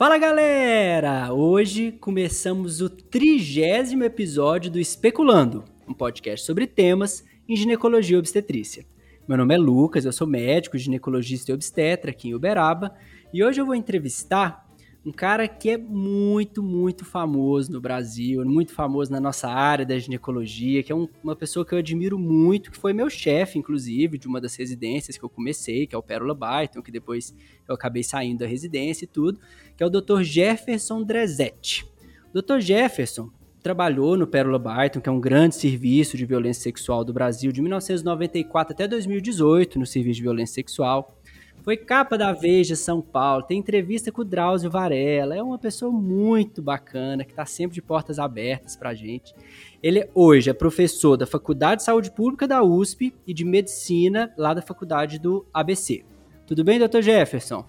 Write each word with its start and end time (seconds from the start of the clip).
Fala 0.00 0.16
galera! 0.16 1.30
Hoje 1.30 1.92
começamos 1.92 2.80
o 2.80 2.88
trigésimo 2.88 4.02
episódio 4.02 4.70
do 4.70 4.80
Especulando, 4.80 5.62
um 5.86 5.92
podcast 5.92 6.46
sobre 6.46 6.66
temas 6.66 7.22
em 7.46 7.54
ginecologia 7.54 8.16
e 8.16 8.18
obstetrícia. 8.18 8.86
Meu 9.28 9.36
nome 9.36 9.54
é 9.54 9.58
Lucas, 9.58 10.06
eu 10.06 10.12
sou 10.12 10.26
médico, 10.26 10.78
ginecologista 10.78 11.50
e 11.50 11.54
obstetra 11.54 12.12
aqui 12.12 12.28
em 12.28 12.34
Uberaba 12.34 12.96
e 13.30 13.44
hoje 13.44 13.60
eu 13.60 13.66
vou 13.66 13.74
entrevistar 13.74 14.66
um 15.04 15.12
cara 15.12 15.48
que 15.48 15.70
é 15.70 15.78
muito, 15.78 16.62
muito 16.62 17.04
famoso 17.06 17.72
no 17.72 17.80
Brasil, 17.80 18.44
muito 18.44 18.72
famoso 18.72 19.10
na 19.10 19.18
nossa 19.18 19.48
área 19.48 19.84
da 19.86 19.98
ginecologia, 19.98 20.82
que 20.82 20.92
é 20.92 20.94
um, 20.94 21.08
uma 21.24 21.34
pessoa 21.34 21.64
que 21.64 21.72
eu 21.72 21.78
admiro 21.78 22.18
muito, 22.18 22.70
que 22.70 22.76
foi 22.76 22.92
meu 22.92 23.08
chefe, 23.08 23.58
inclusive, 23.58 24.18
de 24.18 24.28
uma 24.28 24.40
das 24.40 24.54
residências 24.56 25.16
que 25.16 25.24
eu 25.24 25.30
comecei, 25.30 25.86
que 25.86 25.94
é 25.94 25.98
o 25.98 26.02
Pérola 26.02 26.34
Byton, 26.34 26.82
que 26.82 26.92
depois 26.92 27.34
eu 27.66 27.74
acabei 27.74 28.02
saindo 28.02 28.40
da 28.40 28.46
residência 28.46 29.04
e 29.04 29.08
tudo, 29.08 29.40
que 29.74 29.82
é 29.82 29.86
o 29.86 29.90
Dr. 29.90 30.20
Jefferson 30.22 31.02
Drezetti. 31.02 31.86
O 32.34 32.42
Dr. 32.42 32.60
Jefferson 32.60 33.30
trabalhou 33.62 34.16
no 34.16 34.26
Pérola 34.26 34.58
Byton, 34.58 35.00
que 35.00 35.08
é 35.08 35.12
um 35.12 35.20
grande 35.20 35.54
serviço 35.54 36.16
de 36.16 36.26
violência 36.26 36.62
sexual 36.62 37.04
do 37.04 37.12
Brasil, 37.12 37.52
de 37.52 37.62
1994 37.62 38.74
até 38.74 38.86
2018, 38.86 39.78
no 39.78 39.86
serviço 39.86 40.16
de 40.16 40.22
violência 40.22 40.54
sexual. 40.54 41.18
Foi 41.62 41.76
capa 41.76 42.16
da 42.16 42.32
Veja 42.32 42.74
São 42.74 43.02
Paulo, 43.02 43.42
tem 43.42 43.58
entrevista 43.58 44.10
com 44.10 44.22
o 44.22 44.24
Drauzio 44.24 44.70
Varela. 44.70 45.36
É 45.36 45.42
uma 45.42 45.58
pessoa 45.58 45.92
muito 45.92 46.62
bacana, 46.62 47.22
que 47.22 47.32
está 47.32 47.44
sempre 47.44 47.74
de 47.74 47.82
portas 47.82 48.18
abertas 48.18 48.76
para 48.76 48.90
a 48.90 48.94
gente. 48.94 49.34
Ele 49.82 50.08
hoje 50.14 50.48
é 50.48 50.54
professor 50.54 51.16
da 51.16 51.26
Faculdade 51.26 51.80
de 51.80 51.84
Saúde 51.84 52.10
Pública 52.10 52.48
da 52.48 52.62
USP 52.62 53.14
e 53.26 53.34
de 53.34 53.44
Medicina 53.44 54.32
lá 54.38 54.54
da 54.54 54.62
Faculdade 54.62 55.18
do 55.18 55.46
ABC. 55.52 56.02
Tudo 56.46 56.64
bem, 56.64 56.78
doutor 56.78 57.02
Jefferson? 57.02 57.64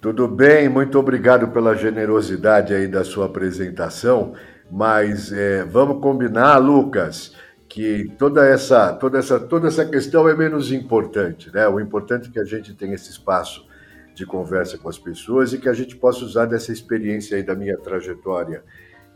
Tudo 0.00 0.26
bem, 0.28 0.68
muito 0.68 0.98
obrigado 0.98 1.48
pela 1.48 1.74
generosidade 1.76 2.74
aí 2.74 2.88
da 2.88 3.04
sua 3.04 3.26
apresentação. 3.26 4.34
Mas 4.70 5.32
é, 5.32 5.64
vamos 5.64 6.02
combinar, 6.02 6.58
Lucas, 6.58 7.34
que 7.74 8.08
toda 8.16 8.46
essa, 8.46 8.92
toda, 8.92 9.18
essa, 9.18 9.40
toda 9.40 9.66
essa 9.66 9.84
questão 9.84 10.28
é 10.28 10.36
menos 10.36 10.70
importante. 10.70 11.52
Né? 11.52 11.66
O 11.66 11.80
importante 11.80 12.28
é 12.28 12.32
que 12.32 12.38
a 12.38 12.44
gente 12.44 12.72
tenha 12.72 12.94
esse 12.94 13.10
espaço 13.10 13.66
de 14.14 14.24
conversa 14.24 14.78
com 14.78 14.88
as 14.88 14.96
pessoas 14.96 15.52
e 15.52 15.58
que 15.58 15.68
a 15.68 15.72
gente 15.72 15.96
possa 15.96 16.24
usar 16.24 16.46
dessa 16.46 16.70
experiência 16.70 17.36
aí 17.36 17.42
da 17.42 17.56
minha 17.56 17.76
trajetória 17.76 18.62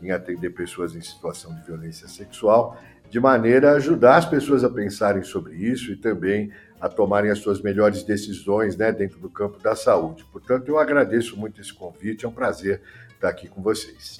em 0.01 0.11
atender 0.11 0.49
pessoas 0.49 0.93
em 0.93 0.99
situação 0.99 1.55
de 1.55 1.65
violência 1.65 2.09
sexual, 2.09 2.77
de 3.09 3.17
maneira 3.17 3.71
a 3.71 3.75
ajudar 3.75 4.17
as 4.17 4.25
pessoas 4.25 4.61
a 4.65 4.69
pensarem 4.69 5.23
sobre 5.23 5.55
isso 5.55 5.93
e 5.93 5.95
também 5.95 6.51
a 6.81 6.89
tomarem 6.89 7.31
as 7.31 7.39
suas 7.39 7.61
melhores 7.61 8.03
decisões 8.03 8.75
né, 8.75 8.91
dentro 8.91 9.19
do 9.19 9.29
campo 9.29 9.57
da 9.63 9.73
saúde. 9.73 10.25
Portanto, 10.33 10.67
eu 10.67 10.77
agradeço 10.77 11.37
muito 11.37 11.61
esse 11.61 11.73
convite, 11.73 12.25
é 12.25 12.27
um 12.27 12.33
prazer 12.33 12.81
estar 13.15 13.29
aqui 13.29 13.47
com 13.47 13.61
vocês. 13.61 14.19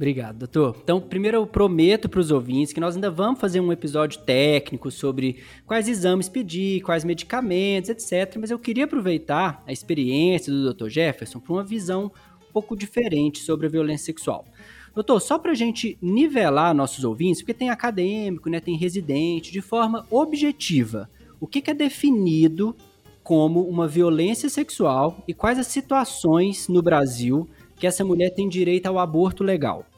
Obrigado, 0.00 0.38
doutor. 0.38 0.78
Então, 0.82 0.98
primeiro 0.98 1.36
eu 1.36 1.46
prometo 1.46 2.08
para 2.08 2.20
os 2.20 2.30
ouvintes 2.30 2.72
que 2.72 2.80
nós 2.80 2.94
ainda 2.94 3.10
vamos 3.10 3.38
fazer 3.38 3.60
um 3.60 3.70
episódio 3.70 4.18
técnico 4.22 4.90
sobre 4.90 5.42
quais 5.66 5.88
exames 5.88 6.26
pedir, 6.26 6.80
quais 6.80 7.04
medicamentos, 7.04 7.90
etc. 7.90 8.38
Mas 8.40 8.50
eu 8.50 8.58
queria 8.58 8.84
aproveitar 8.84 9.62
a 9.66 9.70
experiência 9.70 10.50
do 10.50 10.62
doutor 10.62 10.88
Jefferson 10.88 11.38
para 11.38 11.52
uma 11.52 11.62
visão 11.62 12.10
um 12.48 12.50
pouco 12.50 12.74
diferente 12.74 13.40
sobre 13.40 13.66
a 13.66 13.68
violência 13.68 14.06
sexual. 14.06 14.46
Doutor, 14.94 15.20
só 15.20 15.38
para 15.38 15.52
a 15.52 15.54
gente 15.54 15.98
nivelar 16.00 16.74
nossos 16.74 17.04
ouvintes, 17.04 17.42
porque 17.42 17.52
tem 17.52 17.68
acadêmico, 17.68 18.48
né, 18.48 18.58
tem 18.58 18.78
residente, 18.78 19.52
de 19.52 19.60
forma 19.60 20.06
objetiva, 20.10 21.10
o 21.38 21.46
que, 21.46 21.60
que 21.60 21.70
é 21.70 21.74
definido 21.74 22.74
como 23.22 23.68
uma 23.68 23.86
violência 23.86 24.48
sexual 24.48 25.22
e 25.28 25.34
quais 25.34 25.58
as 25.58 25.66
situações 25.66 26.68
no 26.68 26.80
Brasil 26.80 27.46
que 27.76 27.86
essa 27.86 28.02
mulher 28.02 28.30
tem 28.30 28.48
direito 28.48 28.86
ao 28.86 28.98
aborto 28.98 29.44
legal? 29.44 29.89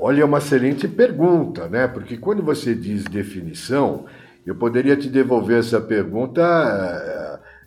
Olha, 0.00 0.22
é 0.22 0.24
uma 0.24 0.38
excelente 0.38 0.86
pergunta, 0.86 1.68
né? 1.68 1.88
Porque 1.88 2.16
quando 2.16 2.42
você 2.42 2.74
diz 2.74 3.02
definição, 3.04 4.06
eu 4.46 4.54
poderia 4.54 4.96
te 4.96 5.08
devolver 5.08 5.58
essa 5.58 5.80
pergunta 5.80 6.42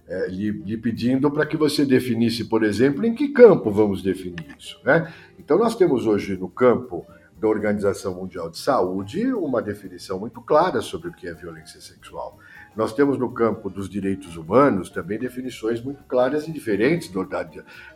é, 0.07 0.27
lhe, 0.29 0.51
lhe, 0.51 0.77
pedindo 0.77 1.29
para 1.29 1.45
que 1.45 1.57
você 1.57 1.85
definisse, 1.85 2.45
por 2.45 2.63
exemplo, 2.63 3.05
em 3.05 3.13
que 3.13 3.29
campo 3.29 3.69
vamos 3.69 4.01
definir 4.01 4.55
isso, 4.57 4.79
né? 4.85 5.11
Então, 5.37 5.57
nós 5.57 5.75
temos 5.75 6.07
hoje 6.07 6.37
no 6.37 6.47
campo 6.47 7.05
da 7.39 7.47
Organização 7.47 8.15
Mundial 8.15 8.49
de 8.49 8.59
Saúde 8.59 9.33
uma 9.33 9.61
definição 9.61 10.19
muito 10.19 10.41
clara 10.41 10.79
sobre 10.79 11.09
o 11.09 11.13
que 11.13 11.27
é 11.27 11.33
violência 11.33 11.81
sexual. 11.81 12.37
Nós 12.75 12.93
temos 12.93 13.17
no 13.17 13.29
campo 13.31 13.69
dos 13.69 13.89
direitos 13.89 14.37
humanos 14.37 14.89
também 14.89 15.19
definições 15.19 15.81
muito 15.81 16.03
claras 16.05 16.47
e 16.47 16.51
diferentes 16.51 17.09
do, 17.09 17.25
da, 17.25 17.43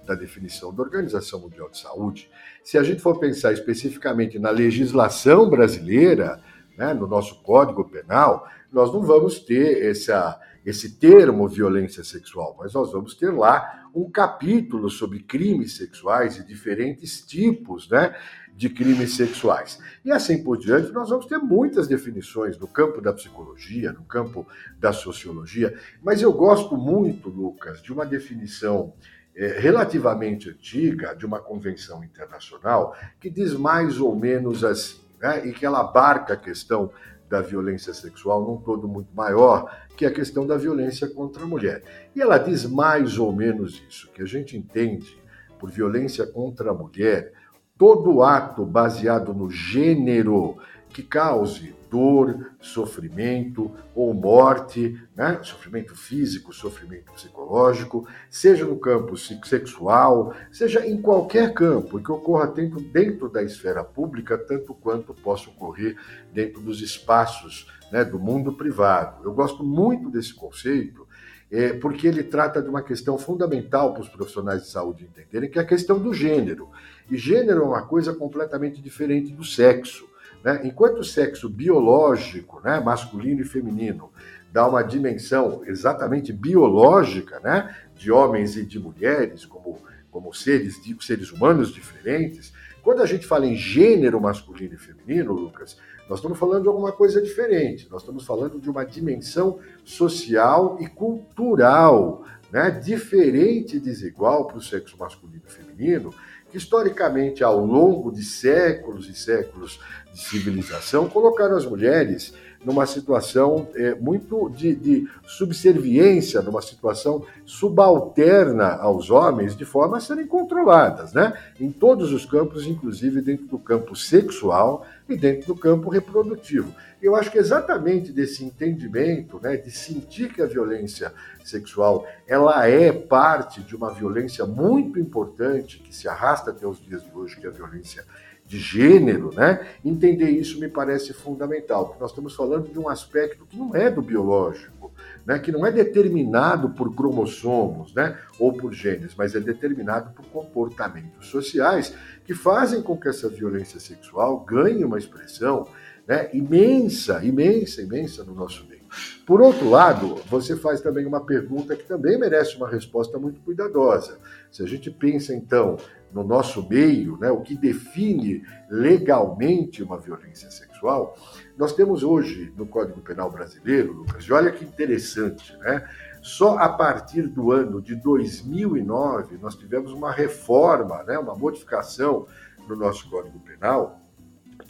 da 0.05 0.15
definição 0.15 0.73
da 0.73 0.83
Organização 0.83 1.39
Mundial 1.39 1.69
de 1.69 1.77
Saúde. 1.77 2.29
Se 2.61 2.77
a 2.77 2.83
gente 2.83 3.01
for 3.01 3.17
pensar 3.17 3.53
especificamente 3.53 4.37
na 4.37 4.49
legislação 4.49 5.49
brasileira, 5.49 6.41
né, 6.77 6.93
no 6.93 7.07
nosso 7.07 7.41
Código 7.41 7.89
Penal, 7.89 8.47
nós 8.71 8.93
não 8.93 9.01
vamos 9.01 9.39
ter 9.39 9.85
essa, 9.85 10.37
esse 10.65 10.97
termo 10.97 11.47
violência 11.47 12.03
sexual, 12.03 12.57
mas 12.59 12.73
nós 12.73 12.91
vamos 12.91 13.15
ter 13.15 13.31
lá 13.31 13.89
um 13.95 14.11
capítulo 14.11 14.89
sobre 14.89 15.19
crimes 15.19 15.77
sexuais 15.77 16.37
e 16.37 16.45
diferentes 16.45 17.25
tipos, 17.25 17.89
né? 17.89 18.13
De 18.55 18.69
crimes 18.69 19.15
sexuais. 19.15 19.79
E 20.03 20.11
assim 20.11 20.41
por 20.41 20.57
diante, 20.57 20.91
nós 20.91 21.09
vamos 21.09 21.25
ter 21.25 21.37
muitas 21.37 21.87
definições 21.87 22.57
no 22.57 22.67
campo 22.67 23.01
da 23.01 23.11
psicologia, 23.11 23.91
no 23.91 24.03
campo 24.03 24.47
da 24.79 24.93
sociologia, 24.93 25.77
mas 26.01 26.21
eu 26.21 26.31
gosto 26.31 26.77
muito, 26.77 27.29
Lucas, 27.29 27.81
de 27.81 27.91
uma 27.91 28.05
definição 28.05 28.93
é, 29.35 29.59
relativamente 29.59 30.49
antiga, 30.49 31.13
de 31.13 31.25
uma 31.25 31.39
convenção 31.39 32.03
internacional, 32.03 32.95
que 33.19 33.29
diz 33.29 33.53
mais 33.53 33.99
ou 33.99 34.15
menos 34.15 34.63
assim, 34.63 35.01
né, 35.19 35.45
e 35.45 35.51
que 35.51 35.65
ela 35.65 35.81
abarca 35.81 36.33
a 36.33 36.37
questão 36.37 36.89
da 37.27 37.41
violência 37.41 37.93
sexual 37.93 38.45
num 38.45 38.57
todo 38.57 38.87
muito 38.87 39.13
maior, 39.13 39.85
que 39.97 40.05
a 40.05 40.11
questão 40.11 40.47
da 40.47 40.55
violência 40.55 41.09
contra 41.09 41.43
a 41.43 41.47
mulher. 41.47 41.83
E 42.15 42.21
ela 42.21 42.37
diz 42.37 42.65
mais 42.65 43.17
ou 43.17 43.33
menos 43.33 43.83
isso, 43.89 44.09
que 44.11 44.21
a 44.21 44.25
gente 44.25 44.55
entende 44.55 45.17
por 45.59 45.69
violência 45.69 46.25
contra 46.25 46.71
a 46.71 46.73
mulher 46.73 47.33
todo 47.77 48.23
ato 48.23 48.65
baseado 48.65 49.33
no 49.33 49.49
gênero 49.49 50.57
que 50.89 51.03
cause 51.03 51.75
dor, 51.89 52.51
sofrimento 52.59 53.71
ou 53.93 54.13
morte, 54.13 55.01
né? 55.15 55.39
sofrimento 55.43 55.95
físico, 55.95 56.53
sofrimento 56.53 57.11
psicológico, 57.13 58.07
seja 58.29 58.65
no 58.65 58.77
campo 58.77 59.15
sexual, 59.17 60.33
seja 60.51 60.85
em 60.85 61.01
qualquer 61.01 61.53
campo, 61.53 62.01
que 62.01 62.11
ocorra 62.11 62.47
dentro, 62.47 62.81
dentro 62.81 63.29
da 63.29 63.43
esfera 63.43 63.83
pública, 63.83 64.37
tanto 64.37 64.73
quanto 64.73 65.13
possa 65.13 65.49
ocorrer 65.49 65.97
dentro 66.33 66.61
dos 66.61 66.81
espaços 66.81 67.71
né, 67.91 68.03
do 68.03 68.19
mundo 68.19 68.53
privado. 68.53 69.23
Eu 69.23 69.33
gosto 69.33 69.63
muito 69.63 70.09
desse 70.09 70.33
conceito, 70.33 71.07
é, 71.51 71.73
porque 71.73 72.07
ele 72.07 72.23
trata 72.23 72.61
de 72.61 72.67
uma 72.67 72.81
questão 72.81 73.17
fundamental 73.17 73.93
para 73.93 74.01
os 74.01 74.09
profissionais 74.09 74.63
de 74.63 74.69
saúde 74.69 75.05
entenderem, 75.05 75.49
que 75.49 75.59
é 75.59 75.61
a 75.61 75.65
questão 75.65 75.99
do 75.99 76.13
gênero. 76.13 76.69
E 77.09 77.17
gênero 77.17 77.61
é 77.61 77.65
uma 77.65 77.85
coisa 77.85 78.13
completamente 78.13 78.81
diferente 78.81 79.31
do 79.31 79.43
sexo. 79.43 80.07
Né? 80.43 80.61
Enquanto 80.63 80.99
o 80.99 81.03
sexo 81.03 81.49
biológico, 81.49 82.61
né, 82.63 82.79
masculino 82.79 83.41
e 83.41 83.45
feminino, 83.45 84.11
dá 84.51 84.67
uma 84.67 84.83
dimensão 84.83 85.63
exatamente 85.65 86.31
biológica 86.31 87.39
né, 87.41 87.75
de 87.95 88.11
homens 88.11 88.55
e 88.55 88.65
de 88.65 88.79
mulheres, 88.79 89.45
como, 89.45 89.79
como 90.09 90.33
seres, 90.33 90.79
seres 91.01 91.31
humanos 91.31 91.73
diferentes, 91.73 92.53
quando 92.81 93.01
a 93.01 93.05
gente 93.07 93.25
fala 93.25 93.47
em 93.47 93.55
gênero 93.55 94.21
masculino 94.21 94.75
e 94.75 94.77
feminino, 94.77 95.33
Lucas, 95.33 95.75
nós 96.07 96.19
estamos 96.19 96.37
falando 96.37 96.61
de 96.61 96.67
alguma 96.67 96.91
coisa 96.91 97.19
diferente. 97.19 97.87
Nós 97.89 98.03
estamos 98.03 98.23
falando 98.23 98.59
de 98.59 98.69
uma 98.69 98.85
dimensão 98.85 99.59
social 99.83 100.77
e 100.79 100.85
cultural, 100.85 102.23
né, 102.51 102.69
diferente 102.69 103.77
e 103.77 103.79
desigual 103.79 104.45
para 104.45 104.57
o 104.57 104.61
sexo 104.61 104.95
masculino 104.99 105.41
e 105.47 105.51
feminino, 105.51 106.13
que 106.51 106.57
historicamente, 106.57 107.43
ao 107.43 107.63
longo 107.65 108.11
de 108.11 108.23
séculos 108.23 109.09
e 109.09 109.13
séculos 109.13 109.79
de 110.13 110.21
civilização, 110.21 111.09
colocaram 111.09 111.57
as 111.57 111.65
mulheres 111.65 112.33
numa 112.65 112.85
situação 112.87 113.67
é, 113.75 113.93
muito 113.93 114.49
de, 114.49 114.75
de, 114.75 115.07
subserviência, 115.27 116.41
numa 116.41 116.61
situação 116.61 117.23
subalterna 117.45 118.75
aos 118.75 119.11
homens, 119.11 119.55
de 119.55 119.63
forma 119.63 119.97
a 119.97 119.99
serem 119.99 120.25
controladas, 120.25 121.13
né? 121.13 121.33
Em 121.59 121.71
todos 121.71 122.11
os 122.11 122.25
campos, 122.25 122.65
inclusive 122.65 123.21
dentro 123.21 123.45
do 123.45 123.59
campo 123.59 123.95
sexual 123.95 124.85
e 125.07 125.15
dentro 125.15 125.47
do 125.47 125.55
campo 125.55 125.89
reprodutivo. 125.89 126.73
Eu 127.05 127.15
acho 127.15 127.29
que 127.29 127.37
exatamente 127.37 128.11
desse 128.11 128.43
entendimento, 128.43 129.39
né, 129.39 129.55
de 129.57 129.69
sentir 129.69 130.33
que 130.33 130.41
a 130.41 130.47
violência 130.47 131.13
sexual 131.43 132.07
ela 132.25 132.67
é 132.67 132.91
parte 132.91 133.61
de 133.61 133.75
uma 133.75 133.93
violência 133.93 134.43
muito 134.43 134.99
importante 134.99 135.77
que 135.77 135.95
se 135.95 136.07
arrasta 136.07 136.49
até 136.49 136.65
os 136.65 136.83
dias 136.83 137.03
de 137.03 137.15
hoje, 137.15 137.39
que 137.39 137.45
é 137.45 137.49
a 137.49 137.53
violência 137.53 138.03
de 138.43 138.57
gênero, 138.57 139.31
né? 139.35 139.67
Entender 139.83 140.31
isso 140.31 140.59
me 140.59 140.67
parece 140.67 141.13
fundamental, 141.13 141.85
porque 141.85 142.01
nós 142.01 142.09
estamos 142.09 142.35
falando 142.35 142.71
de 142.71 142.79
um 142.79 142.89
aspecto 142.89 143.45
que 143.45 143.55
não 143.55 143.75
é 143.75 143.91
do 143.91 144.01
biológico, 144.01 144.91
né? 145.25 145.37
Que 145.37 145.51
não 145.51 145.63
é 145.63 145.71
determinado 145.71 146.71
por 146.71 146.95
cromossomos, 146.95 147.93
né? 147.93 148.17
Ou 148.39 148.51
por 148.51 148.73
genes, 148.73 149.13
mas 149.15 149.35
é 149.35 149.39
determinado 149.39 150.11
por 150.11 150.25
comportamentos 150.25 151.27
sociais 151.27 151.95
que 152.25 152.33
fazem 152.33 152.81
com 152.81 152.97
que 152.97 153.07
essa 153.07 153.29
violência 153.29 153.79
sexual 153.79 154.39
ganhe 154.39 154.83
uma 154.83 154.97
expressão 154.97 155.67
né, 156.07 156.29
imensa, 156.33 157.23
imensa, 157.23 157.81
imensa 157.81 158.23
no 158.23 158.33
nosso 158.33 158.65
meio. 158.67 158.85
Por 159.25 159.41
outro 159.41 159.69
lado, 159.69 160.15
você 160.29 160.55
faz 160.55 160.79
também 160.79 161.05
uma 161.05 161.25
pergunta 161.25 161.75
que 161.75 161.83
também 161.83 162.17
merece 162.17 162.55
uma 162.55 162.69
resposta 162.69 163.17
muito 163.17 163.41
cuidadosa. 163.41 164.19
Se 164.51 164.63
a 164.63 164.65
gente 164.65 164.89
pensa, 164.91 165.33
então, 165.33 165.77
no 166.13 166.23
nosso 166.23 166.67
meio, 166.69 167.17
né, 167.17 167.29
o 167.29 167.41
que 167.41 167.55
define 167.55 168.43
legalmente 168.69 169.83
uma 169.83 169.97
violência 169.97 170.49
sexual, 170.49 171.17
nós 171.57 171.73
temos 171.73 172.03
hoje 172.03 172.53
no 172.55 172.65
Código 172.65 173.01
Penal 173.01 173.29
Brasileiro, 173.31 173.91
Lucas, 173.91 174.23
e 174.23 174.31
olha 174.31 174.51
que 174.51 174.63
interessante, 174.63 175.57
né? 175.57 175.87
Só 176.21 176.57
a 176.57 176.69
partir 176.69 177.27
do 177.27 177.51
ano 177.51 177.81
de 177.81 177.95
2009 177.95 179.37
nós 179.37 179.55
tivemos 179.55 179.91
uma 179.91 180.11
reforma, 180.11 181.03
né, 181.03 181.19
uma 181.19 181.35
modificação 181.35 182.25
no 182.67 182.75
nosso 182.75 183.09
Código 183.09 183.39
Penal 183.39 184.04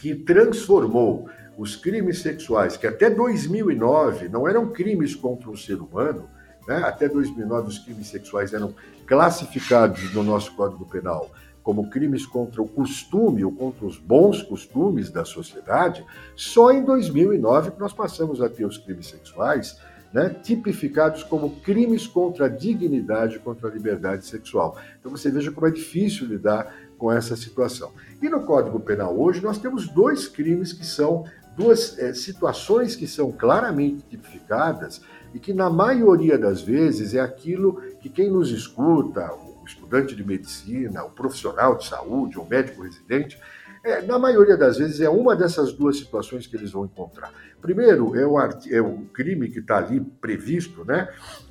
que 0.05 0.13
transformou 0.13 1.27
os 1.57 1.75
crimes 1.75 2.19
sexuais, 2.19 2.77
que 2.77 2.85
até 2.85 3.09
2009 3.09 4.29
não 4.29 4.47
eram 4.47 4.69
crimes 4.69 5.15
contra 5.15 5.49
o 5.49 5.57
ser 5.57 5.81
humano, 5.81 6.29
né? 6.67 6.83
até 6.83 7.09
2009 7.09 7.69
os 7.69 7.79
crimes 7.79 8.05
sexuais 8.05 8.53
eram 8.53 8.75
classificados 9.07 10.13
no 10.13 10.21
nosso 10.21 10.55
Código 10.55 10.85
Penal 10.85 11.31
como 11.63 11.89
crimes 11.89 12.23
contra 12.23 12.61
o 12.61 12.67
costume 12.67 13.43
ou 13.43 13.51
contra 13.51 13.83
os 13.83 13.97
bons 13.97 14.43
costumes 14.43 15.09
da 15.09 15.25
sociedade, 15.25 16.05
só 16.35 16.71
em 16.71 16.85
2009 16.85 17.71
que 17.71 17.79
nós 17.79 17.91
passamos 17.91 18.39
a 18.39 18.47
ter 18.47 18.63
os 18.63 18.77
crimes 18.77 19.07
sexuais 19.07 19.75
né, 20.13 20.29
tipificados 20.29 21.23
como 21.23 21.49
crimes 21.61 22.05
contra 22.05 22.45
a 22.45 22.49
dignidade, 22.49 23.39
contra 23.39 23.67
a 23.67 23.71
liberdade 23.71 24.25
sexual. 24.25 24.77
Então 24.99 25.11
você 25.11 25.31
veja 25.31 25.51
como 25.51 25.65
é 25.65 25.71
difícil 25.71 26.27
lidar 26.27 26.71
com 26.97 27.11
essa 27.11 27.35
situação. 27.35 27.91
E 28.21 28.29
no 28.29 28.43
Código 28.43 28.79
Penal 28.79 29.17
hoje 29.19 29.41
nós 29.41 29.57
temos 29.57 29.87
dois 29.87 30.27
crimes 30.27 30.73
que 30.73 30.85
são 30.85 31.25
duas 31.55 31.97
é, 31.97 32.13
situações 32.13 32.95
que 32.95 33.07
são 33.07 33.31
claramente 33.31 34.03
tipificadas 34.09 35.01
e 35.33 35.39
que 35.39 35.53
na 35.53 35.69
maioria 35.69 36.37
das 36.37 36.61
vezes 36.61 37.13
é 37.13 37.19
aquilo 37.19 37.81
que 37.99 38.09
quem 38.09 38.29
nos 38.29 38.51
escuta, 38.51 39.33
o 39.33 39.63
estudante 39.65 40.15
de 40.15 40.23
medicina, 40.23 41.03
o 41.03 41.09
profissional 41.09 41.77
de 41.77 41.87
saúde, 41.87 42.37
o 42.37 42.45
médico 42.45 42.83
residente, 42.83 43.39
é, 43.83 44.01
na 44.01 44.17
maioria 44.17 44.57
das 44.57 44.77
vezes 44.77 44.99
é 44.99 45.09
uma 45.09 45.35
dessas 45.35 45.71
duas 45.71 45.97
situações 45.97 46.47
que 46.47 46.55
eles 46.55 46.71
vão 46.71 46.85
encontrar. 46.85 47.31
Primeiro, 47.61 48.15
é 48.15 48.25
o, 48.25 48.39
é 48.39 48.81
o 48.81 49.05
crime 49.13 49.49
que 49.49 49.59
está 49.59 49.77
ali 49.77 49.99
previsto 49.99 50.83
né, 50.83 51.07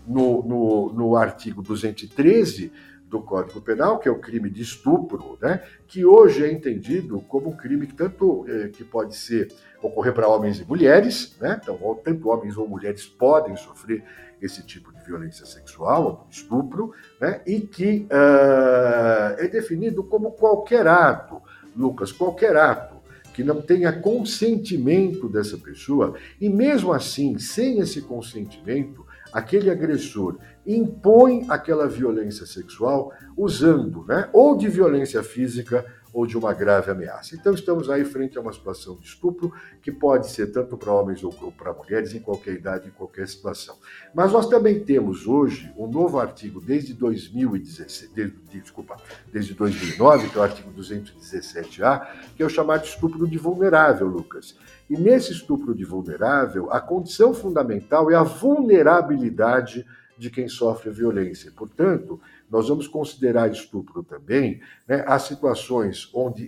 no, 0.06 0.42
no, 0.42 0.92
no 0.92 1.16
artigo 1.16 1.62
213 1.62 2.72
do 3.08 3.22
Código 3.22 3.60
Penal, 3.60 3.98
que 3.98 4.08
é 4.08 4.10
o 4.12 4.18
crime 4.18 4.50
de 4.50 4.62
estupro, 4.62 5.38
né, 5.40 5.62
que 5.86 6.04
hoje 6.04 6.44
é 6.44 6.50
entendido 6.50 7.20
como 7.22 7.50
um 7.50 7.56
crime 7.56 7.86
que 7.86 7.94
tanto 7.94 8.44
é, 8.48 8.68
que 8.68 8.82
pode 8.82 9.16
ser 9.16 9.52
ocorrer 9.82 10.12
para 10.12 10.28
homens 10.28 10.58
e 10.58 10.64
mulheres, 10.64 11.36
né, 11.40 11.60
então 11.62 11.78
tanto 12.02 12.28
homens 12.28 12.56
ou 12.56 12.68
mulheres 12.68 13.06
podem 13.06 13.56
sofrer 13.56 14.02
esse 14.40 14.62
tipo 14.62 14.92
de 14.92 15.02
violência 15.04 15.46
sexual, 15.46 16.26
estupro, 16.30 16.92
né, 17.20 17.40
e 17.46 17.60
que 17.60 18.06
uh, 18.10 19.38
é 19.38 19.48
definido 19.48 20.02
como 20.04 20.32
qualquer 20.32 20.86
ato, 20.86 21.40
Lucas, 21.76 22.12
qualquer 22.12 22.56
ato 22.56 22.94
que 23.32 23.42
não 23.42 23.60
tenha 23.60 23.92
consentimento 23.92 25.28
dessa 25.28 25.58
pessoa, 25.58 26.14
e 26.40 26.48
mesmo 26.48 26.92
assim, 26.92 27.36
sem 27.36 27.80
esse 27.80 28.00
consentimento, 28.00 29.03
aquele 29.34 29.68
agressor 29.68 30.38
impõe 30.64 31.44
aquela 31.48 31.88
violência 31.88 32.46
sexual 32.46 33.12
usando, 33.36 34.04
né, 34.06 34.30
ou 34.32 34.56
de 34.56 34.68
violência 34.68 35.22
física 35.24 35.84
ou 36.14 36.26
de 36.28 36.38
uma 36.38 36.54
grave 36.54 36.92
ameaça. 36.92 37.34
Então 37.34 37.52
estamos 37.52 37.90
aí 37.90 38.04
frente 38.04 38.38
a 38.38 38.40
uma 38.40 38.52
situação 38.52 38.96
de 38.96 39.04
estupro 39.04 39.52
que 39.82 39.90
pode 39.90 40.30
ser 40.30 40.52
tanto 40.52 40.76
para 40.76 40.92
homens 40.92 41.24
ou 41.24 41.32
para 41.32 41.74
mulheres 41.74 42.14
em 42.14 42.20
qualquer 42.20 42.54
idade, 42.54 42.88
em 42.88 42.92
qualquer 42.92 43.26
situação. 43.26 43.76
Mas 44.14 44.32
nós 44.32 44.48
também 44.48 44.78
temos 44.78 45.26
hoje 45.26 45.72
um 45.76 45.88
novo 45.88 46.20
artigo 46.20 46.60
desde 46.60 46.94
2016, 46.94 48.12
desde, 48.14 48.36
desculpa, 48.52 48.96
desde 49.32 49.54
2009, 49.54 50.30
que 50.30 50.38
é 50.38 50.40
o 50.40 50.44
artigo 50.44 50.70
217A, 50.72 52.06
que 52.36 52.42
é 52.44 52.46
o 52.46 52.48
chamado 52.48 52.84
estupro 52.84 53.26
de 53.26 53.36
vulnerável, 53.36 54.06
Lucas. 54.06 54.56
E 54.88 54.96
nesse 54.96 55.32
estupro 55.32 55.74
de 55.74 55.84
vulnerável, 55.84 56.70
a 56.70 56.80
condição 56.80 57.34
fundamental 57.34 58.08
é 58.08 58.14
a 58.14 58.22
vulnerabilidade 58.22 59.84
de 60.16 60.30
quem 60.30 60.48
sofre 60.48 60.90
violência. 60.90 61.50
Portanto, 61.50 62.20
nós 62.50 62.68
vamos 62.68 62.86
considerar 62.86 63.50
estupro 63.50 64.02
também 64.02 64.60
né, 64.86 65.04
as 65.06 65.22
situações 65.22 66.10
onde 66.14 66.44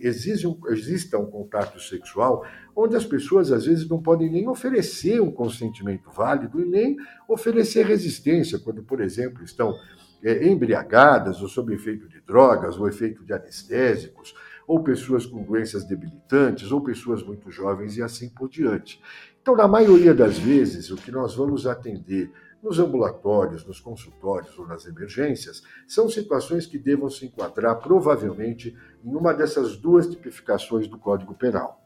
um, 0.46 0.72
exista 0.72 1.19
um 1.19 1.26
contato 1.26 1.81
sexual, 1.81 2.44
onde 2.75 2.94
as 2.94 3.04
pessoas 3.04 3.50
às 3.50 3.66
vezes 3.66 3.88
não 3.88 4.00
podem 4.00 4.31
nem 4.31 4.48
oferecer 4.48 5.20
um 5.20 5.31
consentimento 5.31 6.10
válido 6.10 6.60
e 6.60 6.64
nem 6.64 6.96
oferecer 7.28 7.87
resistência, 7.87 8.58
quando, 8.58 8.82
por 8.82 9.00
exemplo, 9.00 9.43
estão 9.43 9.75
é, 10.22 10.46
embriagadas 10.48 11.40
ou 11.40 11.48
sob 11.48 11.75
efeito 11.75 12.08
de 12.08 12.20
drogas 12.20 12.78
ou 12.78 12.88
efeito 12.88 13.25
de 13.25 13.32
anestésicos, 13.32 14.34
ou 14.66 14.82
pessoas 14.82 15.25
com 15.25 15.42
doenças 15.42 15.84
debilitantes, 15.84 16.72
ou 16.72 16.81
pessoas 16.81 17.22
muito 17.22 17.50
jovens 17.50 17.96
e 17.96 18.02
assim 18.02 18.28
por 18.28 18.49
diante. 18.49 19.00
Então, 19.40 19.54
na 19.54 19.69
maioria 19.69 20.12
das 20.12 20.38
vezes, 20.38 20.90
o 20.90 20.96
que 20.96 21.12
nós 21.12 21.37
vamos 21.37 21.66
atender 21.66 22.32
nos 22.66 22.80
ambulatórios, 22.80 23.64
nos 23.64 23.78
consultórios 23.78 24.58
ou 24.58 24.66
nas 24.66 24.86
emergências, 24.86 25.62
são 25.86 26.08
situações 26.08 26.66
que 26.66 26.76
devam 26.76 27.08
se 27.08 27.24
enquadrar 27.24 27.76
provavelmente 27.76 28.76
em 29.04 29.14
uma 29.14 29.32
dessas 29.32 29.76
duas 29.76 30.10
tipificações 30.10 30.88
do 30.88 30.98
Código 30.98 31.32
Penal. 31.32 31.80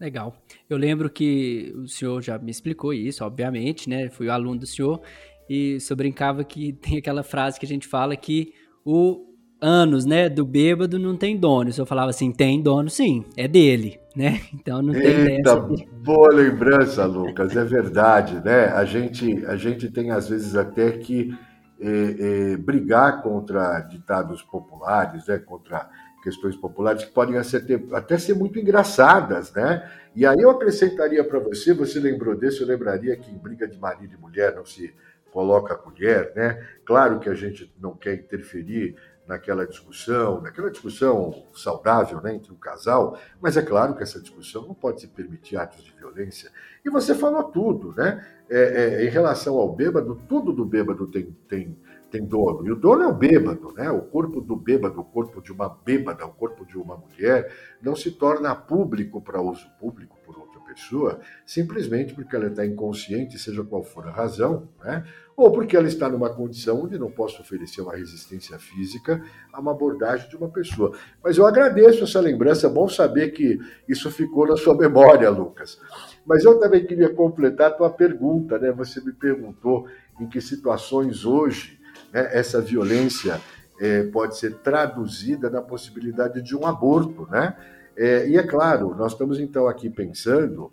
Legal. 0.00 0.34
Eu 0.68 0.76
lembro 0.76 1.08
que 1.08 1.72
o 1.76 1.86
senhor 1.86 2.20
já 2.20 2.36
me 2.36 2.50
explicou 2.50 2.92
isso, 2.92 3.24
obviamente, 3.24 3.88
né? 3.88 4.10
Fui 4.10 4.28
aluno 4.28 4.58
do 4.58 4.66
senhor 4.66 5.00
e 5.48 5.78
senhor 5.78 5.96
brincava 5.96 6.42
que 6.42 6.72
tem 6.82 6.98
aquela 6.98 7.22
frase 7.22 7.60
que 7.60 7.64
a 7.64 7.68
gente 7.68 7.86
fala 7.86 8.16
que 8.16 8.52
o 8.84 9.31
anos, 9.62 10.04
né, 10.04 10.28
do 10.28 10.44
bêbado 10.44 10.98
não 10.98 11.16
tem 11.16 11.36
dono. 11.36 11.70
O 11.70 11.72
senhor 11.72 11.86
falava 11.86 12.10
assim, 12.10 12.32
tem 12.32 12.60
dono 12.60 12.90
sim, 12.90 13.24
é 13.36 13.46
dele, 13.46 14.00
né? 14.14 14.40
Então 14.52 14.82
não 14.82 14.92
tem 14.92 15.02
Eita, 15.02 15.56
dessa. 15.56 15.86
Boa 16.02 16.34
lembrança, 16.34 17.06
Lucas, 17.06 17.56
é 17.56 17.64
verdade, 17.64 18.44
né? 18.44 18.66
A 18.66 18.84
gente, 18.84 19.46
a 19.46 19.56
gente 19.56 19.88
tem 19.90 20.10
às 20.10 20.28
vezes 20.28 20.56
até 20.56 20.90
que 20.90 21.32
é, 21.80 22.52
é, 22.52 22.56
brigar 22.56 23.22
contra 23.22 23.80
ditados 23.80 24.42
populares, 24.42 25.26
né? 25.26 25.38
Contra 25.38 25.88
questões 26.22 26.56
populares 26.56 27.04
que 27.04 27.10
podem 27.10 27.36
até 27.92 28.16
ser 28.16 28.34
muito 28.34 28.58
engraçadas, 28.58 29.52
né? 29.52 29.88
E 30.14 30.24
aí 30.24 30.38
eu 30.40 30.50
acrescentaria 30.50 31.24
para 31.24 31.40
você, 31.40 31.74
você 31.74 31.98
lembrou 31.98 32.36
desse, 32.36 32.60
eu 32.60 32.66
lembraria 32.66 33.16
que 33.16 33.30
em 33.30 33.38
briga 33.38 33.66
de 33.66 33.78
marido 33.78 34.14
e 34.14 34.20
mulher 34.20 34.54
não 34.54 34.64
se 34.64 34.94
coloca 35.32 35.72
a 35.72 35.76
colher, 35.76 36.32
né? 36.36 36.64
Claro 36.84 37.18
que 37.18 37.28
a 37.28 37.34
gente 37.34 37.72
não 37.80 37.96
quer 37.96 38.14
interferir 38.14 38.94
naquela 39.32 39.66
discussão, 39.66 40.42
naquela 40.42 40.70
discussão 40.70 41.46
saudável 41.54 42.20
né, 42.20 42.34
entre 42.34 42.52
um 42.52 42.56
casal, 42.56 43.18
mas 43.40 43.56
é 43.56 43.62
claro 43.62 43.94
que 43.96 44.02
essa 44.02 44.20
discussão 44.20 44.66
não 44.66 44.74
pode 44.74 45.00
se 45.00 45.08
permitir 45.08 45.56
atos 45.56 45.82
de 45.82 45.92
violência. 45.92 46.50
E 46.84 46.90
você 46.90 47.14
falou 47.14 47.44
tudo, 47.44 47.94
né? 47.94 48.24
É, 48.50 48.60
é, 48.60 49.06
em 49.06 49.08
relação 49.08 49.56
ao 49.56 49.74
bêbado, 49.74 50.20
tudo 50.28 50.52
do 50.52 50.66
bêbado 50.66 51.06
tem, 51.06 51.34
tem, 51.48 51.78
tem 52.10 52.26
dono. 52.26 52.66
E 52.66 52.72
o 52.72 52.76
dono 52.76 53.04
é 53.04 53.06
o 53.06 53.14
bêbado, 53.14 53.72
né? 53.72 53.90
O 53.90 54.02
corpo 54.02 54.42
do 54.42 54.54
bêbado, 54.54 55.00
o 55.00 55.04
corpo 55.04 55.40
de 55.40 55.50
uma 55.50 55.70
bêbada, 55.70 56.26
o 56.26 56.32
corpo 56.32 56.66
de 56.66 56.76
uma 56.76 56.96
mulher, 56.98 57.50
não 57.80 57.96
se 57.96 58.10
torna 58.10 58.54
público 58.54 59.22
para 59.22 59.40
uso 59.40 59.66
público 59.80 60.18
por 60.26 60.38
outra 60.38 60.60
pessoa, 60.60 61.20
simplesmente 61.46 62.12
porque 62.12 62.36
ela 62.36 62.48
está 62.48 62.66
inconsciente, 62.66 63.38
seja 63.38 63.64
qual 63.64 63.82
for 63.82 64.06
a 64.06 64.10
razão, 64.10 64.68
né? 64.84 65.04
Ou 65.36 65.50
porque 65.50 65.76
ela 65.76 65.88
está 65.88 66.08
numa 66.08 66.30
condição 66.30 66.82
onde 66.82 66.98
não 66.98 67.10
posso 67.10 67.40
oferecer 67.40 67.80
uma 67.80 67.96
resistência 67.96 68.58
física 68.58 69.22
a 69.52 69.60
uma 69.60 69.72
abordagem 69.72 70.28
de 70.28 70.36
uma 70.36 70.48
pessoa. 70.48 70.92
Mas 71.22 71.38
eu 71.38 71.46
agradeço 71.46 72.04
essa 72.04 72.20
lembrança, 72.20 72.66
é 72.66 72.70
bom 72.70 72.88
saber 72.88 73.30
que 73.30 73.58
isso 73.88 74.10
ficou 74.10 74.46
na 74.46 74.56
sua 74.56 74.76
memória, 74.76 75.30
Lucas. 75.30 75.80
Mas 76.26 76.44
eu 76.44 76.58
também 76.58 76.86
queria 76.86 77.12
completar 77.12 77.68
a 77.68 77.74
tua 77.74 77.90
pergunta, 77.90 78.58
né? 78.58 78.70
Você 78.72 79.00
me 79.00 79.12
perguntou 79.12 79.86
em 80.20 80.28
que 80.28 80.40
situações 80.40 81.24
hoje 81.24 81.80
né, 82.12 82.28
essa 82.32 82.60
violência 82.60 83.40
é, 83.80 84.04
pode 84.04 84.36
ser 84.36 84.58
traduzida 84.58 85.50
na 85.50 85.62
possibilidade 85.62 86.42
de 86.42 86.54
um 86.56 86.66
aborto, 86.66 87.26
né? 87.30 87.56
É, 87.96 88.28
e 88.28 88.36
é 88.36 88.42
claro, 88.42 88.94
nós 88.94 89.12
estamos 89.12 89.38
então 89.38 89.66
aqui 89.66 89.90
pensando, 89.90 90.72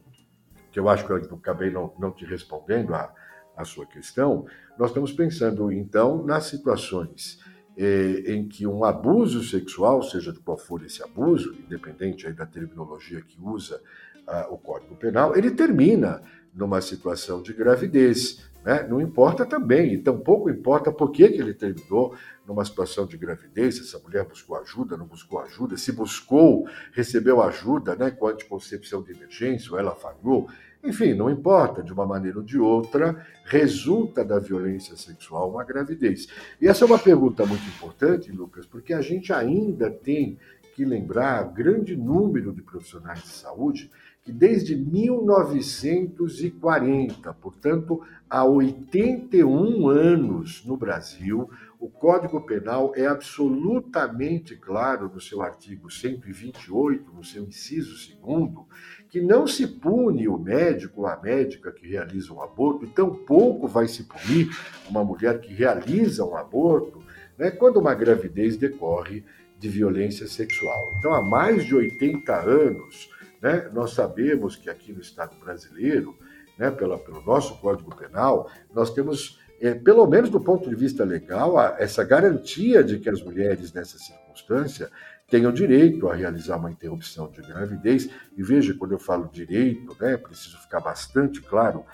que 0.71 0.79
eu 0.79 0.87
acho 0.87 1.05
que 1.05 1.11
eu 1.11 1.17
acabei 1.17 1.69
não, 1.69 1.91
não 1.99 2.11
te 2.11 2.25
respondendo 2.25 2.93
a, 2.93 3.11
a 3.59 3.65
sua 3.65 3.85
questão, 3.85 4.45
nós 4.77 4.89
estamos 4.89 5.11
pensando 5.11 5.69
então 5.69 6.23
nas 6.23 6.45
situações 6.45 7.39
eh, 7.77 8.23
em 8.25 8.47
que 8.47 8.65
um 8.65 8.85
abuso 8.85 9.43
sexual, 9.43 10.01
seja 10.01 10.31
de 10.31 10.39
qual 10.39 10.57
for 10.57 10.81
esse 10.85 11.03
abuso, 11.03 11.53
independente 11.53 12.25
aí 12.25 12.31
da 12.31 12.45
terminologia 12.45 13.21
que 13.21 13.37
usa 13.41 13.81
ah, 14.25 14.47
o 14.49 14.57
Código 14.57 14.95
Penal, 14.95 15.35
ele 15.35 15.51
termina 15.51 16.21
numa 16.53 16.79
situação 16.79 17.41
de 17.41 17.51
gravidez. 17.51 18.49
Né? 18.63 18.83
Não 18.83 19.01
importa 19.01 19.45
também, 19.45 19.93
e 19.93 19.97
tampouco 19.97 20.49
importa 20.49 20.89
por 20.89 21.11
que, 21.11 21.27
que 21.27 21.41
ele 21.41 21.53
terminou 21.53 22.15
numa 22.47 22.63
situação 22.63 23.05
de 23.05 23.17
gravidez, 23.17 23.75
se 23.75 23.81
essa 23.81 23.99
mulher 23.99 24.25
buscou 24.25 24.57
ajuda, 24.57 24.95
não 24.95 25.05
buscou 25.05 25.39
ajuda, 25.39 25.75
se 25.75 25.91
buscou, 25.91 26.65
recebeu 26.93 27.41
ajuda 27.41 27.95
né, 27.95 28.09
com 28.09 28.27
anticoncepção 28.27 29.03
de 29.03 29.11
emergência, 29.11 29.71
ou 29.71 29.77
ela 29.77 29.95
falhou. 29.95 30.49
Enfim, 30.83 31.13
não 31.13 31.29
importa, 31.29 31.83
de 31.83 31.91
uma 31.91 32.05
maneira 32.05 32.37
ou 32.37 32.43
de 32.43 32.57
outra, 32.57 33.25
resulta 33.43 34.23
da 34.23 34.39
violência 34.39 34.95
sexual 34.95 35.51
uma 35.51 35.65
gravidez. 35.65 36.29
E 36.61 36.67
essa 36.67 36.85
é 36.85 36.87
uma 36.87 36.97
pergunta 36.97 37.45
muito 37.45 37.67
importante, 37.67 38.31
Lucas, 38.31 38.65
porque 38.65 38.93
a 38.93 39.01
gente 39.01 39.33
ainda 39.33 39.91
tem 39.91 40.39
que 40.73 40.85
lembrar 40.85 41.51
grande 41.51 41.97
número 41.97 42.53
de 42.53 42.61
profissionais 42.61 43.23
de 43.23 43.29
saúde 43.29 43.91
que 44.23 44.31
desde 44.31 44.75
1940, 44.75 47.33
portanto, 47.33 48.01
há 48.29 48.45
81 48.45 49.89
anos 49.89 50.63
no 50.65 50.77
Brasil, 50.77 51.49
o 51.79 51.89
Código 51.89 52.39
Penal 52.41 52.93
é 52.95 53.07
absolutamente 53.07 54.55
claro 54.55 55.11
no 55.13 55.19
seu 55.19 55.41
artigo 55.41 55.89
128, 55.89 57.11
no 57.11 57.23
seu 57.23 57.43
inciso 57.43 57.97
segundo, 57.97 58.67
que 59.09 59.19
não 59.19 59.47
se 59.47 59.65
pune 59.65 60.27
o 60.27 60.37
médico 60.37 61.01
ou 61.01 61.07
a 61.07 61.19
médica 61.19 61.71
que 61.71 61.87
realiza 61.87 62.33
um 62.33 62.41
aborto, 62.41 62.85
e 62.85 62.89
tampouco 62.89 63.67
vai 63.67 63.87
se 63.87 64.03
punir 64.03 64.49
uma 64.89 65.03
mulher 65.03 65.39
que 65.39 65.53
realiza 65.53 66.23
um 66.23 66.35
aborto, 66.35 67.01
né, 67.37 67.49
quando 67.49 67.77
uma 67.77 67.93
gravidez 67.93 68.55
decorre 68.55 69.23
de 69.57 69.67
violência 69.67 70.27
sexual. 70.27 70.93
Então, 70.97 71.13
há 71.13 71.21
mais 71.21 71.65
de 71.65 71.75
80 71.75 72.33
anos, 72.35 73.09
né? 73.41 73.69
Nós 73.73 73.91
sabemos 73.91 74.55
que 74.55 74.69
aqui 74.69 74.91
no 74.91 75.01
Estado 75.01 75.35
brasileiro, 75.37 76.15
né, 76.57 76.69
pela, 76.71 76.97
pelo 76.97 77.21
nosso 77.21 77.57
Código 77.59 77.95
Penal, 77.95 78.49
nós 78.73 78.91
temos, 78.93 79.39
é, 79.61 79.73
pelo 79.73 80.05
menos 80.05 80.29
do 80.29 80.39
ponto 80.39 80.69
de 80.69 80.75
vista 80.75 81.03
legal, 81.03 81.59
essa 81.77 82.03
garantia 82.03 82.83
de 82.83 82.99
que 82.99 83.09
as 83.09 83.21
mulheres, 83.21 83.73
nessa 83.73 83.97
circunstância, 83.97 84.89
tenham 85.29 85.51
direito 85.51 86.09
a 86.09 86.15
realizar 86.15 86.57
uma 86.57 86.71
interrupção 86.71 87.29
de 87.29 87.41
gravidez. 87.41 88.09
E 88.35 88.43
veja, 88.43 88.73
quando 88.73 88.93
eu 88.93 88.99
falo 88.99 89.29
direito, 89.31 89.95
né, 89.99 90.17
preciso 90.17 90.57
ficar 90.57 90.79
bastante 90.79 91.41
claro 91.41 91.85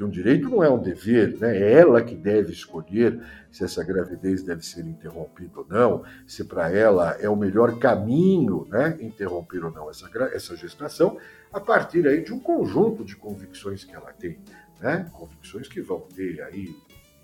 que 0.00 0.04
um 0.04 0.08
direito 0.08 0.48
não 0.48 0.64
é 0.64 0.70
um 0.70 0.78
dever, 0.78 1.36
né? 1.38 1.58
é 1.58 1.72
ela 1.74 2.02
que 2.02 2.14
deve 2.14 2.52
escolher 2.52 3.20
se 3.50 3.64
essa 3.64 3.84
gravidez 3.84 4.42
deve 4.42 4.64
ser 4.64 4.86
interrompida 4.86 5.60
ou 5.60 5.66
não, 5.68 6.04
se 6.26 6.42
para 6.42 6.70
ela 6.70 7.18
é 7.20 7.28
o 7.28 7.36
melhor 7.36 7.78
caminho 7.78 8.66
né? 8.70 8.96
interromper 8.98 9.62
ou 9.62 9.70
não 9.70 9.90
essa, 9.90 10.08
essa 10.32 10.56
gestação, 10.56 11.18
a 11.52 11.60
partir 11.60 12.06
aí 12.06 12.24
de 12.24 12.32
um 12.32 12.40
conjunto 12.40 13.04
de 13.04 13.14
convicções 13.14 13.84
que 13.84 13.94
ela 13.94 14.10
tem, 14.12 14.38
né? 14.80 15.06
convicções 15.12 15.68
que 15.68 15.82
vão 15.82 16.00
ter 16.00 16.40
aí 16.44 16.74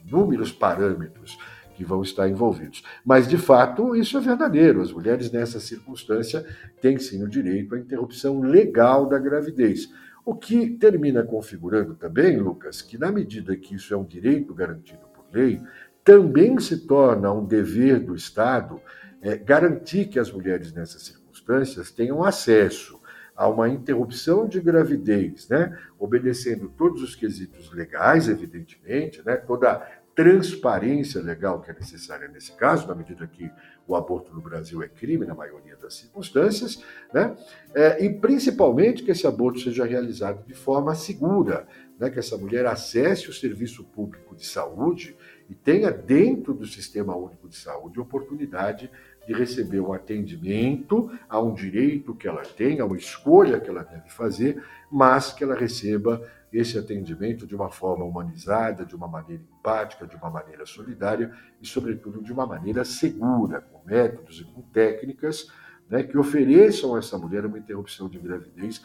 inúmeros 0.07 0.53
parâmetros 0.53 1.39
que 1.77 1.85
vão 1.85 2.03
estar 2.03 2.29
envolvidos. 2.29 2.83
Mas, 3.05 3.29
de 3.29 3.37
fato, 3.37 3.95
isso 3.95 4.17
é 4.17 4.21
verdadeiro. 4.21 4.81
As 4.81 4.91
mulheres, 4.91 5.31
nessa 5.31 5.61
circunstância, 5.61 6.45
têm 6.81 6.99
sim 6.99 7.23
o 7.23 7.29
direito 7.29 7.75
à 7.75 7.79
interrupção 7.79 8.41
legal 8.41 9.07
da 9.07 9.19
gravidez. 9.19 9.93
O 10.25 10.35
que 10.35 10.71
termina 10.71 11.23
configurando 11.23 11.95
também, 11.95 12.39
Lucas, 12.39 12.81
que 12.81 12.99
na 12.99 13.13
medida 13.13 13.55
que 13.55 13.75
isso 13.75 13.93
é 13.93 13.97
um 13.97 14.05
direito 14.05 14.55
garantido 14.55 15.07
por 15.15 15.25
lei, 15.33 15.61
também 16.03 16.59
se 16.59 16.87
torna 16.87 17.33
um 17.33 17.45
dever 17.45 18.01
do 18.01 18.15
Estado 18.15 18.81
é, 19.21 19.37
garantir 19.37 20.07
que 20.07 20.19
as 20.19 20.33
mulheres 20.33 20.73
nessas 20.73 21.03
circunstâncias 21.03 21.91
tenham 21.91 22.25
acesso 22.25 23.01
a 23.37 23.49
uma 23.49 23.69
interrupção 23.69 24.49
de 24.49 24.61
gravidez, 24.61 25.47
né, 25.49 25.77
obedecendo 25.99 26.73
todos 26.77 27.03
os 27.03 27.15
quesitos 27.15 27.71
legais, 27.73 28.29
evidentemente, 28.29 29.23
né, 29.25 29.37
toda 29.37 29.87
transparência 30.17 31.21
legal 31.21 31.61
que 31.61 31.71
é 31.71 31.75
necessária 31.75 32.27
nesse 32.27 32.51
caso, 32.53 32.89
na 32.89 32.95
medida 32.95 33.27
que 33.27 33.53
o 33.87 33.95
aborto 33.95 34.35
no 34.35 34.41
Brasil 34.41 34.83
é 34.83 34.89
crime 34.89 35.27
na 35.27 35.35
maioria 35.35 35.77
das 35.77 35.95
circunstâncias, 35.95 36.83
né? 37.13 37.37
É, 37.75 38.03
e 38.03 38.13
principalmente 38.15 39.03
que 39.03 39.11
esse 39.11 39.27
aborto 39.27 39.61
seja 39.61 39.85
realizado 39.85 40.43
de 40.47 40.55
forma 40.55 40.95
segura, 40.95 41.69
né? 42.01 42.09
que 42.09 42.19
essa 42.19 42.39
mulher 42.39 42.65
acesse 42.65 43.29
o 43.29 43.33
serviço 43.33 43.85
público 43.85 44.35
de 44.35 44.47
saúde 44.47 45.15
e 45.51 45.55
tenha 45.55 45.91
dentro 45.91 46.55
do 46.55 46.67
Sistema 46.67 47.15
Único 47.15 47.47
de 47.47 47.57
Saúde 47.57 48.01
oportunidade 48.01 48.91
de 49.27 49.35
receber 49.35 49.81
um 49.81 49.93
atendimento 49.93 51.11
a 51.29 51.41
um 51.41 51.53
direito 51.53 52.15
que 52.15 52.27
ela 52.27 52.43
tem, 52.43 52.81
a 52.81 52.87
uma 52.87 52.97
escolha 52.97 53.61
que 53.61 53.69
ela 53.69 53.83
deve 53.83 54.09
fazer, 54.09 54.63
mas 54.91 55.33
que 55.33 55.45
ela 55.45 55.55
receba 55.55 56.23
esse 56.59 56.79
atendimento 56.79 57.47
de 57.47 57.55
uma 57.55 57.71
forma 57.71 58.05
humanizada, 58.05 58.85
de 58.85 58.97
uma 58.97 59.07
maneira 59.07 59.43
empática, 59.43 60.07
de 60.07 60.17
uma 60.17 60.31
maneira 60.31 60.65
solidária 60.65 61.31
e, 61.61 61.67
sobretudo, 61.67 62.23
de 62.23 62.33
uma 62.33 62.47
maneira 62.47 62.85
segura, 62.85 63.61
com 63.61 63.85
métodos 63.85 64.41
e 64.41 64.45
com 64.45 64.63
técnicas 64.63 65.51
né, 65.89 66.03
que 66.03 66.17
ofereçam 66.17 66.95
a 66.95 66.99
essa 66.99 67.19
mulher 67.19 67.45
uma 67.45 67.59
interrupção 67.59 68.09
de 68.09 68.19
gravidez 68.19 68.85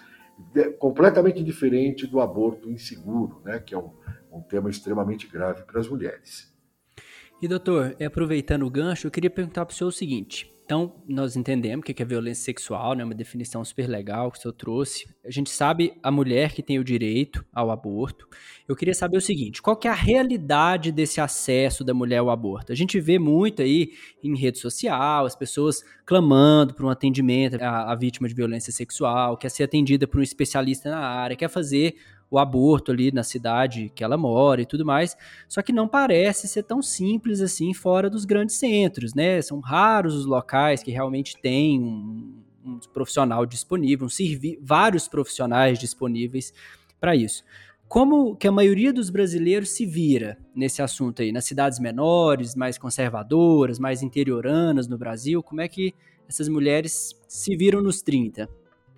completamente 0.80 1.44
diferente 1.44 2.08
do 2.08 2.20
aborto 2.20 2.70
inseguro, 2.70 3.42
né, 3.46 3.60
que 3.60 3.74
é 3.74 3.78
um, 3.78 3.92
um 4.32 4.42
tema 4.42 4.70
extremamente 4.70 5.28
grave 5.28 5.64
para 5.64 5.80
as 5.80 5.88
mulheres. 5.88 6.52
E 7.42 7.48
doutor, 7.48 7.96
aproveitando 8.06 8.64
o 8.64 8.70
gancho, 8.70 9.08
eu 9.08 9.12
queria 9.12 9.30
perguntar 9.30 9.66
para 9.66 9.74
o 9.74 9.76
senhor 9.76 9.90
o 9.90 9.94
seguinte: 9.94 10.51
então, 10.72 11.04
nós 11.06 11.36
entendemos 11.36 11.82
o 11.82 11.84
que 11.84 12.02
é 12.02 12.06
violência 12.06 12.46
sexual, 12.46 12.96
né? 12.96 13.04
Uma 13.04 13.14
definição 13.14 13.62
super 13.66 13.90
legal 13.90 14.32
que 14.32 14.40
o 14.40 14.42
senhor 14.42 14.54
trouxe. 14.54 15.06
A 15.22 15.30
gente 15.30 15.50
sabe 15.50 15.92
a 16.02 16.10
mulher 16.10 16.54
que 16.54 16.64
tem 16.64 16.80
o 16.80 16.84
direito 16.84 17.44
ao 17.52 17.70
aborto. 17.70 18.26
Eu 18.70 18.74
queria 18.74 18.94
saber 18.94 19.18
o 19.18 19.22
seguinte: 19.22 19.62
qual 19.62 19.76
que 19.76 19.86
é 19.86 19.92
a 19.92 19.94
realidade 19.94 20.90
desse 20.90 21.20
acesso 21.20 21.84
da 21.84 21.94
mulher 21.94 22.20
ao 22.20 22.30
aborto? 22.30 22.72
A 22.72 22.76
gente 22.76 23.02
vê 23.02 23.20
muito 23.20 23.62
aí 23.62 23.92
em 24.24 24.34
rede 24.34 24.60
social 24.60 25.26
as 25.26 25.36
pessoas 25.36 25.84
clamando 26.06 26.74
por 26.74 26.86
um 26.86 26.90
atendimento 26.90 27.62
à, 27.62 27.92
à 27.92 27.96
vítima 27.98 28.30
de 28.30 28.34
violência 28.34 28.72
sexual, 28.72 29.36
quer 29.36 29.50
ser 29.50 29.64
atendida 29.64 30.08
por 30.08 30.22
um 30.22 30.24
especialista 30.24 30.90
na 30.90 31.00
área, 31.00 31.36
quer 31.36 31.50
fazer 31.50 31.98
o 32.32 32.40
aborto 32.40 32.94
ali 32.94 33.12
na 33.12 33.24
cidade 33.24 33.92
que 33.94 34.06
ela 34.06 34.18
mora 34.18 34.62
e 34.62 34.66
tudo 34.66 34.86
mais. 34.86 35.18
Só 35.50 35.62
que 35.62 35.74
não 35.74 35.86
parece 35.86 36.48
ser 36.48 36.64
tão 36.64 36.82
simples 36.82 37.42
assim 37.42 37.74
fora 37.74 38.10
dos 38.10 38.24
grandes 38.24 38.56
centros, 38.56 39.14
né? 39.14 39.42
São 39.42 39.60
raros 39.60 40.16
os 40.16 40.26
locais 40.26 40.82
que 40.82 40.92
realmente 40.92 41.38
têm 41.42 41.82
um, 41.82 42.42
um 42.66 42.80
profissional 42.94 43.46
disponível, 43.46 44.08
um 44.08 44.58
vários 44.62 45.10
profissionais 45.10 45.78
disponíveis 45.78 46.54
para 47.02 47.14
isso. 47.14 47.44
Como 47.86 48.38
que 48.38 48.48
a 48.48 48.52
maioria 48.54 48.94
dos 48.94 49.10
brasileiros 49.10 49.72
se 49.72 49.86
vira 49.86 50.38
nesse 50.56 50.82
assunto 50.82 51.22
aí? 51.22 51.34
Nas 51.34 51.44
cidades 51.44 51.78
menores, 51.78 52.56
mais 52.56 52.78
conservadoras, 52.78 53.78
mais 53.78 54.02
interioranas 54.02 54.88
no 54.88 54.98
Brasil, 54.98 55.44
como 55.44 55.60
é 55.60 55.68
que 55.68 55.94
essas 56.30 56.48
mulheres 56.48 57.14
se 57.28 57.58
viram 57.58 57.82
nos 57.82 58.02
30? 58.02 58.48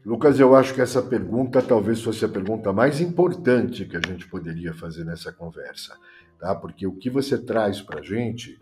Lucas, 0.06 0.38
eu 0.38 0.54
acho 0.54 0.74
que 0.74 0.82
essa 0.82 1.02
pergunta 1.02 1.62
talvez 1.62 2.02
fosse 2.02 2.26
a 2.26 2.28
pergunta 2.28 2.74
mais 2.74 3.00
importante 3.00 3.86
que 3.86 3.96
a 3.96 4.02
gente 4.06 4.28
poderia 4.28 4.74
fazer 4.74 5.06
nessa 5.06 5.32
conversa, 5.32 5.98
tá? 6.38 6.54
Porque 6.54 6.86
o 6.86 6.92
que 6.92 7.10
você 7.10 7.38
traz 7.38 7.82
para 7.82 8.02
a 8.02 8.04
gente 8.04 8.60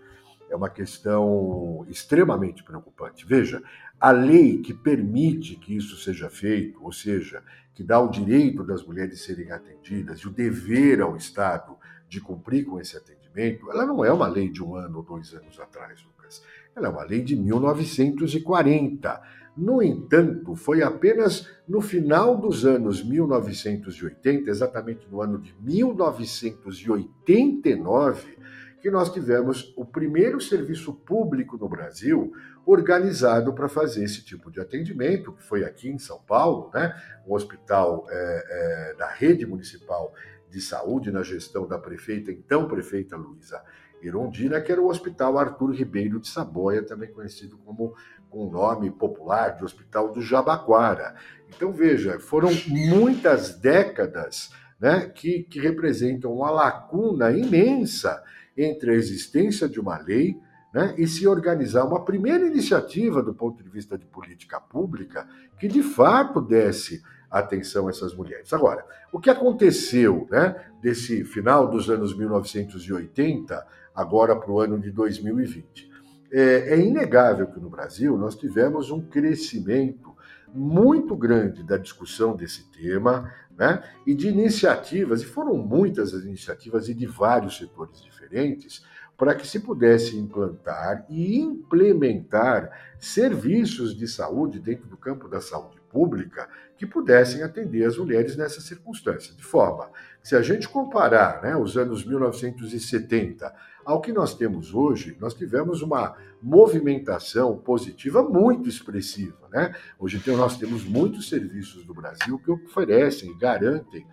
é 0.52 0.56
uma 0.56 0.70
questão 0.70 1.84
extremamente 1.90 2.64
preocupante. 2.64 3.26
Veja, 3.26 3.64
a 4.00 4.12
lei 4.12 4.60
que 4.60 4.72
permite 4.72 5.56
que 5.56 5.76
isso 5.76 5.98
seja 5.98 6.30
feito, 6.30 6.84
ou 6.84 6.92
seja, 6.92 7.42
que 7.74 7.84
dá 7.84 8.00
o 8.00 8.12
direito 8.12 8.64
das 8.64 8.84
mulheres 8.84 9.24
serem 9.24 9.52
atendidas 9.52 10.20
e 10.20 10.28
o 10.28 10.32
dever 10.32 11.02
ao 11.02 11.18
Estado 11.18 11.76
de 12.08 12.22
cumprir 12.22 12.66
com 12.66 12.80
esse 12.80 12.96
atendimento, 12.96 13.72
ela 13.72 13.86
não 13.86 14.06
é 14.06 14.14
uma 14.14 14.28
lei 14.28 14.48
de 14.48 14.64
um 14.64 14.76
ano 14.76 14.98
ou 14.98 15.04
dois 15.04 15.34
anos 15.34 15.60
atrás, 15.60 16.04
Lucas. 16.04 16.44
Ela 16.76 16.88
é 16.88 16.92
uma 16.92 17.04
lei 17.04 17.24
de 17.24 17.36
1940 17.36 19.41
no 19.56 19.84
entanto, 19.84 20.56
foi 20.56 20.82
apenas 20.82 21.48
no 21.68 21.82
final 21.82 22.38
dos 22.38 22.66
anos 22.66 23.04
1980, 23.04 24.50
exatamente 24.50 25.06
no 25.10 25.22
ano 25.22 25.38
de 25.40 25.54
1989, 25.62 28.40
que 28.82 28.90
nós 28.90 29.12
tivemos 29.12 29.74
o 29.78 29.86
primeiro 29.86 30.42
serviço 30.42 30.94
público 30.94 31.58
no 31.58 31.70
Brasil 31.70 32.34
organizado 32.66 33.54
para 33.54 33.68
fazer 33.68 34.04
esse 34.04 34.24
tipo 34.24 34.50
de 34.50 34.60
atendimento, 34.60 35.34
que 35.34 35.44
foi 35.44 35.64
aqui 35.64 35.90
em 35.90 36.00
São 36.00 36.20
Paulo, 36.20 36.72
né? 36.74 36.96
um 37.28 37.34
hospital 37.34 38.06
é, 38.10 38.90
é, 38.90 38.94
da 38.96 39.08
rede 39.08 39.46
municipal 39.46 40.14
de 40.50 40.62
saúde 40.62 41.12
na 41.12 41.24
gestão 41.24 41.68
da 41.68 41.78
prefeita, 41.78 42.32
então 42.32 42.68
prefeita 42.68 43.16
Luísa 43.16 43.62
Irondina, 44.02 44.60
que 44.60 44.72
era 44.72 44.82
o 44.82 44.90
Hospital 44.90 45.38
Arthur 45.38 45.72
Ribeiro 45.72 46.20
de 46.20 46.28
Saboia, 46.28 46.84
também 46.84 47.12
conhecido 47.12 47.58
como 47.60 47.96
com 48.32 48.48
o 48.48 48.50
nome 48.50 48.90
popular 48.90 49.50
de 49.50 49.64
Hospital 49.64 50.12
do 50.12 50.22
Jabaquara. 50.22 51.16
Então, 51.50 51.72
veja, 51.72 52.18
foram 52.18 52.50
muitas 52.68 53.60
décadas 53.60 54.52
né, 54.80 55.12
que, 55.14 55.44
que 55.44 55.60
representam 55.60 56.34
uma 56.34 56.50
lacuna 56.50 57.32
imensa 57.32 58.24
entre 58.58 58.92
a 58.92 58.96
existência 58.96 59.68
de 59.68 59.80
uma 59.80 59.98
lei 60.00 60.40
né, 60.74 60.96
e 60.98 61.06
se 61.06 61.28
organizar 61.28 61.84
uma 61.84 62.04
primeira 62.04 62.48
iniciativa 62.48 63.22
do 63.22 63.34
ponto 63.34 63.62
de 63.62 63.70
vista 63.70 63.98
de 63.98 64.06
política 64.06 64.60
pública 64.60 65.28
que 65.60 65.68
de 65.68 65.84
fato 65.84 66.42
desse 66.42 67.04
atenção 67.30 67.88
a 67.88 67.92
essas 67.92 68.14
mulheres. 68.14 68.52
Agora, 68.54 68.86
o 69.12 69.20
que 69.20 69.30
aconteceu 69.30 70.28
né, 70.32 70.56
desse 70.82 71.24
final 71.24 71.70
dos 71.70 71.90
anos 71.90 72.18
1980 72.18 73.68
agora 73.94 74.36
para 74.36 74.52
o 74.52 74.60
ano 74.60 74.80
de 74.80 74.92
2020? 74.92 75.91
É, 76.32 76.76
é 76.76 76.80
inegável 76.80 77.48
que 77.48 77.60
no 77.60 77.70
Brasil 77.70 78.18
nós 78.18 78.36
tivemos 78.36 78.90
um 78.90 79.02
crescimento 79.02 80.16
muito 80.54 81.16
grande 81.16 81.64
da 81.64 81.78
discussão 81.78 82.36
desse 82.36 82.70
tema 82.72 83.32
né, 83.58 83.84
e 84.06 84.14
de 84.14 84.28
iniciativas, 84.30 85.22
e 85.22 85.26
foram 85.26 85.58
muitas 85.58 86.14
as 86.14 86.24
iniciativas 86.24 86.90
e 86.90 86.94
de 86.94 87.06
vários 87.06 87.58
setores 87.58 88.02
diferentes, 88.02 88.84
para 89.18 89.36
que 89.36 89.46
se 89.46 89.60
pudesse 89.60 90.18
implantar 90.18 91.06
e 91.08 91.38
implementar 91.38 92.72
serviços 92.98 93.96
de 93.96 94.08
saúde 94.08 94.60
dentro 94.60 94.88
do 94.88 94.98
campo 94.98 95.28
da 95.28 95.40
saúde 95.40 95.80
pública 95.92 96.50
que 96.76 96.88
pudessem 96.88 97.44
atender 97.44 97.86
as 97.86 97.98
mulheres 97.98 98.36
nessa 98.36 98.62
circunstância. 98.62 99.36
De 99.36 99.44
forma 99.44 99.92
se 100.24 100.36
a 100.36 100.42
gente 100.42 100.68
comparar 100.68 101.42
né, 101.44 101.56
os 101.56 101.78
anos 101.78 102.04
1970 102.04 103.54
ao 103.86 104.02
que 104.02 104.12
nós 104.12 104.36
temos 104.36 104.74
hoje, 104.74 105.18
nós 105.20 105.34
tivemos 105.34 105.82
uma 105.82 106.16
movimentação 106.42 107.58
positiva 107.58 108.24
muito 108.24 108.68
expressiva. 108.68 109.48
Né? 109.52 109.74
Hoje 110.00 110.22
nós 110.28 110.58
temos 110.58 110.84
muitos 110.84 111.30
serviços 111.30 111.86
do 111.86 111.94
Brasil 111.94 112.40
que 112.40 112.52
oferecem 112.52 113.38
garantem 113.38 114.06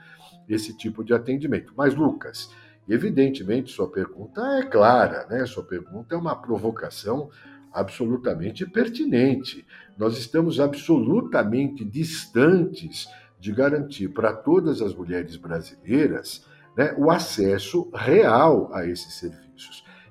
esse 0.48 0.76
tipo 0.76 1.04
de 1.04 1.12
atendimento. 1.14 1.72
Mas, 1.76 1.94
Lucas, 1.94 2.50
Evidentemente, 2.88 3.70
sua 3.70 3.90
pergunta 3.90 4.40
é 4.58 4.62
clara, 4.62 5.26
né? 5.28 5.44
Sua 5.44 5.62
pergunta 5.62 6.14
é 6.14 6.18
uma 6.18 6.34
provocação 6.34 7.28
absolutamente 7.70 8.64
pertinente. 8.64 9.66
Nós 9.98 10.16
estamos 10.16 10.58
absolutamente 10.58 11.84
distantes 11.84 13.06
de 13.38 13.52
garantir 13.52 14.08
para 14.08 14.32
todas 14.32 14.80
as 14.80 14.94
mulheres 14.94 15.36
brasileiras 15.36 16.46
né, 16.74 16.94
o 16.96 17.10
acesso 17.10 17.90
real 17.94 18.70
a 18.72 18.86
esses 18.86 19.14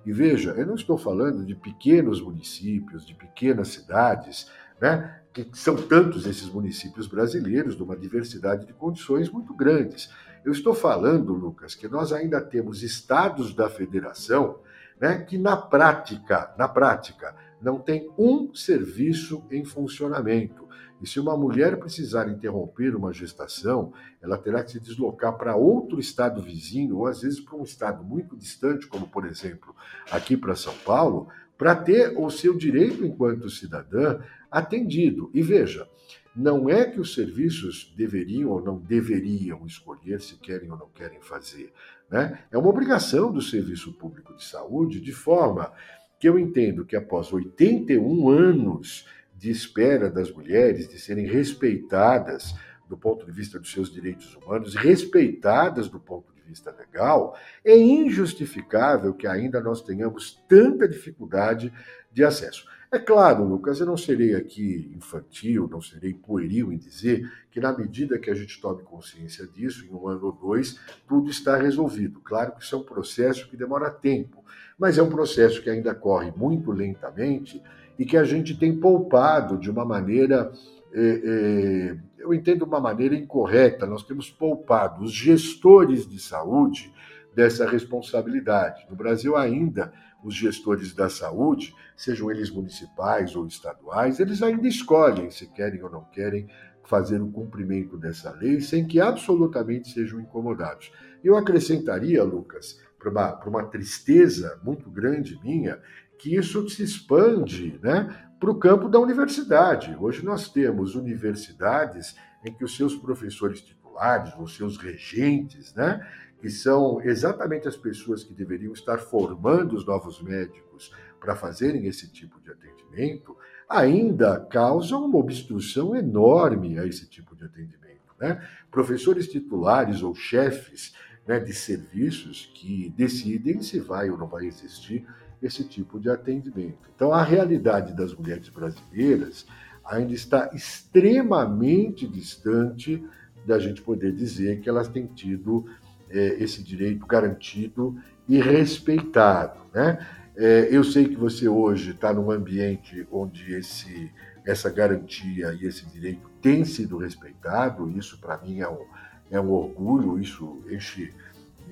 E 0.06 0.12
veja, 0.12 0.51
eu 0.51 0.66
não 0.66 0.75
estou 0.75 0.98
falando 0.98 1.46
de 1.46 1.56
pequenos 1.56 2.22
municípios, 2.22 3.06
de 3.06 3.13
pequenas 3.13 3.70
cidades, 3.70 4.50
né, 4.80 5.22
que 5.34 5.48
são 5.54 5.75
tantos 5.75 6.25
esses 6.25 6.50
municípios 6.50 7.08
brasileiros, 7.08 7.75
de 7.75 7.84
uma 7.84 7.96
diversidade 7.96 8.66
de 8.66 8.74
condições 8.74 9.30
muito 9.30 9.54
grandes. 9.54 10.10
Eu 10.46 10.51
estou 10.51 10.74
falando, 10.74 11.34
Lucas, 11.34 11.75
que 11.75 11.88
nós 11.88 12.13
ainda 12.13 12.39
temos 12.39 12.84
estados 12.84 13.54
da 13.54 13.70
federação 13.70 14.60
né, 15.00 15.20
que 15.20 15.38
na 15.38 15.56
prática, 15.56 16.54
na 16.58 16.68
prática, 16.68 17.36
não 17.62 17.80
tem 17.80 18.10
um 18.18 18.54
serviço 18.54 19.44
em 19.51 19.63
funcionamento. 19.63 20.68
E 21.01 21.08
se 21.08 21.20
uma 21.20 21.38
mulher 21.38 21.77
precisar 21.77 22.27
interromper 22.27 22.96
uma 22.96 23.13
gestação, 23.13 23.94
ela 24.22 24.38
terá 24.38 24.63
que 24.63 24.72
se 24.72 24.80
deslocar 24.80 25.38
para 25.38 25.56
outro 25.56 26.00
estado 26.00 26.42
vizinho, 26.42 26.98
ou 26.98 27.08
às 27.08 27.22
vezes 27.22 27.39
para 27.39 27.56
um 27.56 27.63
estado 27.63 28.04
muito 28.04 28.36
distante, 28.36 28.88
como 28.88 29.08
por 29.08 29.25
exemplo 29.25 29.75
aqui 30.12 30.36
para 30.36 30.56
São 30.56 30.74
Paulo, 30.86 31.27
para 31.58 31.75
ter 31.75 32.18
o 32.18 32.30
seu 32.30 32.56
direito 32.56 33.06
enquanto 33.06 33.50
cidadã 33.50 34.20
atendido. 34.51 35.30
E 35.34 35.42
veja, 35.42 35.88
não 36.36 36.70
é 36.70 36.86
que 36.86 37.00
os 37.00 37.16
serviços 37.16 37.92
deveriam 37.98 38.51
ou 38.51 38.63
não 38.63 38.77
deveriam 38.77 39.66
escolher 39.66 40.22
se 40.22 40.36
querem 40.38 40.72
ou 40.72 40.77
não 40.77 40.88
querem 40.89 41.20
fazer. 41.20 41.74
Né? 42.10 42.39
É 42.51 42.58
uma 42.58 42.70
obrigação 42.70 43.32
do 43.32 43.42
Serviço 43.42 43.92
Público 43.94 44.36
de 44.36 44.44
Saúde, 44.44 45.01
de 45.01 45.12
forma 45.12 45.74
que 46.20 46.30
eu 46.30 46.38
entendo 46.38 46.86
que 46.86 46.96
após 46.96 47.34
81 47.34 48.30
anos 48.30 49.08
de 49.38 49.51
espera 49.51 50.10
das 50.10 50.32
mulheres 50.32 50.88
de 50.89 51.00
serem 51.00 51.27
respeitadas 51.27 52.56
do 52.89 52.98
ponto 52.98 53.25
de 53.25 53.32
vista 53.32 53.60
dos 53.60 53.72
seus 53.72 53.91
direitos 53.91 54.36
humanos, 54.36 54.75
respeitadas 54.75 55.89
do 55.89 56.00
ponto 56.00 56.34
de 56.34 56.41
vista 56.41 56.72
legal, 56.72 57.38
é 57.63 57.77
injustificável 57.77 59.13
que 59.13 59.27
ainda 59.27 59.62
nós 59.62 59.82
tenhamos 59.82 60.41
tanta 60.47 60.88
dificuldade 60.88 61.71
de 62.12 62.23
acesso. 62.23 62.65
É 62.89 62.97
claro, 62.97 63.43
Lucas, 63.43 63.82
eu 63.82 63.86
não 63.86 63.97
serei 63.97 64.34
aqui 64.34 64.89
infantil, 64.95 65.67
não 65.69 65.82
serei 65.82 66.13
pueril 66.13 66.71
em 66.71 66.78
dizer 66.78 67.30
que, 67.52 67.60
na 67.60 67.78
medida 67.78 68.17
que 68.17 68.30
a 68.30 68.34
gente 68.34 68.62
tome 68.62 68.82
consciência 68.82 69.45
disso, 69.45 69.86
em 69.86 69.93
um 69.93 70.08
ano 70.08 70.28
ou 70.28 70.32
dois, 70.32 70.80
tudo 71.06 71.30
está 71.30 71.58
resolvido. 71.58 72.21
Claro 72.21 72.54
que 72.54 72.63
isso 72.63 72.76
é 72.76 72.78
um 72.78 72.84
processo 72.84 73.50
que 73.50 73.58
demora 73.58 73.91
tempo, 73.91 74.41
mas 74.80 74.97
é 74.97 75.04
um 75.04 75.10
processo 75.10 75.62
que 75.62 75.69
ainda 75.69 75.93
corre 75.93 76.32
muito 76.32 76.71
lentamente 76.71 77.62
e 77.98 78.06
que 78.06 78.18
a 78.18 78.24
gente 78.24 78.58
tem 78.58 78.78
poupado 78.78 79.58
de 79.58 79.70
uma 79.70 79.86
maneira, 79.86 80.52
é, 80.94 81.02
é, 81.02 81.98
eu 82.20 82.34
entendo 82.34 82.64
uma 82.64 82.80
maneira 82.80 83.16
incorreta, 83.16 83.86
nós 83.86 84.04
temos 84.04 84.30
poupado 84.30 85.04
os 85.04 85.12
gestores 85.12 86.08
de 86.08 86.20
saúde 86.20 86.94
dessa 87.36 87.70
responsabilidade. 87.70 88.86
No 88.90 88.96
Brasil, 88.96 89.36
ainda 89.36 89.94
os 90.24 90.36
gestores 90.36 90.94
da 90.94 91.10
saúde, 91.10 91.74
sejam 91.96 92.32
eles 92.32 92.50
municipais 92.50 93.36
ou 93.36 93.46
estaduais, 93.46 94.20
eles 94.20 94.42
ainda 94.42 94.68
escolhem 94.68 95.30
se 95.30 95.48
querem 95.48 95.82
ou 95.84 95.90
não 95.90 96.04
querem 96.06 96.48
fazer 96.84 97.22
o 97.22 97.30
cumprimento 97.30 97.98
dessa 97.98 98.32
lei 98.32 98.62
sem 98.62 98.88
que 98.88 99.00
absolutamente 99.00 99.92
sejam 99.92 100.20
incomodados. 100.20 100.92
Eu 101.24 101.36
acrescentaria, 101.36 102.24
Lucas, 102.24 102.80
para 102.98 103.10
uma, 103.10 103.40
uma 103.46 103.64
tristeza 103.66 104.60
muito 104.64 104.90
grande 104.90 105.40
minha, 105.44 105.80
que 106.17 106.36
isso 106.36 106.67
se 106.69 106.84
expande 106.84 107.80
né, 107.82 108.27
para 108.39 108.51
o 108.51 108.56
campo 108.56 108.89
da 108.89 108.99
universidade. 108.99 109.95
Hoje 109.99 110.23
nós 110.23 110.49
temos 110.49 110.95
universidades 110.95 112.15
em 112.43 112.53
que 112.53 112.63
os 112.63 112.75
seus 112.75 112.95
professores 112.95 113.62
titulares, 113.62 114.34
os 114.39 114.56
seus 114.56 114.77
regentes, 114.77 115.73
né, 115.73 116.06
que 116.39 116.49
são 116.49 117.01
exatamente 117.01 117.67
as 117.67 117.75
pessoas 117.75 118.23
que 118.23 118.34
deveriam 118.34 118.73
estar 118.73 118.97
formando 118.99 119.75
os 119.75 119.86
novos 119.86 120.21
médicos 120.21 120.93
para 121.19 121.36
fazerem 121.36 121.88
esse 121.88 122.12
tipo 122.12 122.39
de 122.41 122.51
atendimento, 122.51 123.36
ainda 123.67 124.39
causam 124.39 125.06
uma 125.06 125.17
obstrução 125.17 125.95
enorme 125.95 126.80
a 126.80 126.86
esse 126.86 127.08
tipo 127.10 127.36
de 127.36 127.45
atendimento. 127.45 127.88
Né? 128.19 128.41
Professores 128.71 129.27
titulares 129.27 130.01
ou 130.01 130.13
chefes 130.13 130.95
né, 131.27 131.39
de 131.39 131.53
serviços 131.53 132.51
que 132.53 132.93
decidem 132.95 133.62
se 133.62 133.80
vai 133.80 134.10
ou 134.10 134.17
não 134.17 134.27
vai 134.27 134.45
existir 134.45 135.06
esse 135.41 135.63
tipo 135.63 136.00
de 136.00 136.10
atendimento. 136.10 136.89
Então, 136.95 137.13
a 137.13 137.23
realidade 137.23 137.93
das 137.95 138.13
mulheres 138.13 138.50
brasileiras 138.50 139.45
ainda 139.86 140.13
está 140.13 140.50
extremamente 140.54 142.08
distante 142.08 143.04
da 143.45 143.58
gente 143.60 143.82
poder 143.82 144.12
dizer 144.12 144.60
que 144.60 144.67
elas 144.67 144.88
têm 144.88 145.06
tido 145.08 145.65
é, 146.10 146.43
esse 146.43 146.62
direito 146.62 147.06
garantido 147.06 147.97
e 148.28 148.39
respeitado. 148.39 149.60
Né? 149.73 150.06
É, 150.36 150.67
eu 150.69 150.84
sei 150.84 151.08
que 151.08 151.15
você 151.15 151.47
hoje 151.47 151.91
está 151.91 152.13
num 152.13 152.30
ambiente 152.30 153.08
onde 153.12 153.54
esse, 153.54 154.12
essa 154.45 154.69
garantia 154.69 155.54
e 155.54 155.65
esse 155.65 155.86
direito 155.86 156.30
tem 156.41 156.65
sido 156.65 156.97
respeitado, 156.97 157.89
isso 157.97 158.19
para 158.19 158.38
mim 158.38 158.60
é 158.60 158.69
um, 158.69 158.86
é 159.32 159.39
um 159.39 159.50
orgulho, 159.50 160.19
isso 160.19 160.62
enche, 160.69 161.13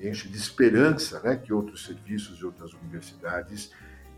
enche 0.02 0.28
de 0.28 0.36
esperança 0.36 1.20
né, 1.20 1.36
que 1.36 1.52
outros 1.52 1.84
serviços 1.84 2.38
e 2.38 2.44
outras 2.44 2.72
universidades 2.74 3.70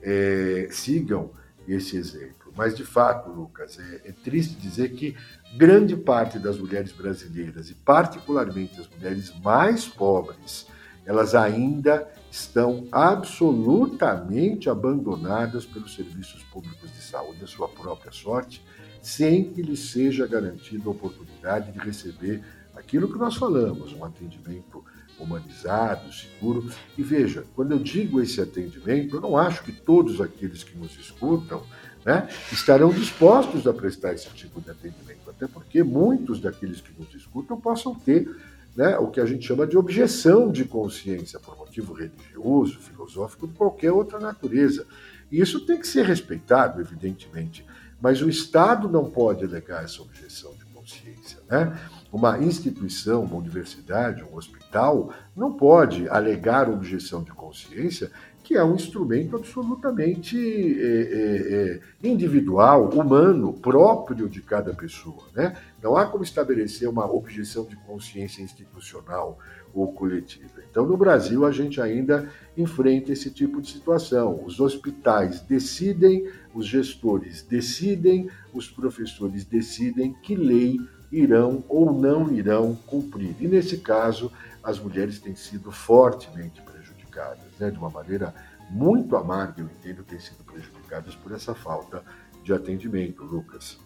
é, 0.02 0.68
sigam 0.70 1.30
esse 1.66 1.96
exemplo. 1.96 2.52
Mas, 2.56 2.74
de 2.74 2.84
fato, 2.84 3.30
Lucas, 3.30 3.78
é, 3.78 4.08
é, 4.08 4.12
triste 4.12 4.56
dizer 4.56 4.90
que 4.90 5.16
grande 5.56 5.96
parte 5.96 6.38
das 6.38 6.58
mulheres 6.58 6.92
brasileiras, 6.92 7.70
e 7.70 7.74
particularmente 7.74 8.80
as 8.80 8.88
mulheres 8.88 9.32
mais 9.40 9.86
pobres, 9.86 10.66
elas 11.04 11.34
ainda 11.34 12.08
estão 12.30 12.86
absolutamente 12.90 14.68
abandonadas 14.68 15.64
pelos 15.64 15.94
serviços 15.94 16.42
públicos 16.44 16.92
de 16.92 17.00
saúde, 17.00 17.44
a 17.44 17.46
sua 17.46 17.68
própria 17.68 18.12
sorte, 18.12 18.62
sem 19.00 19.50
que 19.50 19.62
lhes 19.62 19.90
seja 19.90 20.26
garantida 20.26 20.86
a 20.86 20.90
oportunidade 20.90 21.72
de 21.72 21.78
receber 21.78 22.42
aquilo 22.74 23.10
que 23.10 23.18
nós 23.18 23.36
falamos, 23.36 23.92
um 23.92 24.04
atendimento 24.04 24.84
humanizado, 25.22 26.12
seguro. 26.12 26.70
E 26.96 27.02
veja, 27.02 27.44
quando 27.54 27.72
eu 27.72 27.78
digo 27.78 28.20
esse 28.20 28.40
atendimento, 28.40 29.16
eu 29.16 29.20
não 29.20 29.37
acho 29.37 29.62
que 29.62 29.72
todos 29.72 30.20
aqueles 30.20 30.62
que 30.62 30.76
nos 30.76 30.98
escutam 30.98 31.62
né, 32.04 32.28
estarão 32.52 32.90
dispostos 32.90 33.66
a 33.66 33.72
prestar 33.72 34.14
esse 34.14 34.28
tipo 34.31 34.61
de 34.61 34.70
atendimento, 34.70 35.28
até 35.28 35.46
porque 35.46 35.83
muitos 35.83 36.40
daqueles 36.40 36.81
que 36.81 36.92
nos 36.98 37.14
escutam 37.14 37.61
possam 37.61 37.94
ter 37.94 38.28
né, 38.76 38.96
o 38.98 39.09
que 39.09 39.20
a 39.20 39.26
gente 39.26 39.46
chama 39.46 39.66
de 39.66 39.76
objeção 39.76 40.50
de 40.52 40.64
consciência 40.64 41.40
por 41.40 41.57
motivo 41.59 41.92
religioso, 41.92 42.78
filosófico, 42.78 43.46
de 43.48 43.54
qualquer 43.54 43.92
outra 43.92 44.18
natureza. 44.20 44.87
E 45.31 45.40
isso 45.40 45.66
tem 45.66 45.78
que 45.78 45.87
ser 45.87 46.04
respeitado, 46.04 46.81
evidentemente, 46.81 47.66
mas 48.00 48.22
o 48.22 48.28
Estado 48.28 48.88
não 48.88 49.11
pode 49.11 49.44
alegar 49.44 49.83
essa 49.83 50.00
objeção 50.00 50.54
de 50.54 50.64
consciência. 50.66 51.38
Né? 51.50 51.76
Uma 52.11 52.38
instituição, 52.38 53.25
uma 53.25 53.37
universidade, 53.37 54.25
um 54.25 54.37
hospital, 54.37 55.12
não 55.37 55.53
pode 55.53 56.09
alegar 56.09 56.68
objeção 56.68 57.23
de 57.23 57.33
consciência 57.33 58.11
que 58.49 58.55
é 58.55 58.64
um 58.64 58.75
instrumento 58.75 59.37
absolutamente 59.37 60.38
é, 60.81 61.81
é, 62.03 62.09
individual, 62.09 62.88
humano, 62.88 63.53
próprio 63.53 64.27
de 64.27 64.40
cada 64.40 64.73
pessoa. 64.73 65.25
Né? 65.35 65.55
Não 65.83 65.94
há 65.99 66.07
como 66.07 66.25
estabelecer 66.25 66.88
uma 66.88 67.05
objeção 67.12 67.66
de 67.66 67.77
consciência 67.77 68.40
institucional 68.40 69.38
ou 69.75 69.92
coletiva. 69.92 70.62
Então, 70.71 70.87
no 70.87 70.97
Brasil, 70.97 71.44
a 71.44 71.53
gente 71.53 71.79
ainda 71.79 72.31
enfrenta 72.57 73.12
esse 73.12 73.31
tipo 73.31 73.61
de 73.61 73.71
situação. 73.71 74.42
Os 74.42 74.61
hospitais 74.61 75.42
decidem, 75.42 76.27
os 76.55 76.66
gestores 76.66 77.42
decidem, 77.42 78.31
os 78.55 78.66
professores 78.66 79.44
decidem 79.44 80.14
que 80.23 80.35
lei 80.35 80.81
irão 81.11 81.64
ou 81.68 81.92
não 81.92 82.33
irão 82.33 82.75
cumprir. 82.87 83.35
E, 83.40 83.49
nesse 83.49 83.79
caso, 83.79 84.31
as 84.62 84.79
mulheres 84.79 85.18
têm 85.18 85.35
sido 85.35 85.71
fortemente 85.71 86.61
prejudicadas, 86.62 87.47
né? 87.59 87.71
de 87.71 87.79
uma 87.79 87.90
maneira 87.90 88.35
muito 88.71 89.16
amarga, 89.16 89.62
eu 89.62 89.66
entendo, 89.66 90.03
têm 90.05 90.21
sido 90.21 90.44
prejudicadas 90.44 91.14
por 91.14 91.33
essa 91.33 91.55
falta 91.55 92.03
de 92.44 92.53
atendimento, 92.53 93.25
Lucas. 93.25 93.79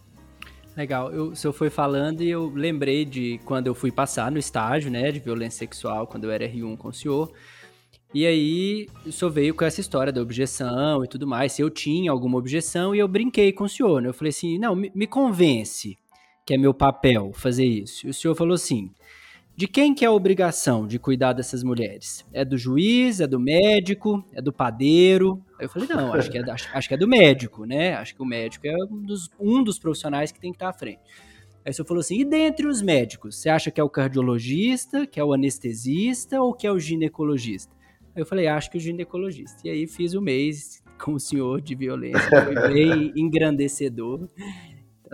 Legal, 0.76 1.12
eu, 1.12 1.28
o 1.28 1.36
senhor 1.36 1.52
foi 1.52 1.70
falando 1.70 2.22
e 2.22 2.30
eu 2.30 2.48
lembrei 2.48 3.04
de 3.04 3.38
quando 3.44 3.66
eu 3.66 3.74
fui 3.74 3.92
passar 3.92 4.30
no 4.30 4.38
estágio, 4.38 4.90
né, 4.90 5.12
de 5.12 5.20
violência 5.20 5.58
sexual, 5.58 6.06
quando 6.06 6.24
eu 6.24 6.30
era 6.30 6.48
R1 6.48 6.76
com 6.76 6.88
o 6.88 6.92
senhor. 6.92 7.30
E 8.14 8.26
aí, 8.26 8.88
o 9.06 9.12
senhor 9.12 9.30
veio 9.30 9.54
com 9.54 9.64
essa 9.64 9.80
história 9.80 10.12
da 10.12 10.20
objeção 10.20 11.04
e 11.04 11.08
tudo 11.08 11.26
mais, 11.26 11.52
se 11.52 11.62
eu 11.62 11.70
tinha 11.70 12.10
alguma 12.10 12.38
objeção, 12.38 12.94
e 12.94 12.98
eu 12.98 13.08
brinquei 13.08 13.52
com 13.52 13.64
o 13.64 13.68
senhor, 13.68 14.02
né? 14.02 14.08
Eu 14.08 14.14
falei 14.14 14.30
assim, 14.30 14.58
não, 14.58 14.74
me, 14.74 14.90
me 14.94 15.06
convence 15.06 15.96
que 16.44 16.54
é 16.54 16.58
meu 16.58 16.74
papel 16.74 17.32
fazer 17.32 17.64
isso. 17.64 18.06
E 18.06 18.10
o 18.10 18.14
senhor 18.14 18.34
falou 18.34 18.54
assim, 18.54 18.90
de 19.54 19.68
quem 19.68 19.94
que 19.94 20.04
é 20.04 20.08
a 20.08 20.12
obrigação 20.12 20.86
de 20.86 20.98
cuidar 20.98 21.34
dessas 21.34 21.62
mulheres? 21.62 22.24
É 22.32 22.44
do 22.44 22.56
juiz, 22.56 23.20
é 23.20 23.26
do 23.26 23.38
médico, 23.38 24.24
é 24.32 24.40
do 24.40 24.52
padeiro? 24.52 25.42
Aí 25.58 25.66
eu 25.66 25.68
falei, 25.68 25.88
não, 25.88 26.14
acho 26.14 26.30
que 26.30 26.38
é, 26.38 26.50
acho, 26.50 26.68
acho 26.72 26.88
que 26.88 26.94
é 26.94 26.96
do 26.96 27.06
médico, 27.06 27.66
né? 27.66 27.94
Acho 27.94 28.14
que 28.14 28.22
o 28.22 28.26
médico 28.26 28.66
é 28.66 28.74
um 28.90 29.02
dos, 29.02 29.30
um 29.38 29.62
dos 29.62 29.78
profissionais 29.78 30.32
que 30.32 30.40
tem 30.40 30.50
que 30.50 30.56
estar 30.56 30.70
à 30.70 30.72
frente. 30.72 31.00
Aí 31.64 31.70
o 31.70 31.74
senhor 31.74 31.86
falou 31.86 32.00
assim, 32.00 32.18
e 32.18 32.24
dentre 32.24 32.66
os 32.66 32.82
médicos, 32.82 33.36
você 33.36 33.48
acha 33.48 33.70
que 33.70 33.80
é 33.80 33.84
o 33.84 33.90
cardiologista, 33.90 35.06
que 35.06 35.20
é 35.20 35.24
o 35.24 35.32
anestesista 35.32 36.40
ou 36.40 36.52
que 36.54 36.66
é 36.66 36.72
o 36.72 36.78
ginecologista? 36.78 37.72
Aí 38.14 38.22
eu 38.22 38.26
falei, 38.26 38.48
acho 38.48 38.70
que 38.70 38.78
o 38.78 38.80
ginecologista. 38.80 39.60
E 39.64 39.70
aí 39.70 39.86
fiz 39.86 40.14
o 40.14 40.18
um 40.18 40.22
mês 40.22 40.82
com 40.98 41.14
o 41.14 41.20
senhor 41.20 41.60
de 41.60 41.74
violência, 41.74 42.44
foi 42.44 42.72
bem 42.72 43.12
engrandecedor. 43.16 44.28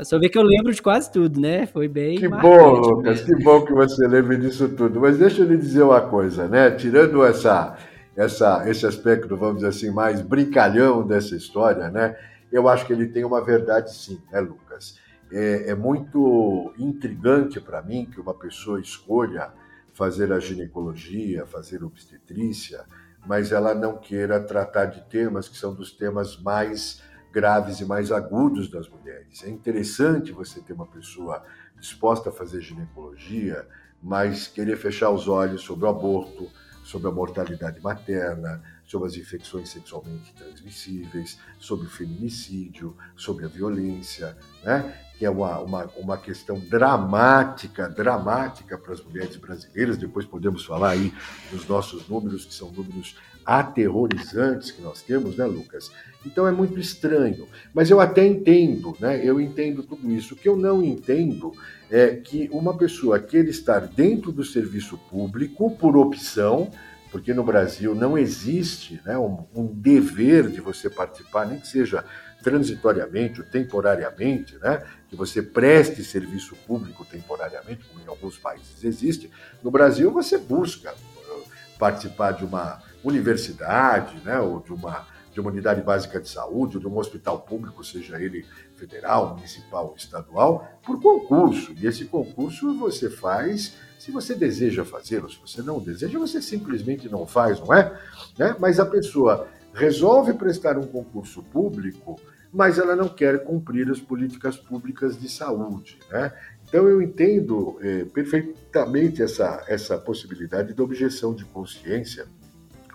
Só 0.04 0.18
ver 0.18 0.28
que 0.28 0.38
eu 0.38 0.42
lembro 0.42 0.72
de 0.72 0.80
quase 0.80 1.11
tudo, 1.11 1.40
né? 1.40 1.66
Foi 1.66 1.88
bem. 1.88 2.18
Que 2.18 2.28
bom, 2.28 2.74
Lucas, 2.74 3.20
mesmo. 3.20 3.37
que 3.37 3.44
bom 3.44 3.64
que 3.64 3.72
você 3.72 4.06
lembra 4.06 4.37
disso 4.37 4.68
tudo. 4.68 5.00
Mas 5.00 5.18
deixa 5.18 5.42
eu 5.42 5.46
lhe 5.46 5.56
dizer 5.56 5.82
uma 5.82 6.00
coisa, 6.00 6.46
né? 6.46 6.70
Tirando 6.70 7.24
essa, 7.24 7.76
essa, 8.16 8.68
esse 8.68 8.87
aspecto, 8.87 9.37
vamos 9.37 9.56
dizer 9.56 9.68
assim, 9.68 9.90
mais 9.90 10.20
brincalhão 10.22 11.06
dessa 11.06 11.34
história, 11.34 11.90
né? 11.90 12.16
Eu 12.50 12.68
acho 12.68 12.87
que 12.87 12.92
ele 12.92 13.08
tem 13.08 13.24
uma 13.24 13.44
verdade 13.44 13.94
sim, 13.94 14.20
né, 14.30 14.40
Lucas? 14.40 14.98
É, 15.30 15.70
é 15.70 15.74
muito 15.74 16.72
intrigante 16.78 17.61
para 17.61 17.82
mim 17.82 18.08
que 18.11 18.20
uma 18.20 18.32
pessoa 18.34 18.80
escolha 18.80 19.50
fazer 19.92 20.32
a 20.32 20.38
ginecologia, 20.38 21.44
fazer 21.44 21.82
obstetrícia, 21.82 22.84
mas 23.26 23.52
ela 23.52 23.74
não 23.74 23.98
queira 23.98 24.40
tratar 24.40 24.87
de 24.87 25.02
temas 25.08 25.48
que 25.48 25.56
são 25.56 25.74
dos 25.74 25.90
temas 25.90 26.40
mais 26.40 27.02
graves 27.32 27.80
e 27.80 27.84
mais 27.84 28.10
agudos 28.10 28.70
das 28.70 28.88
mulheres. 28.88 29.42
É 29.44 29.48
interessante 29.48 30.32
você 30.32 30.60
ter 30.60 30.72
uma 30.72 30.86
pessoa 30.86 31.44
disposta 31.78 32.30
a 32.30 32.32
fazer 32.32 32.60
ginecologia, 32.60 33.66
mas 34.02 34.46
querer 34.46 34.76
fechar 34.76 35.10
os 35.10 35.28
olhos 35.28 35.62
sobre 35.62 35.84
o 35.84 35.88
aborto, 35.88 36.48
sobre 36.82 37.08
a 37.08 37.12
mortalidade 37.12 37.80
materna, 37.80 38.62
sobre 38.86 39.08
as 39.08 39.16
infecções 39.16 39.68
sexualmente 39.68 40.32
transmissíveis, 40.32 41.38
sobre 41.58 41.86
o 41.86 41.90
feminicídio, 41.90 42.96
sobre 43.14 43.44
a 43.44 43.48
violência, 43.48 44.36
né? 44.64 44.98
que 45.18 45.26
é 45.26 45.30
uma, 45.30 45.58
uma, 45.58 45.84
uma 45.96 46.16
questão 46.16 46.58
dramática, 46.58 47.88
dramática 47.88 48.78
para 48.78 48.94
as 48.94 49.02
mulheres 49.02 49.36
brasileiras. 49.36 49.98
Depois 49.98 50.24
podemos 50.24 50.64
falar 50.64 50.90
aí 50.90 51.12
dos 51.50 51.66
nossos 51.68 52.08
números, 52.08 52.46
que 52.46 52.54
são 52.54 52.70
números 52.70 53.16
aterrorizantes 53.48 54.70
que 54.70 54.82
nós 54.82 55.00
temos, 55.00 55.38
né, 55.38 55.46
Lucas? 55.46 55.90
Então 56.26 56.46
é 56.46 56.52
muito 56.52 56.78
estranho. 56.78 57.48
Mas 57.72 57.88
eu 57.88 57.98
até 57.98 58.26
entendo, 58.26 58.94
né? 59.00 59.24
Eu 59.24 59.40
entendo 59.40 59.82
tudo 59.82 60.11
isso. 60.12 60.34
O 60.34 60.37
que 60.37 60.46
eu 60.46 60.54
não 60.54 60.82
entendo 60.82 61.52
é 61.90 62.08
que 62.08 62.50
uma 62.52 62.76
pessoa 62.76 63.18
queira 63.18 63.48
estar 63.48 63.80
dentro 63.87 64.30
do 64.30 64.44
serviço 64.44 64.98
público 65.11 65.70
por 65.70 65.96
opção, 65.96 66.70
porque 67.11 67.32
no 67.32 67.42
Brasil 67.42 67.94
não 67.94 68.18
existe 68.18 69.00
né, 69.02 69.16
um, 69.16 69.46
um 69.54 69.64
dever 69.64 70.50
de 70.50 70.61
você 70.61 70.90
participar, 70.90 71.46
nem 71.46 71.58
que 71.58 71.66
seja 71.66 72.04
transitoriamente 72.42 73.40
ou 73.40 73.46
temporariamente, 73.46 74.58
né, 74.58 74.84
que 75.08 75.16
você 75.16 75.40
preste 75.40 76.04
serviço 76.04 76.54
público 76.66 77.02
temporariamente, 77.06 77.87
como 77.87 78.04
em 78.04 78.08
alguns 78.08 78.37
países 78.37 78.84
existe. 78.84 79.30
No 79.62 79.70
Brasil, 79.70 80.12
você 80.12 80.37
busca 80.37 80.92
uh, 80.92 81.42
participar 81.78 82.32
de 82.32 82.44
uma 82.44 82.82
universidade, 83.04 84.20
né, 84.24 84.40
ou 84.40 84.61
de 84.61 84.72
uma, 84.72 85.06
de 85.32 85.40
uma 85.40 85.50
unidade 85.50 85.82
básica 85.82 86.20
de 86.20 86.28
saúde, 86.28 86.76
ou 86.76 86.80
de 86.80 86.88
um 86.88 86.98
hospital 86.98 87.40
público, 87.40 87.84
seja 87.84 88.20
ele 88.20 88.44
federal, 88.76 89.34
municipal 89.34 89.94
estadual, 89.96 90.68
por 90.84 91.00
concurso. 91.00 91.72
E 91.76 91.87
esse 91.87 92.04
concurso 92.06 92.76
você 92.78 93.08
faz 93.08 93.74
se 93.98 94.12
você 94.12 94.34
deseja 94.34 94.84
fazê-lo, 94.84 95.28
se 95.28 95.38
você 95.40 95.61
não 95.61 95.80
deseja, 95.80 96.18
você 96.18 96.40
simplesmente 96.40 97.08
não 97.08 97.26
faz, 97.26 97.58
não 97.58 97.74
é? 97.74 98.00
Né? 98.38 98.56
Mas 98.58 98.78
a 98.78 98.87
pessoa 98.87 99.48
resolve 99.74 100.32
prestar 100.34 100.78
um 100.78 100.87
concurso 100.87 101.42
público, 101.42 102.18
mas 102.52 102.78
ela 102.78 102.94
não 102.94 103.08
quer 103.08 103.44
cumprir 103.44 103.90
as 103.90 103.98
políticas 103.98 104.56
públicas 104.56 105.20
de 105.20 105.28
saúde, 105.28 105.98
né? 106.11 106.32
Então 106.66 106.88
eu 106.88 107.02
entendo 107.02 107.78
é, 107.80 108.04
perfeitamente 108.04 109.22
essa, 109.22 109.64
essa 109.68 109.98
possibilidade 109.98 110.72
da 110.72 110.82
objeção 110.82 111.34
de 111.34 111.44
consciência 111.44 112.26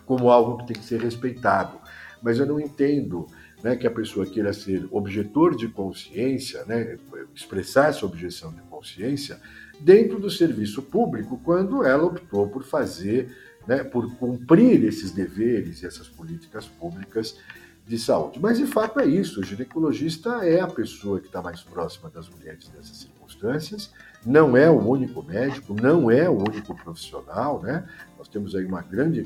como 0.05 0.29
algo 0.29 0.57
que 0.57 0.67
tem 0.67 0.75
que 0.75 0.85
ser 0.85 1.01
respeitado. 1.01 1.77
Mas 2.21 2.39
eu 2.39 2.45
não 2.45 2.59
entendo 2.59 3.27
né, 3.63 3.75
que 3.75 3.87
a 3.87 3.91
pessoa 3.91 4.25
queira 4.25 4.51
ser 4.51 4.85
objetor 4.91 5.55
de 5.55 5.67
consciência, 5.67 6.65
né, 6.65 6.97
expressar 7.33 7.89
essa 7.89 8.05
objeção 8.05 8.51
de 8.51 8.61
consciência 8.63 9.39
dentro 9.79 10.19
do 10.19 10.29
serviço 10.29 10.81
público, 10.81 11.39
quando 11.43 11.83
ela 11.83 12.03
optou 12.03 12.47
por 12.47 12.63
fazer, 12.63 13.35
né, 13.65 13.83
por 13.83 14.13
cumprir 14.15 14.83
esses 14.83 15.11
deveres 15.11 15.81
e 15.81 15.85
essas 15.85 16.07
políticas 16.07 16.65
públicas 16.67 17.37
de 17.87 17.97
saúde. 17.97 18.39
Mas 18.39 18.57
de 18.57 18.65
fato 18.65 18.99
é 18.99 19.05
isso, 19.05 19.41
o 19.41 19.43
ginecologista 19.43 20.45
é 20.45 20.59
a 20.59 20.67
pessoa 20.67 21.19
que 21.19 21.27
está 21.27 21.41
mais 21.41 21.61
próxima 21.61 22.09
das 22.09 22.29
mulheres 22.29 22.69
nessas 22.75 22.97
circunstâncias, 22.97 23.91
não 24.25 24.55
é 24.55 24.69
o 24.69 24.79
único 24.79 25.21
médico, 25.21 25.73
não 25.73 26.09
é 26.09 26.29
o 26.29 26.37
único 26.37 26.73
profissional, 26.75 27.61
né? 27.61 27.85
Nós 28.17 28.29
temos 28.29 28.55
aí 28.55 28.63
uma 28.63 28.81
grande 28.81 29.21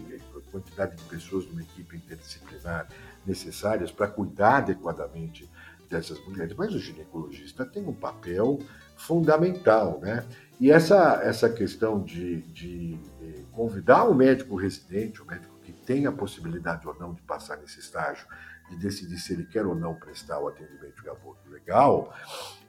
quantidade 0.59 0.95
de 0.95 1.03
pessoas 1.03 1.45
numa 1.47 1.61
equipe 1.61 1.95
interdisciplinar 1.95 2.87
necessárias 3.25 3.91
para 3.91 4.07
cuidar 4.07 4.57
adequadamente 4.57 5.49
dessas 5.89 6.19
mulheres, 6.25 6.55
mas 6.57 6.73
o 6.73 6.79
ginecologista 6.79 7.65
tem 7.65 7.85
um 7.85 7.93
papel 7.93 8.59
fundamental, 8.97 9.99
né? 10.01 10.25
E 10.59 10.71
essa, 10.71 11.21
essa 11.23 11.49
questão 11.49 12.03
de, 12.03 12.41
de 12.41 12.99
eh, 13.21 13.43
convidar 13.53 14.05
o 14.05 14.13
médico 14.13 14.55
residente, 14.55 15.21
o 15.21 15.25
médico 15.25 15.55
que 15.63 15.71
tem 15.71 16.05
a 16.07 16.11
possibilidade 16.11 16.87
ou 16.87 16.95
não 16.99 17.13
de 17.13 17.21
passar 17.21 17.57
nesse 17.57 17.79
estágio, 17.79 18.27
de 18.69 18.75
decidir 18.75 19.17
se 19.17 19.33
ele 19.33 19.45
quer 19.45 19.65
ou 19.65 19.75
não 19.75 19.93
prestar 19.93 20.39
o 20.39 20.47
atendimento 20.47 21.01
de 21.01 21.09
aborto 21.09 21.49
legal, 21.49 22.13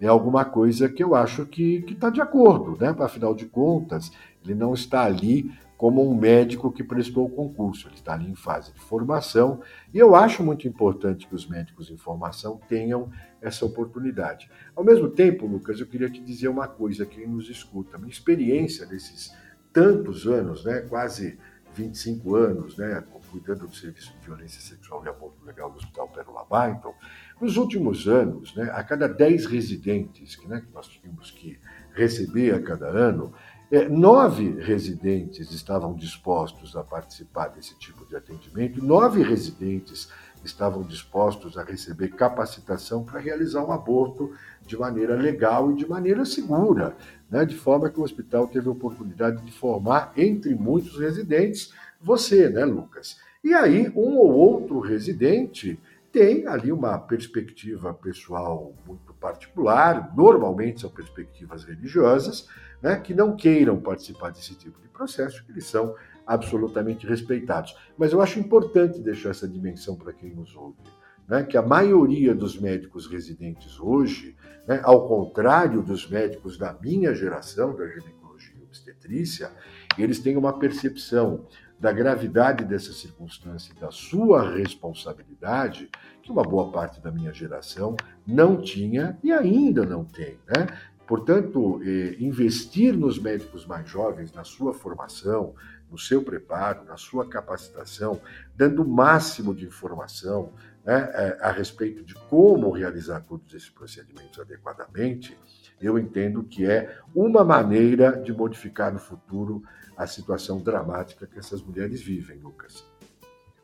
é 0.01 0.07
alguma 0.07 0.45
coisa 0.45 0.89
que 0.89 1.03
eu 1.03 1.15
acho 1.15 1.45
que 1.47 1.85
está 1.89 2.11
de 2.11 2.21
acordo, 2.21 2.77
né? 2.79 2.95
Afinal 3.01 3.35
de 3.35 3.47
contas, 3.47 4.13
ele 4.45 4.55
não 4.55 4.75
está 4.75 5.05
ali 5.05 5.51
como 5.79 6.05
um 6.05 6.13
médico 6.13 6.73
que 6.73 6.83
prestou 6.83 7.27
o 7.27 7.31
concurso. 7.31 7.87
Ele 7.87 7.95
está 7.95 8.15
ali 8.15 8.29
em 8.29 8.35
fase 8.35 8.73
de 8.73 8.81
formação 8.81 9.63
e 9.95 9.99
eu 9.99 10.17
acho 10.17 10.43
muito 10.43 10.67
importante 10.67 11.29
que 11.29 11.35
os 11.35 11.47
médicos 11.47 11.89
em 11.89 11.97
formação 11.97 12.61
tenham 12.69 13.09
essa 13.41 13.65
oportunidade. 13.65 14.51
Ao 14.75 14.83
mesmo 14.83 15.09
tempo, 15.09 15.47
Lucas, 15.47 15.79
eu 15.79 15.87
queria 15.87 16.11
te 16.11 16.21
dizer 16.21 16.49
uma 16.49 16.67
coisa, 16.67 17.07
quem 17.07 17.29
nos 17.29 17.49
escuta. 17.49 17.97
Minha 17.97 18.11
experiência 18.11 18.85
desses 18.85 19.33
tantos 19.73 20.27
anos, 20.27 20.65
né, 20.65 20.81
quase 20.81 21.39
25 21.75 22.35
anos, 22.35 22.77
né, 22.77 23.05
cuidando 23.31 23.69
do 23.69 23.77
serviço 23.77 24.13
de 24.19 24.27
violência 24.27 24.61
sexual 24.61 25.05
e 25.05 25.09
aborto 25.09 25.45
legal 25.45 25.71
do 25.71 25.77
Hospital 25.77 26.09
Pérola 26.09 26.45
Byington, 26.51 26.95
nos 27.41 27.57
últimos 27.57 28.09
anos, 28.09 28.55
né, 28.57 28.71
a 28.73 28.83
cada 28.83 29.07
10 29.07 29.47
residentes 29.47 30.35
que, 30.35 30.49
né, 30.49 30.61
que 30.61 30.73
nós 30.73 30.89
tínhamos 30.89 31.31
que 31.31 31.59
receber 31.95 32.55
a 32.55 32.63
cada 32.63 32.89
ano, 32.89 33.33
é, 33.71 33.87
nove 33.89 34.61
residentes 34.61 35.51
estavam 35.51 35.95
dispostos 35.95 36.75
a 36.75 36.83
participar 36.83 37.49
desse 37.49 37.75
tipo 37.79 38.07
de 38.07 38.17
atendimento, 38.17 38.83
nove 38.83 39.23
residentes 39.23 40.09
estavam 40.45 40.83
dispostos 40.83 41.59
a 41.59 41.63
receber 41.63 42.09
capacitação 42.09 43.05
para 43.05 43.21
realizar 43.21 43.65
um 43.65 43.73
aborto 43.73 44.33
de 44.67 44.77
maneira 44.77 45.15
legal 45.15 45.71
e 45.71 45.75
de 45.75 45.87
maneira 45.87 46.25
segura, 46.25 46.97
né? 47.31 47.45
de 47.45 47.57
forma 47.57 47.91
que 47.91 48.01
o 48.01 48.05
hospital 48.05 48.47
teve 48.47 48.69
a 48.69 48.73
oportunidade 48.73 49.45
de 49.45 49.53
formar, 49.53 50.13
entre 50.17 50.55
muitos 50.55 50.99
residentes, 50.99 51.73
você, 52.01 52.49
né, 52.49 52.65
Lucas? 52.65 53.19
E 53.43 53.53
aí, 53.53 53.89
um 53.95 54.17
ou 54.17 54.33
outro 54.33 54.81
residente 54.81 55.79
tem 56.11 56.47
ali 56.47 56.73
uma 56.73 56.99
perspectiva 56.99 57.93
pessoal 57.93 58.73
muito 58.87 59.08
particular, 59.21 60.13
normalmente 60.17 60.81
são 60.81 60.91
perspectivas 60.91 61.65
religiosas, 61.65 62.49
né, 62.83 62.97
que 62.97 63.15
não 63.15 63.37
queiram 63.37 63.81
participar 63.81 64.31
desse 64.31 64.55
tipo 64.55 64.81
de 64.81 64.89
processo, 64.89 65.45
que 65.45 65.53
eles 65.53 65.67
são 65.67 65.95
absolutamente 66.27 67.07
respeitados. 67.07 67.75
Mas 67.97 68.13
eu 68.13 68.21
acho 68.21 68.39
importante 68.39 69.01
deixar 69.01 69.31
essa 69.31 69.49
dimensão 69.49 69.97
para 69.97 70.13
quem 70.13 70.35
nos 70.35 70.55
ouve. 70.55 70.79
Né, 71.27 71.43
que 71.43 71.59
a 71.59 71.63
maioria 71.63 72.35
dos 72.35 72.59
médicos 72.59 73.07
residentes 73.07 73.79
hoje, 73.79 74.35
né, 74.67 74.81
ao 74.83 75.07
contrário 75.07 75.83
dos 75.83 76.09
médicos 76.09 76.57
da 76.57 76.73
minha 76.81 77.15
geração, 77.15 77.77
da 77.77 77.87
ginecologia 77.87 78.57
e 78.59 78.63
obstetrícia, 78.63 79.51
eles 79.99 80.21
têm 80.21 80.39
uma 80.39 80.59
percepção 80.59 81.47
da 81.79 81.93
gravidade 81.93 82.65
dessa 82.65 82.93
circunstância 82.93 83.73
e 83.73 83.81
da 83.81 83.91
sua 83.91 84.51
responsabilidade, 84.51 85.91
que 86.29 86.33
uma 86.33 86.43
boa 86.43 86.71
parte 86.71 87.01
da 87.01 87.11
minha 87.11 87.33
geração 87.33 87.97
não 88.27 88.61
tinha 88.61 89.19
e 89.25 89.33
ainda 89.33 89.87
não 89.87 90.05
tem. 90.05 90.39
Né? 90.47 90.67
Portanto, 91.07 91.81
eh, 91.83 92.17
investir 92.21 92.95
nos 92.95 93.19
médicos 93.19 93.65
mais 93.65 93.89
jovens, 93.89 94.31
na 94.31 94.45
sua 94.45 94.75
formação, 94.75 95.55
no 95.91 95.97
seu 95.97 96.23
preparo, 96.23 96.85
na 96.85 96.99
sua 96.99 97.27
capacitação, 97.27 98.21
dando 98.55 98.83
o 98.83 98.89
máximo 98.89 99.55
de 99.55 99.65
informação 99.65 100.53
né, 100.85 101.11
eh, 101.15 101.39
a 101.41 101.51
respeito 101.51 102.05
de 102.05 102.15
como 102.15 102.71
realizar 102.71 103.23
todos 103.23 103.55
esses 103.55 103.71
procedimentos 103.71 104.39
adequadamente, 104.39 105.35
eu 105.81 105.99
entendo 105.99 106.45
que 106.45 106.67
é 106.67 106.99
uma 107.15 107.43
maneira 107.43 108.21
de 108.21 108.35
modificar 108.35 108.93
no 108.93 108.99
futuro 108.99 109.63
a 109.97 110.07
situação 110.07 110.61
dramática 110.61 111.27
que 111.27 111.39
essas 111.39 111.63
mulheres 111.63 112.03
vivem, 112.03 112.39
Lucas. 112.39 112.85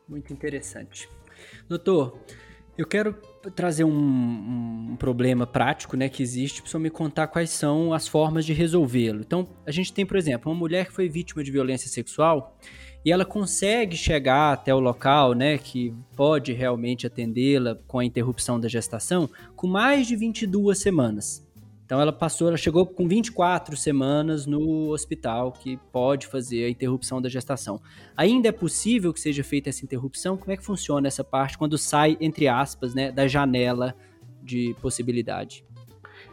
Muito 0.08 0.32
interessante. 0.32 1.10
Doutor, 1.68 2.18
eu 2.76 2.86
quero 2.86 3.14
trazer 3.54 3.84
um, 3.84 4.90
um, 4.92 4.96
problema 4.96 5.46
prático 5.46 5.96
né, 5.96 6.08
que 6.08 6.22
existe 6.22 6.62
para 6.62 6.80
me 6.80 6.90
contar 6.90 7.28
quais 7.28 7.50
são 7.50 7.92
as 7.92 8.08
formas 8.08 8.44
de 8.44 8.52
resolvê-lo. 8.52 9.20
Então, 9.20 9.46
a 9.66 9.70
gente 9.70 9.92
tem, 9.92 10.04
por 10.04 10.16
exemplo, 10.16 10.50
uma 10.50 10.58
mulher 10.58 10.86
que 10.86 10.92
foi 10.92 11.08
vítima 11.08 11.44
de 11.44 11.50
violência 11.50 11.88
sexual 11.88 12.56
e 13.04 13.12
ela 13.12 13.24
consegue 13.24 13.96
chegar 13.96 14.52
até 14.52 14.74
o 14.74 14.80
local 14.80 15.34
né, 15.34 15.58
que 15.58 15.94
pode 16.16 16.52
realmente 16.52 17.06
atendê-la 17.06 17.78
com 17.86 17.98
a 17.98 18.04
interrupção 18.04 18.58
da 18.58 18.68
gestação 18.68 19.28
com 19.54 19.66
mais 19.66 20.06
de 20.06 20.16
22 20.16 20.78
semanas. 20.78 21.43
Então 21.84 22.00
ela 22.00 22.12
passou, 22.12 22.48
ela 22.48 22.56
chegou 22.56 22.86
com 22.86 23.06
24 23.06 23.76
semanas 23.76 24.46
no 24.46 24.88
hospital 24.90 25.52
que 25.52 25.78
pode 25.92 26.26
fazer 26.26 26.64
a 26.64 26.70
interrupção 26.70 27.20
da 27.20 27.28
gestação. 27.28 27.80
Ainda 28.16 28.48
é 28.48 28.52
possível 28.52 29.12
que 29.12 29.20
seja 29.20 29.44
feita 29.44 29.68
essa 29.68 29.84
interrupção? 29.84 30.36
Como 30.36 30.50
é 30.50 30.56
que 30.56 30.64
funciona 30.64 31.06
essa 31.06 31.22
parte 31.22 31.58
quando 31.58 31.76
sai, 31.76 32.16
entre 32.20 32.48
aspas, 32.48 32.94
né, 32.94 33.12
da 33.12 33.28
janela 33.28 33.94
de 34.42 34.74
possibilidade? 34.80 35.64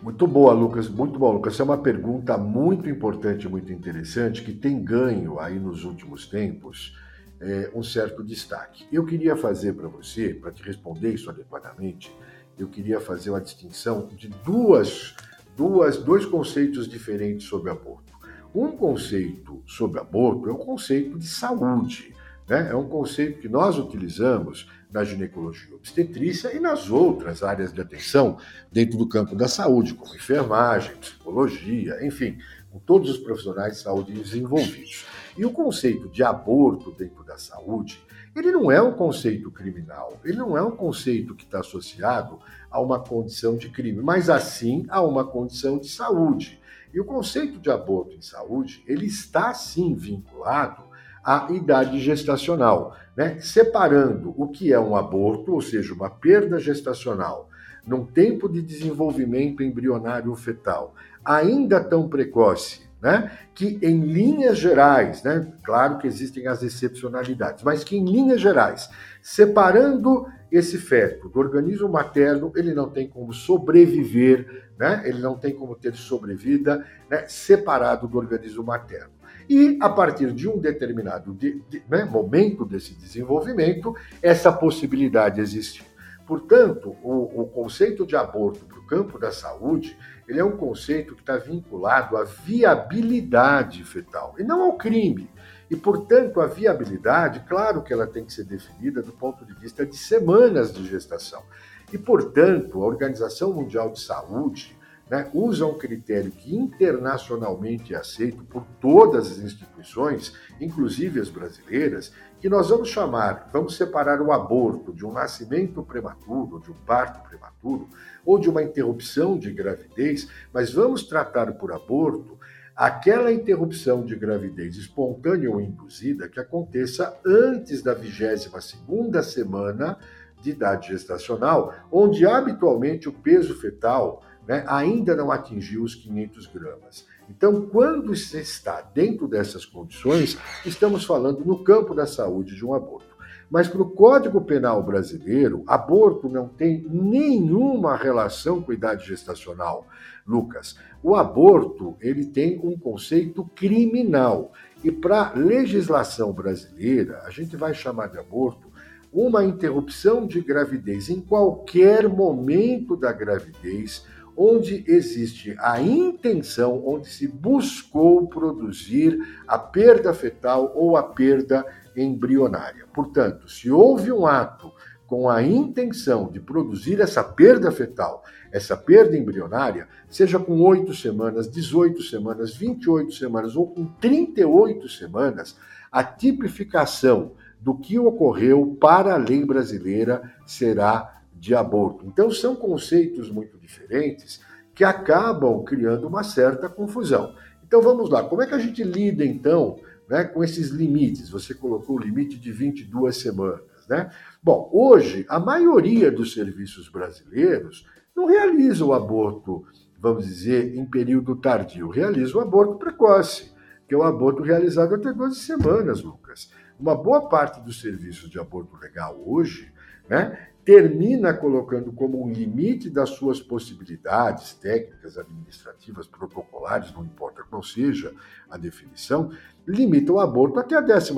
Muito 0.01 0.25
boa, 0.25 0.53
Lucas. 0.53 0.89
Muito 0.89 1.19
bom, 1.19 1.33
Lucas. 1.33 1.53
Essa 1.53 1.63
é 1.63 1.65
uma 1.65 1.77
pergunta 1.77 2.37
muito 2.37 2.89
importante, 2.89 3.47
muito 3.47 3.71
interessante, 3.73 4.41
que 4.41 4.53
tem 4.53 4.81
ganho 4.81 5.39
aí 5.39 5.59
nos 5.59 5.83
últimos 5.83 6.25
tempos 6.25 6.97
é, 7.41 7.69
um 7.75 7.83
certo 7.83 8.23
destaque. 8.23 8.87
Eu 8.91 9.05
queria 9.05 9.35
fazer 9.35 9.73
para 9.73 9.87
você, 9.87 10.33
para 10.33 10.51
te 10.51 10.63
responder 10.63 11.13
isso 11.13 11.29
adequadamente, 11.29 12.11
eu 12.57 12.67
queria 12.67 12.99
fazer 12.99 13.31
uma 13.31 13.41
distinção 13.41 14.07
de 14.15 14.27
duas 14.27 15.15
duas, 15.55 15.97
dois 15.97 16.25
conceitos 16.25 16.87
diferentes 16.87 17.47
sobre 17.47 17.71
aborto. 17.71 18.11
Um 18.53 18.71
conceito 18.71 19.61
sobre 19.65 19.99
aborto 19.99 20.49
é 20.49 20.51
o 20.51 20.55
um 20.55 20.59
conceito 20.59 21.17
de 21.17 21.27
saúde. 21.27 22.13
Né? 22.47 22.69
É 22.69 22.75
um 22.75 22.87
conceito 22.87 23.39
que 23.39 23.47
nós 23.47 23.77
utilizamos 23.77 24.69
na 24.91 25.05
ginecologia 25.05 25.73
obstetrícia 25.73 26.53
e 26.53 26.59
nas 26.59 26.89
outras 26.89 27.43
áreas 27.43 27.71
de 27.71 27.79
atenção 27.79 28.37
dentro 28.71 28.97
do 28.97 29.07
campo 29.07 29.35
da 29.35 29.47
saúde, 29.47 29.93
como 29.93 30.13
enfermagem, 30.13 30.95
psicologia, 30.97 32.05
enfim, 32.05 32.37
com 32.69 32.79
todos 32.79 33.09
os 33.09 33.17
profissionais 33.17 33.77
de 33.77 33.83
saúde 33.83 34.11
desenvolvidos. 34.11 35.05
E 35.37 35.45
o 35.45 35.51
conceito 35.51 36.09
de 36.09 36.23
aborto 36.23 36.91
dentro 36.91 37.23
da 37.23 37.37
saúde, 37.37 38.01
ele 38.35 38.51
não 38.51 38.71
é 38.71 38.81
um 38.81 38.93
conceito 38.93 39.51
criminal, 39.51 40.17
ele 40.23 40.37
não 40.37 40.57
é 40.57 40.61
um 40.61 40.71
conceito 40.71 41.35
que 41.35 41.43
está 41.43 41.59
associado 41.59 42.39
a 42.69 42.79
uma 42.79 42.99
condição 42.99 43.57
de 43.57 43.69
crime, 43.69 44.01
mas 44.01 44.29
assim 44.29 44.85
a 44.89 45.01
uma 45.01 45.25
condição 45.25 45.77
de 45.77 45.89
saúde. 45.89 46.59
E 46.93 46.99
o 46.99 47.05
conceito 47.05 47.59
de 47.59 47.69
aborto 47.69 48.15
em 48.15 48.21
saúde, 48.21 48.83
ele 48.87 49.05
está 49.05 49.53
sim 49.53 49.93
vinculado 49.93 50.83
à 51.23 51.47
idade 51.51 51.99
gestacional, 51.99 52.95
né? 53.15 53.39
separando 53.39 54.33
o 54.37 54.47
que 54.47 54.73
é 54.73 54.79
um 54.79 54.95
aborto, 54.95 55.53
ou 55.53 55.61
seja, 55.61 55.93
uma 55.93 56.09
perda 56.09 56.59
gestacional, 56.59 57.49
num 57.85 58.05
tempo 58.05 58.47
de 58.47 58.61
desenvolvimento 58.61 59.63
embrionário 59.63 60.33
fetal 60.35 60.93
ainda 61.23 61.83
tão 61.83 62.09
precoce, 62.09 62.81
né? 63.01 63.31
que 63.55 63.79
em 63.81 64.01
linhas 64.01 64.57
gerais, 64.57 65.23
né? 65.23 65.51
claro 65.63 65.97
que 65.97 66.07
existem 66.07 66.47
as 66.47 66.61
excepcionalidades, 66.61 67.63
mas 67.63 67.83
que 67.83 67.97
em 67.97 68.05
linhas 68.05 68.39
gerais, 68.39 68.89
separando 69.21 70.27
esse 70.51 70.77
feto 70.77 71.29
do 71.29 71.39
organismo 71.39 71.89
materno, 71.89 72.51
ele 72.55 72.73
não 72.73 72.89
tem 72.89 73.09
como 73.09 73.33
sobreviver, 73.33 74.69
né? 74.77 75.01
ele 75.05 75.19
não 75.19 75.37
tem 75.37 75.53
como 75.53 75.75
ter 75.75 75.95
sobrevida 75.95 76.85
né? 77.09 77.25
separado 77.27 78.07
do 78.07 78.17
organismo 78.17 78.63
materno. 78.63 79.11
E 79.49 79.77
a 79.81 79.89
partir 79.89 80.31
de 80.31 80.47
um 80.47 80.57
determinado 80.59 81.33
de, 81.33 81.61
de, 81.69 81.81
né? 81.89 82.05
momento 82.05 82.65
desse 82.65 82.93
desenvolvimento, 82.93 83.95
essa 84.21 84.51
possibilidade 84.51 85.41
existe. 85.41 85.83
Portanto, 86.27 86.95
o, 87.03 87.41
o 87.41 87.45
conceito 87.47 88.05
de 88.05 88.15
aborto 88.15 88.63
para 88.65 88.79
o 88.79 88.85
campo 88.85 89.19
da 89.19 89.31
saúde 89.31 89.97
ele 90.31 90.39
é 90.39 90.45
um 90.45 90.55
conceito 90.55 91.13
que 91.13 91.19
está 91.19 91.35
vinculado 91.35 92.15
à 92.15 92.23
viabilidade 92.23 93.83
fetal 93.83 94.33
e 94.39 94.43
não 94.43 94.61
ao 94.61 94.77
crime. 94.77 95.29
E, 95.69 95.75
portanto, 95.75 96.39
a 96.39 96.47
viabilidade, 96.47 97.43
claro 97.47 97.83
que 97.83 97.91
ela 97.91 98.07
tem 98.07 98.23
que 98.23 98.31
ser 98.31 98.45
definida 98.45 99.01
do 99.01 99.11
ponto 99.11 99.45
de 99.45 99.53
vista 99.53 99.85
de 99.85 99.97
semanas 99.97 100.73
de 100.73 100.87
gestação. 100.87 101.43
E, 101.91 101.97
portanto, 101.97 102.81
a 102.81 102.85
Organização 102.85 103.51
Mundial 103.51 103.91
de 103.91 103.99
Saúde 103.99 104.73
né, 105.09 105.29
usa 105.33 105.65
um 105.65 105.77
critério 105.77 106.31
que 106.31 106.55
internacionalmente 106.55 107.93
é 107.93 107.97
aceito 107.97 108.41
por 108.45 108.65
todas 108.79 109.29
as 109.33 109.39
instituições, 109.39 110.33
inclusive 110.61 111.19
as 111.19 111.27
brasileiras, 111.27 112.13
que 112.41 112.49
nós 112.49 112.69
vamos 112.69 112.89
chamar, 112.89 113.47
vamos 113.53 113.77
separar 113.77 114.19
o 114.19 114.31
aborto 114.31 114.91
de 114.91 115.05
um 115.05 115.13
nascimento 115.13 115.83
prematuro, 115.83 116.59
de 116.59 116.71
um 116.71 116.73
parto 116.73 117.21
prematuro, 117.29 117.87
ou 118.25 118.39
de 118.39 118.49
uma 118.49 118.63
interrupção 118.63 119.37
de 119.37 119.51
gravidez, 119.51 120.27
mas 120.51 120.73
vamos 120.73 121.03
tratar 121.03 121.53
por 121.53 121.71
aborto 121.71 122.39
aquela 122.75 123.31
interrupção 123.31 124.03
de 124.03 124.15
gravidez 124.15 124.75
espontânea 124.75 125.51
ou 125.51 125.61
induzida 125.61 126.27
que 126.27 126.39
aconteça 126.39 127.15
antes 127.23 127.83
da 127.83 127.93
22 127.93 128.49
segunda 128.59 129.21
semana 129.21 129.99
de 130.41 130.49
idade 130.49 130.87
gestacional, 130.87 131.75
onde 131.91 132.25
habitualmente 132.25 133.07
o 133.07 133.13
peso 133.13 133.53
fetal 133.61 134.23
né, 134.47 134.63
ainda 134.65 135.15
não 135.15 135.31
atingiu 135.31 135.83
os 135.83 135.93
500 135.93 136.47
gramas. 136.47 137.05
Então, 137.31 137.61
quando 137.61 138.13
se 138.13 138.39
está 138.39 138.81
dentro 138.81 139.25
dessas 139.25 139.65
condições, 139.65 140.37
estamos 140.65 141.05
falando 141.05 141.45
no 141.45 141.63
campo 141.63 141.95
da 141.95 142.05
saúde 142.05 142.55
de 142.55 142.65
um 142.65 142.73
aborto. 142.73 143.15
Mas 143.49 143.69
para 143.69 143.81
o 143.81 143.89
Código 143.89 144.41
Penal 144.41 144.83
brasileiro, 144.83 145.63
aborto 145.65 146.27
não 146.27 146.49
tem 146.49 146.85
nenhuma 146.89 147.95
relação 147.95 148.61
com 148.61 148.73
idade 148.73 149.07
gestacional, 149.07 149.87
Lucas. 150.27 150.75
O 151.01 151.15
aborto 151.15 151.95
ele 152.01 152.25
tem 152.25 152.59
um 152.61 152.77
conceito 152.77 153.49
criminal 153.55 154.51
e 154.83 154.91
para 154.91 155.27
a 155.27 155.33
legislação 155.33 156.33
brasileira, 156.33 157.21
a 157.25 157.29
gente 157.29 157.55
vai 157.55 157.73
chamar 157.73 158.07
de 158.07 158.17
aborto 158.17 158.69
uma 159.11 159.43
interrupção 159.43 160.27
de 160.27 160.41
gravidez 160.41 161.09
em 161.09 161.21
qualquer 161.21 162.07
momento 162.09 162.95
da 162.95 163.11
gravidez 163.11 164.05
onde 164.35 164.83
existe 164.87 165.55
a 165.59 165.81
intenção, 165.81 166.81
onde 166.85 167.09
se 167.09 167.27
buscou 167.27 168.27
produzir 168.27 169.19
a 169.47 169.57
perda 169.57 170.13
fetal 170.13 170.71
ou 170.75 170.97
a 170.97 171.03
perda 171.03 171.65
embrionária. 171.95 172.85
Portanto, 172.93 173.49
se 173.49 173.69
houve 173.69 174.11
um 174.11 174.25
ato 174.25 174.71
com 175.05 175.29
a 175.29 175.43
intenção 175.43 176.29
de 176.31 176.39
produzir 176.39 177.01
essa 177.01 177.21
perda 177.21 177.69
fetal, 177.69 178.23
essa 178.51 178.77
perda 178.77 179.17
embrionária, 179.17 179.87
seja 180.09 180.39
com 180.39 180.61
8 180.61 180.93
semanas, 180.93 181.51
18 181.51 182.01
semanas, 182.01 182.55
28 182.55 183.11
semanas 183.13 183.55
ou 183.55 183.67
com 183.67 183.85
38 183.85 184.87
semanas, 184.87 185.57
a 185.91 186.01
tipificação 186.01 187.33
do 187.59 187.77
que 187.77 187.99
ocorreu 187.99 188.77
para 188.79 189.13
a 189.13 189.17
lei 189.17 189.45
brasileira 189.45 190.31
será 190.45 191.20
de 191.41 191.55
aborto. 191.55 192.05
Então, 192.05 192.29
são 192.29 192.55
conceitos 192.55 193.31
muito 193.31 193.57
diferentes 193.57 194.39
que 194.75 194.83
acabam 194.83 195.63
criando 195.63 196.07
uma 196.07 196.23
certa 196.23 196.69
confusão. 196.69 197.35
Então, 197.65 197.81
vamos 197.81 198.11
lá. 198.11 198.23
Como 198.23 198.43
é 198.43 198.45
que 198.45 198.53
a 198.53 198.59
gente 198.59 198.83
lida, 198.83 199.25
então, 199.25 199.79
né, 200.07 200.23
com 200.23 200.43
esses 200.43 200.69
limites. 200.69 201.31
Você 201.31 201.55
colocou 201.55 201.95
o 201.95 201.99
limite 201.99 202.37
de 202.37 202.51
22 202.51 203.17
semanas. 203.17 203.87
Né? 203.89 204.11
Bom, 204.43 204.69
hoje, 204.71 205.25
a 205.27 205.39
maioria 205.39 206.11
dos 206.11 206.31
serviços 206.33 206.87
brasileiros 206.89 207.87
não 208.15 208.27
realiza 208.27 208.85
o 208.85 208.93
aborto, 208.93 209.65
vamos 209.99 210.27
dizer, 210.27 210.77
em 210.77 210.85
período 210.85 211.35
tardio, 211.35 211.89
realiza 211.89 212.37
o 212.37 212.41
aborto 212.41 212.75
precoce, 212.75 213.51
que 213.87 213.95
é 213.95 213.97
o 213.97 214.03
aborto 214.03 214.43
realizado 214.43 214.93
até 214.93 215.11
12 215.11 215.39
semanas, 215.39 216.03
Lucas. 216.03 216.51
Uma 216.79 216.95
boa 216.95 217.27
parte 217.27 217.59
dos 217.61 217.81
serviços 217.81 218.29
de 218.29 218.39
aborto 218.39 218.77
legal 218.77 219.19
hoje 219.25 219.71
né, 220.11 220.37
termina 220.63 221.33
colocando 221.33 221.91
como 221.91 222.23
um 222.23 222.31
limite 222.31 222.89
das 222.89 223.09
suas 223.09 223.41
possibilidades 223.41 224.53
técnicas, 224.53 225.17
administrativas, 225.17 226.07
protocolares, 226.07 226.93
não 226.93 227.03
importa 227.03 227.43
qual 227.49 227.63
seja 227.63 228.13
a 228.49 228.57
definição, 228.57 229.31
limita 229.67 230.13
o 230.13 230.19
aborto 230.19 230.59
até 230.59 230.75
a 230.75 230.81
12 230.81 231.13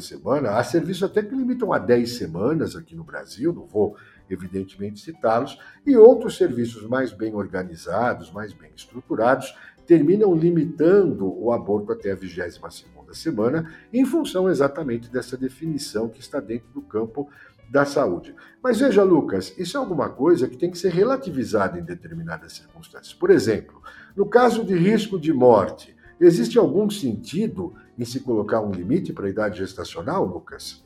semana. 0.00 0.50
Há 0.50 0.64
serviços 0.64 1.04
até 1.04 1.22
que 1.22 1.34
limitam 1.34 1.72
a 1.72 1.78
10 1.78 2.16
semanas 2.16 2.74
aqui 2.74 2.96
no 2.96 3.04
Brasil, 3.04 3.52
não 3.52 3.66
vou 3.66 3.96
evidentemente 4.28 5.00
citá-los, 5.00 5.58
e 5.86 5.96
outros 5.96 6.36
serviços 6.36 6.86
mais 6.88 7.12
bem 7.12 7.34
organizados, 7.34 8.30
mais 8.32 8.52
bem 8.52 8.70
estruturados, 8.74 9.54
terminam 9.86 10.34
limitando 10.34 11.26
o 11.26 11.52
aborto 11.52 11.92
até 11.92 12.12
a 12.12 12.14
22 12.14 12.60
semana, 13.12 13.72
em 13.92 14.04
função 14.04 14.48
exatamente 14.48 15.10
dessa 15.10 15.36
definição 15.36 16.08
que 16.08 16.20
está 16.20 16.38
dentro 16.38 16.68
do 16.72 16.80
campo 16.80 17.28
da 17.70 17.84
saúde. 17.84 18.34
Mas 18.60 18.80
veja, 18.80 19.04
Lucas, 19.04 19.54
isso 19.56 19.76
é 19.76 19.80
alguma 19.80 20.10
coisa 20.10 20.48
que 20.48 20.56
tem 20.56 20.70
que 20.70 20.78
ser 20.78 20.92
relativizada 20.92 21.78
em 21.78 21.84
determinadas 21.84 22.54
circunstâncias. 22.54 23.14
Por 23.14 23.30
exemplo, 23.30 23.80
no 24.16 24.26
caso 24.26 24.64
de 24.64 24.74
risco 24.74 25.18
de 25.18 25.32
morte, 25.32 25.96
existe 26.20 26.58
algum 26.58 26.90
sentido 26.90 27.74
em 27.96 28.04
se 28.04 28.20
colocar 28.20 28.60
um 28.60 28.72
limite 28.72 29.12
para 29.12 29.26
a 29.26 29.30
idade 29.30 29.58
gestacional, 29.58 30.24
Lucas? 30.24 30.84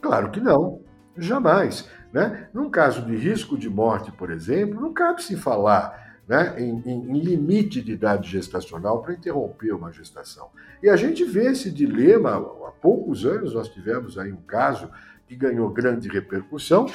Claro 0.00 0.30
que 0.30 0.38
não, 0.38 0.82
jamais. 1.16 1.88
Né? 2.12 2.48
Num 2.52 2.68
caso 2.68 3.02
de 3.02 3.16
risco 3.16 3.56
de 3.56 3.70
morte, 3.70 4.12
por 4.12 4.30
exemplo, 4.30 4.80
não 4.80 4.92
cabe 4.92 5.22
se 5.22 5.36
falar 5.36 6.20
né, 6.28 6.54
em, 6.58 6.82
em, 6.84 7.10
em, 7.10 7.20
limite 7.20 7.80
de 7.80 7.92
idade 7.92 8.28
gestacional 8.28 9.00
para 9.00 9.14
interromper 9.14 9.72
uma 9.72 9.92
gestação. 9.92 10.48
E 10.82 10.88
a 10.90 10.96
gente 10.96 11.24
vê 11.24 11.50
esse 11.50 11.70
dilema, 11.70 12.36
há 12.36 12.72
poucos 12.80 13.24
anos 13.24 13.54
nós 13.54 13.68
tivemos 13.68 14.18
aí 14.18 14.32
um 14.32 14.42
caso 14.42 14.90
que 15.26 15.34
ganhou 15.34 15.68
grande 15.70 16.08
repercussão, 16.08 16.86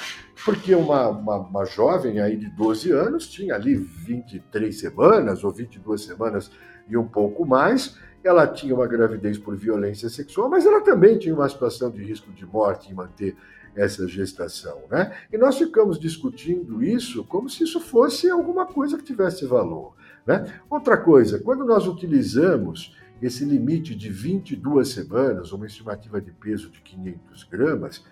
porque 0.46 0.74
uma, 0.74 1.10
uma, 1.10 1.38
uma, 1.38 1.66
jovem 1.66 2.20
aí 2.20 2.38
de 2.38 2.50
12 2.50 2.92
anos 2.92 3.28
tinha 3.28 3.56
ali 3.56 3.76
23 3.76 4.78
semanas 4.78 5.44
ou 5.44 5.52
22 5.52 6.02
semanas 6.02 6.52
e 6.88 6.96
um 6.96 7.08
pouco 7.08 7.46
mais. 7.46 7.98
Ela 8.24 8.48
tinha 8.48 8.74
uma 8.74 8.88
gravidez 8.88 9.38
por 9.38 9.56
violência 9.56 10.08
sexual, 10.08 10.50
mas 10.50 10.66
ela 10.66 10.82
também 10.82 11.18
tinha 11.18 11.34
uma 11.34 11.50
situação 11.50 11.90
de 11.90 12.04
risco 12.04 12.32
de 12.32 12.46
morte 12.46 12.92
em 12.92 12.94
manter 12.94 13.36
essa 13.76 14.08
gestação, 14.08 14.82
né? 14.90 15.14
E 15.32 15.38
nós 15.38 15.58
ficamos 15.58 15.98
discutindo 16.00 16.84
isso 16.84 17.24
como 17.24 17.50
se 17.50 17.64
isso 17.64 17.80
fosse 17.80 18.30
alguma 18.30 18.66
coisa 18.66 18.98
que 18.98 19.04
tivesse 19.04 19.46
valor, 19.46 19.96
né? 20.26 20.46
Outra 20.70 20.98
coisa, 20.98 21.40
quando 21.40 21.66
nós 21.66 21.88
utilizamos 21.88 22.96
esse 23.22 23.46
limite 23.46 23.96
de 23.96 24.10
22 24.10 24.88
semanas, 24.88 25.52
uma 25.52 25.68
estimativa 25.68 26.20
de 26.20 26.32
peso 26.32 26.70
de 26.70 26.82
500 26.82 27.44
gramas, 27.44 28.04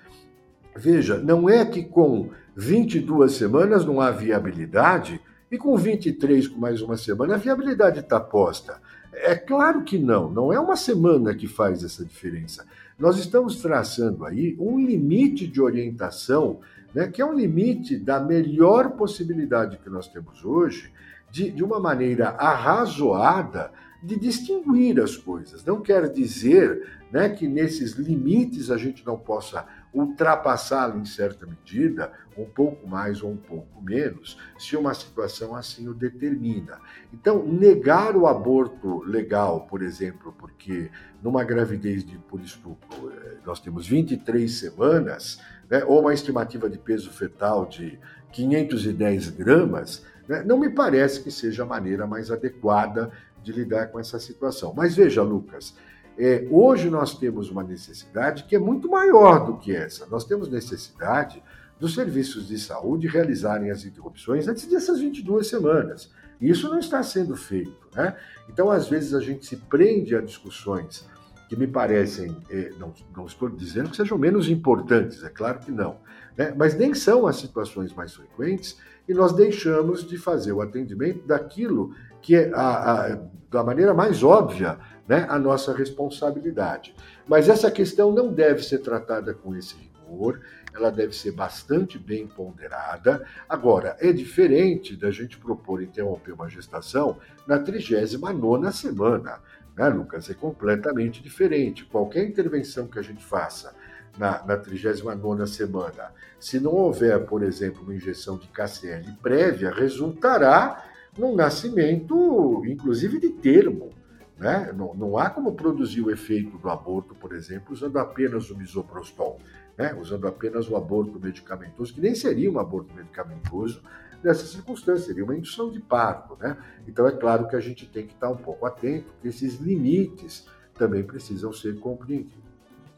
Veja, 0.75 1.17
não 1.17 1.49
é 1.49 1.65
que 1.65 1.83
com 1.83 2.29
22 2.55 3.33
semanas 3.33 3.85
não 3.85 3.99
há 3.99 4.11
viabilidade 4.11 5.19
e 5.51 5.57
com 5.57 5.75
23, 5.75 6.47
com 6.47 6.59
mais 6.59 6.81
uma 6.81 6.95
semana, 6.95 7.35
a 7.35 7.37
viabilidade 7.37 7.99
está 7.99 8.19
posta. 8.19 8.79
É 9.11 9.35
claro 9.35 9.83
que 9.83 9.97
não, 9.97 10.31
não 10.31 10.53
é 10.53 10.59
uma 10.59 10.75
semana 10.75 11.33
que 11.33 11.47
faz 11.47 11.83
essa 11.83 12.05
diferença. 12.05 12.65
Nós 12.97 13.17
estamos 13.17 13.57
traçando 13.61 14.25
aí 14.25 14.55
um 14.59 14.79
limite 14.79 15.47
de 15.47 15.59
orientação, 15.59 16.59
né, 16.93 17.07
que 17.07 17.21
é 17.21 17.25
um 17.25 17.33
limite 17.33 17.97
da 17.97 18.19
melhor 18.19 18.91
possibilidade 18.91 19.79
que 19.79 19.89
nós 19.89 20.07
temos 20.07 20.45
hoje, 20.45 20.91
de, 21.31 21.51
de 21.51 21.63
uma 21.63 21.79
maneira 21.79 22.29
arrazoada 22.29 23.71
de 24.01 24.17
distinguir 24.17 24.99
as 24.99 25.17
coisas. 25.17 25.63
Não 25.63 25.81
quer 25.81 26.09
dizer 26.09 26.99
né, 27.11 27.29
que 27.29 27.47
nesses 27.47 27.93
limites 27.93 28.71
a 28.71 28.77
gente 28.77 29.05
não 29.05 29.17
possa 29.17 29.65
ultrapassá-lo 29.93 30.99
em 30.99 31.05
certa 31.05 31.45
medida, 31.45 32.11
um 32.37 32.45
pouco 32.45 32.87
mais 32.87 33.23
ou 33.23 33.31
um 33.31 33.37
pouco 33.37 33.81
menos, 33.81 34.37
se 34.57 34.77
uma 34.77 34.93
situação 34.93 35.55
assim 35.55 35.87
o 35.87 35.93
determina. 35.93 36.79
Então, 37.11 37.45
negar 37.45 38.15
o 38.15 38.27
aborto 38.27 39.03
legal, 39.03 39.61
por 39.61 39.81
exemplo, 39.81 40.33
porque 40.37 40.91
numa 41.21 41.43
gravidez 41.43 42.05
de 42.05 42.17
por 42.17 42.39
estupro 42.39 43.11
eh, 43.11 43.37
nós 43.45 43.59
temos 43.59 43.87
23 43.87 44.51
semanas, 44.51 45.41
né, 45.69 45.83
ou 45.85 46.01
uma 46.01 46.13
estimativa 46.13 46.69
de 46.69 46.77
peso 46.77 47.09
fetal 47.09 47.65
de 47.65 47.99
510 48.31 49.31
gramas, 49.31 50.05
né, 50.27 50.43
não 50.43 50.59
me 50.59 50.69
parece 50.69 51.23
que 51.23 51.31
seja 51.31 51.63
a 51.63 51.65
maneira 51.65 52.05
mais 52.05 52.29
adequada 52.29 53.11
de 53.43 53.51
lidar 53.51 53.87
com 53.87 53.99
essa 53.99 54.19
situação. 54.19 54.73
Mas 54.75 54.95
veja, 54.95 55.21
Lucas, 55.21 55.75
é, 56.17 56.45
hoje 56.51 56.89
nós 56.89 57.17
temos 57.17 57.49
uma 57.49 57.63
necessidade 57.63 58.43
que 58.43 58.55
é 58.55 58.59
muito 58.59 58.89
maior 58.89 59.45
do 59.45 59.57
que 59.57 59.75
essa. 59.75 60.05
Nós 60.07 60.25
temos 60.25 60.49
necessidade 60.49 61.41
dos 61.79 61.95
serviços 61.95 62.47
de 62.47 62.59
saúde 62.59 63.07
realizarem 63.07 63.71
as 63.71 63.85
interrupções 63.85 64.47
antes 64.47 64.65
dessas 64.65 64.99
22 64.99 65.47
semanas. 65.47 66.11
E 66.41 66.49
isso 66.49 66.69
não 66.69 66.79
está 66.79 67.01
sendo 67.03 67.35
feito. 67.35 67.87
Né? 67.95 68.15
Então, 68.49 68.69
às 68.69 68.89
vezes, 68.89 69.13
a 69.13 69.21
gente 69.21 69.45
se 69.45 69.55
prende 69.55 70.15
a 70.15 70.21
discussões 70.21 71.07
que 71.47 71.55
me 71.55 71.65
parecem, 71.65 72.37
é, 72.49 72.71
não, 72.77 72.93
não, 73.15 73.25
estou 73.25 73.49
dizendo 73.49 73.89
que 73.89 73.97
sejam 73.97 74.17
menos 74.19 74.47
importantes, 74.49 75.23
é 75.23 75.29
claro 75.29 75.57
que 75.57 75.71
não, 75.71 75.97
né? 76.37 76.53
mas 76.55 76.77
nem 76.77 76.93
são 76.93 77.25
as 77.25 77.37
situações 77.37 77.91
mais 77.91 78.13
frequentes, 78.13 78.77
e 79.07 79.15
nós 79.15 79.33
deixamos 79.33 80.07
de 80.07 80.15
fazer 80.15 80.51
o 80.51 80.61
atendimento 80.61 81.25
daquilo 81.25 81.95
que 82.21 82.35
é 82.35 82.51
a, 82.53 83.13
a, 83.13 83.19
da 83.49 83.63
maneira 83.63 83.93
mais 83.93 84.23
óbvia 84.23 84.77
né, 85.07 85.25
a 85.27 85.39
nossa 85.39 85.73
responsabilidade. 85.73 86.95
Mas 87.27 87.49
essa 87.49 87.71
questão 87.71 88.11
não 88.11 88.31
deve 88.31 88.61
ser 88.63 88.79
tratada 88.79 89.33
com 89.33 89.55
esse 89.55 89.75
rigor, 89.75 90.39
ela 90.73 90.91
deve 90.91 91.15
ser 91.15 91.31
bastante 91.31 91.97
bem 91.97 92.27
ponderada. 92.27 93.25
Agora, 93.47 93.97
é 93.99 94.13
diferente 94.13 94.95
da 94.95 95.09
gente 95.09 95.37
propor 95.37 95.81
interromper 95.81 96.31
uma 96.31 96.47
gestação 96.47 97.17
na 97.47 97.57
39 97.57 98.71
semana, 98.71 99.39
né, 99.75 99.89
Lucas? 99.89 100.29
É 100.29 100.33
completamente 100.35 101.23
diferente. 101.23 101.85
Qualquer 101.85 102.23
intervenção 102.23 102.87
que 102.87 102.99
a 102.99 103.01
gente 103.01 103.23
faça 103.23 103.73
na, 104.17 104.43
na 104.45 104.57
39 104.57 105.47
semana, 105.47 106.11
se 106.39 106.59
não 106.59 106.73
houver, 106.73 107.25
por 107.25 107.41
exemplo, 107.41 107.81
uma 107.81 107.95
injeção 107.95 108.37
de 108.37 108.47
KCL 108.47 109.11
prévia, 109.21 109.71
resultará 109.71 110.83
num 111.17 111.35
nascimento, 111.35 112.63
inclusive 112.65 113.19
de 113.19 113.29
termo. 113.29 113.89
Né? 114.37 114.71
Não, 114.73 114.93
não 114.93 115.17
há 115.17 115.29
como 115.29 115.53
produzir 115.53 116.01
o 116.01 116.09
efeito 116.09 116.57
do 116.57 116.69
aborto, 116.69 117.13
por 117.13 117.33
exemplo, 117.33 117.73
usando 117.73 117.97
apenas 117.97 118.49
o 118.49 118.57
misoprostol, 118.57 119.39
né? 119.77 119.93
usando 119.99 120.27
apenas 120.27 120.69
o 120.69 120.77
aborto 120.77 121.19
medicamentoso, 121.19 121.93
que 121.93 121.99
nem 121.99 122.15
seria 122.15 122.49
um 122.49 122.57
aborto 122.57 122.93
medicamentoso 122.93 123.83
nessa 124.23 124.45
circunstância, 124.45 125.07
seria 125.07 125.23
uma 125.23 125.35
indução 125.35 125.69
de 125.69 125.79
parto. 125.81 126.37
Né? 126.39 126.57
Então 126.87 127.05
é 127.05 127.11
claro 127.11 127.47
que 127.47 127.55
a 127.55 127.59
gente 127.59 127.85
tem 127.85 128.07
que 128.07 128.13
estar 128.13 128.29
um 128.29 128.37
pouco 128.37 128.65
atento, 128.65 129.13
que 129.21 129.27
esses 129.27 129.59
limites 129.59 130.47
também 130.73 131.03
precisam 131.03 131.51
ser 131.51 131.77
compreendidos. 131.79 132.48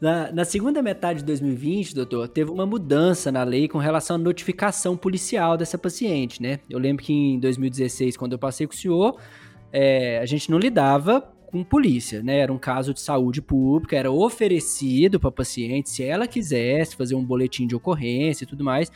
Na, 0.02 0.32
na, 0.32 0.44
segunda 0.44 0.82
metade 0.82 1.20
de 1.20 1.24
2020, 1.26 1.94
doutor, 1.94 2.26
teve 2.26 2.50
uma 2.50 2.66
mudança 2.66 3.30
na 3.30 3.44
lei 3.44 3.68
com 3.68 3.78
relação 3.78 4.16
à 4.16 4.18
notificação 4.18 4.96
policial 4.96 5.56
dessa 5.56 5.78
paciente, 5.78 6.42
né? 6.42 6.58
Eu 6.68 6.80
lembro 6.80 7.04
que 7.04 7.12
em 7.12 7.38
2016, 7.38 8.16
quando 8.16 8.32
eu 8.32 8.38
passei 8.40 8.66
com 8.66 8.72
o 8.72 8.76
senhor, 8.76 9.16
é, 9.72 10.18
a 10.18 10.26
gente 10.26 10.50
não 10.50 10.58
lidava 10.58 11.20
com 11.46 11.62
polícia, 11.62 12.20
né? 12.20 12.38
Era 12.40 12.52
um 12.52 12.58
caso 12.58 12.92
de 12.92 13.00
saúde 13.00 13.40
pública, 13.40 13.96
era 13.96 14.10
oferecido 14.10 15.20
para 15.20 15.30
paciente, 15.30 15.88
se 15.88 16.02
ela 16.02 16.26
quisesse, 16.26 16.96
fazer 16.96 17.14
um 17.14 17.24
boletim 17.24 17.64
de 17.68 17.76
ocorrência 17.76 18.42
e 18.42 18.46
tudo 18.48 18.64
mais, 18.64 18.90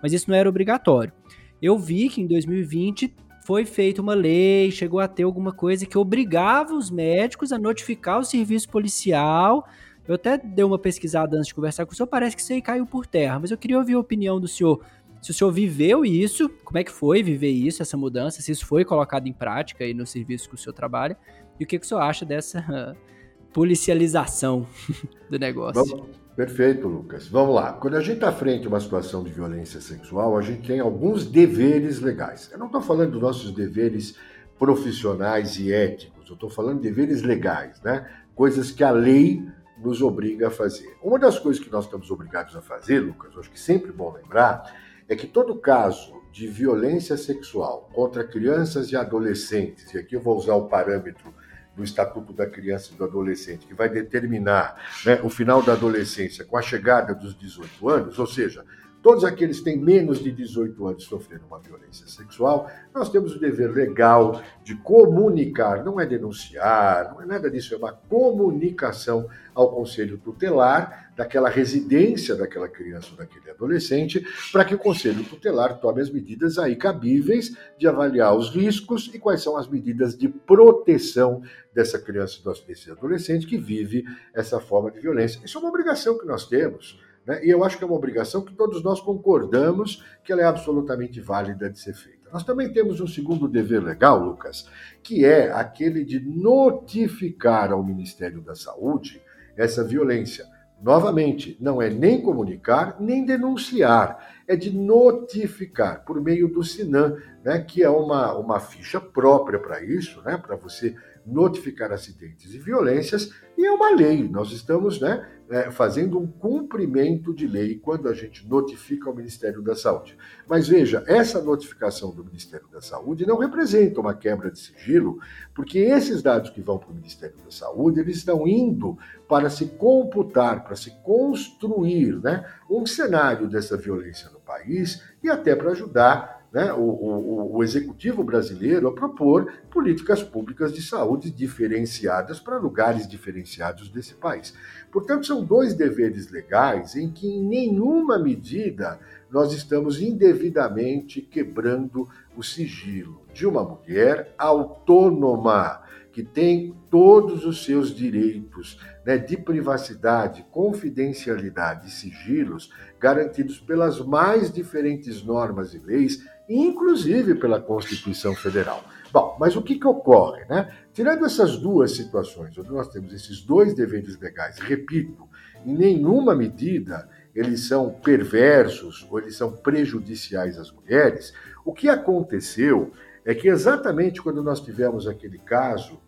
mas 0.00 0.12
isso 0.12 0.30
não 0.30 0.36
era 0.36 0.48
obrigatório. 0.48 1.12
Eu 1.60 1.76
vi 1.76 2.08
que 2.08 2.20
em 2.20 2.26
2020 2.28 3.12
foi 3.44 3.64
feita 3.64 4.00
uma 4.00 4.14
lei, 4.14 4.70
chegou 4.70 5.00
a 5.00 5.08
ter 5.08 5.24
alguma 5.24 5.50
coisa 5.50 5.84
que 5.84 5.98
obrigava 5.98 6.72
os 6.72 6.88
médicos 6.88 7.50
a 7.50 7.58
notificar 7.58 8.20
o 8.20 8.24
serviço 8.24 8.68
policial 8.68 9.66
eu 10.06 10.14
até 10.16 10.36
dei 10.36 10.64
uma 10.64 10.78
pesquisada 10.78 11.36
antes 11.36 11.48
de 11.48 11.54
conversar 11.54 11.86
com 11.86 11.92
o 11.92 11.94
senhor, 11.94 12.06
parece 12.06 12.34
que 12.34 12.42
isso 12.42 12.52
aí 12.52 12.60
caiu 12.60 12.84
por 12.86 13.06
terra, 13.06 13.38
mas 13.38 13.50
eu 13.50 13.58
queria 13.58 13.78
ouvir 13.78 13.94
a 13.94 13.98
opinião 13.98 14.40
do 14.40 14.48
senhor. 14.48 14.80
Se 15.20 15.30
o 15.30 15.34
senhor 15.34 15.52
viveu 15.52 16.04
isso, 16.04 16.48
como 16.64 16.78
é 16.78 16.84
que 16.84 16.90
foi 16.90 17.22
viver 17.22 17.50
isso, 17.50 17.80
essa 17.80 17.96
mudança, 17.96 18.42
se 18.42 18.50
isso 18.50 18.66
foi 18.66 18.84
colocado 18.84 19.28
em 19.28 19.32
prática 19.32 19.84
aí 19.84 19.94
no 19.94 20.04
serviço 20.04 20.48
que 20.48 20.56
o 20.56 20.58
senhor 20.58 20.74
trabalha, 20.74 21.16
e 21.60 21.64
o 21.64 21.66
que, 21.66 21.78
que 21.78 21.86
o 21.86 21.88
senhor 21.88 22.00
acha 22.00 22.24
dessa 22.24 22.58
uh, 22.60 22.96
policialização 23.54 24.66
do 25.30 25.38
negócio? 25.38 25.84
Vamos, 25.84 26.16
perfeito, 26.34 26.88
Lucas. 26.88 27.28
Vamos 27.28 27.54
lá. 27.54 27.74
Quando 27.74 27.94
a 27.96 28.00
gente 28.00 28.14
está 28.14 28.32
frente 28.32 28.66
a 28.66 28.68
uma 28.68 28.80
situação 28.80 29.22
de 29.22 29.30
violência 29.30 29.80
sexual, 29.80 30.36
a 30.36 30.42
gente 30.42 30.66
tem 30.66 30.80
alguns 30.80 31.24
deveres 31.24 32.00
legais. 32.00 32.50
Eu 32.50 32.58
não 32.58 32.66
estou 32.66 32.82
falando 32.82 33.12
dos 33.12 33.22
nossos 33.22 33.52
deveres 33.52 34.16
profissionais 34.58 35.56
e 35.58 35.72
éticos, 35.72 36.28
eu 36.28 36.34
estou 36.34 36.50
falando 36.50 36.80
de 36.80 36.88
deveres 36.88 37.22
legais, 37.22 37.80
né? 37.82 38.08
coisas 38.34 38.70
que 38.70 38.82
a 38.82 38.90
lei 38.90 39.42
nos 39.82 40.00
obriga 40.00 40.48
a 40.48 40.50
fazer. 40.50 40.96
Uma 41.02 41.18
das 41.18 41.38
coisas 41.38 41.62
que 41.62 41.70
nós 41.70 41.84
estamos 41.84 42.10
obrigados 42.10 42.56
a 42.56 42.62
fazer, 42.62 43.00
Lucas, 43.00 43.36
acho 43.36 43.50
que 43.50 43.60
sempre 43.60 43.92
bom 43.92 44.12
lembrar, 44.12 44.74
é 45.08 45.16
que 45.16 45.26
todo 45.26 45.56
caso 45.56 46.22
de 46.30 46.46
violência 46.46 47.16
sexual 47.16 47.90
contra 47.92 48.24
crianças 48.24 48.90
e 48.90 48.96
adolescentes, 48.96 49.92
e 49.92 49.98
aqui 49.98 50.16
eu 50.16 50.20
vou 50.20 50.36
usar 50.36 50.54
o 50.54 50.68
parâmetro 50.68 51.34
do 51.76 51.82
Estatuto 51.82 52.32
da 52.32 52.46
Criança 52.46 52.92
e 52.92 52.96
do 52.96 53.04
Adolescente, 53.04 53.66
que 53.66 53.74
vai 53.74 53.88
determinar 53.88 54.76
né, 55.04 55.20
o 55.22 55.30
final 55.30 55.62
da 55.62 55.72
adolescência 55.72 56.44
com 56.44 56.56
a 56.56 56.62
chegada 56.62 57.14
dos 57.14 57.36
18 57.36 57.88
anos, 57.88 58.18
ou 58.18 58.26
seja, 58.26 58.64
todos 59.02 59.24
aqueles 59.24 59.58
que 59.58 59.64
têm 59.64 59.78
menos 59.78 60.22
de 60.22 60.30
18 60.30 60.86
anos 60.86 61.04
sofrendo 61.04 61.44
uma 61.46 61.58
violência 61.58 62.06
sexual, 62.06 62.70
nós 62.94 63.10
temos 63.10 63.34
o 63.34 63.40
dever 63.40 63.72
legal 63.72 64.40
de 64.62 64.76
comunicar, 64.76 65.84
não 65.84 66.00
é 66.00 66.06
denunciar, 66.06 67.12
não 67.12 67.20
é 67.20 67.26
nada 67.26 67.50
disso, 67.50 67.74
é 67.74 67.76
uma 67.76 67.92
comunicação 67.92 69.28
ao 69.54 69.70
conselho 69.74 70.18
tutelar 70.18 71.12
daquela 71.16 71.48
residência 71.48 72.34
daquela 72.34 72.68
criança 72.68 73.08
ou 73.10 73.16
daquele 73.16 73.50
adolescente, 73.50 74.24
para 74.50 74.64
que 74.64 74.74
o 74.74 74.78
conselho 74.78 75.24
tutelar 75.24 75.78
tome 75.78 76.00
as 76.00 76.10
medidas 76.10 76.58
aí 76.58 76.76
cabíveis 76.76 77.54
de 77.78 77.86
avaliar 77.86 78.34
os 78.34 78.50
riscos 78.50 79.10
e 79.12 79.18
quais 79.18 79.42
são 79.42 79.56
as 79.56 79.68
medidas 79.68 80.16
de 80.16 80.28
proteção 80.28 81.42
dessa 81.74 81.98
criança 81.98 82.40
desse 82.66 82.90
adolescente 82.90 83.46
que 83.46 83.58
vive 83.58 84.04
essa 84.32 84.58
forma 84.60 84.90
de 84.90 85.00
violência. 85.00 85.40
Isso 85.44 85.58
é 85.58 85.60
uma 85.60 85.68
obrigação 85.68 86.18
que 86.18 86.26
nós 86.26 86.46
temos. 86.46 86.98
Né? 87.26 87.44
E 87.44 87.50
eu 87.50 87.64
acho 87.64 87.78
que 87.78 87.84
é 87.84 87.86
uma 87.86 87.96
obrigação 87.96 88.44
que 88.44 88.54
todos 88.54 88.82
nós 88.82 89.00
concordamos 89.00 90.04
que 90.24 90.32
ela 90.32 90.42
é 90.42 90.46
absolutamente 90.46 91.20
válida 91.20 91.70
de 91.70 91.78
ser 91.78 91.94
feita. 91.94 92.30
Nós 92.32 92.44
também 92.44 92.72
temos 92.72 93.00
um 93.00 93.06
segundo 93.06 93.46
dever 93.46 93.82
legal, 93.82 94.18
Lucas, 94.18 94.66
que 95.02 95.24
é 95.24 95.52
aquele 95.52 96.04
de 96.04 96.18
notificar 96.18 97.70
ao 97.70 97.84
Ministério 97.84 98.40
da 98.40 98.54
Saúde 98.54 99.22
essa 99.54 99.84
violência. 99.84 100.46
Novamente, 100.82 101.56
não 101.60 101.80
é 101.80 101.88
nem 101.88 102.20
comunicar, 102.20 102.96
nem 102.98 103.24
denunciar, 103.24 104.42
é 104.48 104.56
de 104.56 104.76
notificar 104.76 106.04
por 106.04 106.20
meio 106.20 106.48
do 106.48 106.64
SINAM, 106.64 107.16
né, 107.44 107.60
que 107.60 107.84
é 107.84 107.88
uma, 107.88 108.36
uma 108.36 108.58
ficha 108.58 109.00
própria 109.00 109.60
para 109.60 109.84
isso, 109.84 110.20
né, 110.22 110.36
para 110.36 110.56
você 110.56 110.96
notificar 111.24 111.92
acidentes 111.92 112.52
e 112.52 112.58
violências, 112.58 113.30
e 113.56 113.66
é 113.66 113.70
uma 113.70 113.94
lei. 113.94 114.28
Nós 114.28 114.50
estamos 114.50 115.00
né, 115.00 115.26
é, 115.50 115.70
fazendo 115.70 116.18
um 116.18 116.26
cumprimento 116.26 117.34
de 117.34 117.46
lei 117.46 117.78
quando 117.78 118.08
a 118.08 118.14
gente 118.14 118.48
notifica 118.48 119.08
ao 119.08 119.14
Ministério 119.14 119.62
da 119.62 119.74
Saúde. 119.74 120.16
Mas 120.48 120.66
veja, 120.66 121.04
essa 121.06 121.40
notificação 121.42 122.10
do 122.10 122.24
Ministério 122.24 122.66
da 122.68 122.80
Saúde 122.80 123.26
não 123.26 123.38
representa 123.38 124.00
uma 124.00 124.14
quebra 124.14 124.50
de 124.50 124.58
sigilo, 124.58 125.18
porque 125.54 125.78
esses 125.78 126.22
dados 126.22 126.50
que 126.50 126.60
vão 126.60 126.78
para 126.78 126.90
o 126.90 126.94
Ministério 126.94 127.36
da 127.44 127.50
Saúde, 127.50 128.00
eles 128.00 128.16
estão 128.16 128.48
indo 128.48 128.98
para 129.28 129.50
se 129.50 129.66
computar, 129.66 130.64
para 130.64 130.74
se 130.74 130.90
construir 131.02 132.20
né, 132.22 132.44
um 132.68 132.86
cenário 132.86 133.48
dessa 133.48 133.76
violência 133.76 134.30
no 134.30 134.40
país 134.40 135.02
e 135.22 135.28
até 135.28 135.54
para 135.54 135.70
ajudar 135.70 136.41
né, 136.52 136.70
o, 136.72 136.80
o, 136.80 137.56
o, 137.56 137.64
executivo 137.64 138.22
brasileiro 138.22 138.86
a 138.86 138.92
propor 138.92 139.50
políticas 139.70 140.22
públicas 140.22 140.72
de 140.72 140.82
saúde 140.82 141.30
diferenciadas 141.30 142.38
para 142.38 142.58
lugares 142.58 143.08
diferenciados 143.08 143.88
desse 143.88 144.14
país. 144.14 144.52
Portanto, 144.90 145.26
são 145.26 145.42
dois 145.42 145.72
deveres 145.72 146.30
legais 146.30 146.94
em 146.94 147.10
que, 147.10 147.26
em 147.26 147.42
nenhuma 147.42 148.18
medida, 148.18 149.00
nós 149.30 149.54
estamos 149.54 150.02
indevidamente 150.02 151.22
quebrando 151.22 152.06
o 152.36 152.42
sigilo 152.42 153.22
de 153.32 153.46
uma 153.46 153.64
mulher 153.64 154.34
autônoma 154.36 155.80
que 156.12 156.22
tem 156.22 156.74
todos 156.90 157.46
os 157.46 157.64
seus 157.64 157.94
direitos 157.94 158.78
né, 159.04 159.16
de 159.16 159.36
privacidade, 159.36 160.44
confidencialidade 160.50 161.88
e 161.88 161.90
sigilos 161.90 162.70
garantidos 163.00 163.58
pelas 163.58 163.98
mais 164.00 164.52
diferentes 164.52 165.24
normas 165.24 165.72
e 165.72 165.78
leis 165.78 166.22
inclusive 166.56 167.34
pela 167.34 167.60
Constituição 167.60 168.34
Federal. 168.34 168.84
Bom, 169.12 169.36
mas 169.38 169.56
o 169.56 169.62
que, 169.62 169.78
que 169.78 169.86
ocorre? 169.86 170.44
Né? 170.46 170.72
Tirando 170.92 171.24
essas 171.24 171.58
duas 171.58 171.92
situações, 171.92 172.56
onde 172.56 172.70
nós 172.70 172.88
temos 172.88 173.12
esses 173.12 173.42
dois 173.42 173.74
deveres 173.74 174.18
legais, 174.18 174.58
repito, 174.58 175.28
em 175.64 175.74
nenhuma 175.74 176.34
medida 176.34 177.08
eles 177.34 177.66
são 177.66 177.90
perversos 177.90 179.06
ou 179.10 179.18
eles 179.18 179.36
são 179.36 179.52
prejudiciais 179.52 180.58
às 180.58 180.70
mulheres, 180.70 181.32
o 181.64 181.72
que 181.72 181.88
aconteceu 181.88 182.92
é 183.24 183.34
que 183.34 183.48
exatamente 183.48 184.20
quando 184.20 184.42
nós 184.42 184.60
tivemos 184.60 185.06
aquele 185.06 185.38
caso 185.38 186.01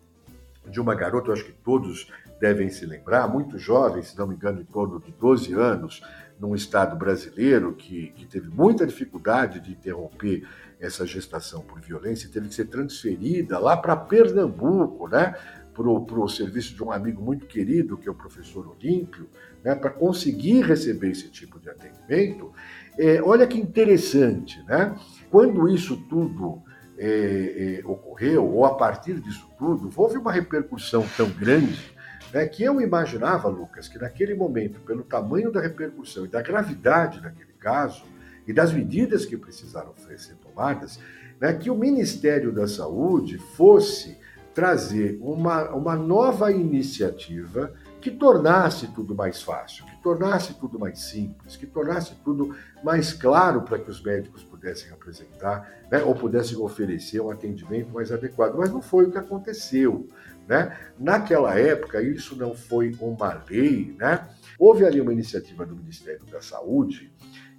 de 0.69 0.79
uma 0.79 0.95
garota, 0.95 1.29
eu 1.29 1.33
acho 1.33 1.45
que 1.45 1.53
todos 1.53 2.11
devem 2.39 2.69
se 2.69 2.85
lembrar, 2.85 3.27
muito 3.27 3.57
jovem, 3.57 4.03
se 4.03 4.17
não 4.17 4.27
me 4.27 4.35
engano, 4.35 4.61
em 4.61 4.65
torno 4.65 4.99
de 4.99 5.11
12 5.11 5.53
anos, 5.53 6.01
num 6.39 6.53
estado 6.53 6.95
brasileiro 6.95 7.73
que, 7.73 8.07
que 8.09 8.25
teve 8.25 8.49
muita 8.49 8.85
dificuldade 8.85 9.59
de 9.59 9.71
interromper 9.71 10.45
essa 10.79 11.05
gestação 11.05 11.61
por 11.61 11.79
violência, 11.79 12.29
teve 12.29 12.49
que 12.49 12.55
ser 12.55 12.65
transferida 12.65 13.57
lá 13.57 13.77
para 13.77 13.95
Pernambuco, 13.95 15.07
né? 15.07 15.35
Para 15.73 15.89
o 15.89 16.29
serviço 16.29 16.73
de 16.73 16.83
um 16.83 16.91
amigo 16.91 17.21
muito 17.21 17.45
querido, 17.45 17.97
que 17.97 18.07
é 18.07 18.11
o 18.11 18.15
professor 18.15 18.65
Olímpio, 18.65 19.27
né, 19.61 19.75
para 19.75 19.89
conseguir 19.89 20.61
receber 20.61 21.09
esse 21.09 21.29
tipo 21.29 21.59
de 21.59 21.69
atendimento. 21.69 22.53
É, 22.97 23.21
olha 23.21 23.45
que 23.45 23.59
interessante, 23.59 24.63
né? 24.63 24.95
Quando 25.29 25.67
isso 25.67 25.97
tudo 26.07 26.63
é, 26.97 27.79
é, 27.79 27.85
ocorreu, 27.85 28.45
ou 28.45 28.65
a 28.65 28.75
partir 28.75 29.19
disso 29.19 29.49
tudo, 29.57 29.89
houve 29.95 30.17
uma 30.17 30.31
repercussão 30.31 31.05
tão 31.17 31.29
grande 31.29 31.93
né, 32.33 32.45
que 32.47 32.63
eu 32.63 32.81
imaginava, 32.81 33.47
Lucas, 33.47 33.87
que 33.87 33.97
naquele 33.97 34.33
momento, 34.33 34.79
pelo 34.81 35.03
tamanho 35.03 35.51
da 35.51 35.61
repercussão 35.61 36.25
e 36.25 36.27
da 36.27 36.41
gravidade 36.41 37.21
daquele 37.21 37.53
caso, 37.53 38.03
e 38.47 38.53
das 38.53 38.71
medidas 38.71 39.25
que 39.25 39.35
precisaram 39.35 39.93
ser 39.97 40.35
tomadas, 40.35 40.99
né, 41.39 41.53
que 41.53 41.69
o 41.69 41.75
Ministério 41.75 42.51
da 42.51 42.67
Saúde 42.67 43.37
fosse 43.37 44.17
trazer 44.53 45.17
uma, 45.21 45.71
uma 45.71 45.95
nova 45.95 46.51
iniciativa 46.51 47.73
que 47.99 48.11
tornasse 48.11 48.87
tudo 48.87 49.15
mais 49.15 49.41
fácil, 49.41 49.85
que 49.85 50.01
tornasse 50.01 50.53
tudo 50.53 50.79
mais 50.79 50.99
simples, 50.99 51.57
que 51.57 51.65
tornasse 51.65 52.15
tudo 52.23 52.55
mais 52.83 53.11
claro 53.11 53.63
para 53.63 53.79
que 53.79 53.89
os 53.89 54.01
médicos 54.01 54.43
pudessem 54.65 54.91
apresentar 54.91 55.71
né, 55.91 56.01
ou 56.03 56.15
pudessem 56.15 56.57
oferecer 56.57 57.21
um 57.21 57.29
atendimento 57.29 57.93
mais 57.93 58.11
adequado. 58.11 58.55
Mas 58.55 58.71
não 58.71 58.81
foi 58.81 59.05
o 59.05 59.11
que 59.11 59.17
aconteceu. 59.17 60.09
Né? 60.47 60.75
Naquela 60.99 61.57
época, 61.57 62.01
isso 62.01 62.35
não 62.35 62.55
foi 62.55 62.95
uma 62.99 63.43
lei, 63.49 63.95
né? 63.99 64.27
houve 64.57 64.85
ali 64.85 64.99
uma 64.99 65.13
iniciativa 65.13 65.65
do 65.65 65.75
Ministério 65.75 66.25
da 66.31 66.41
Saúde 66.41 67.13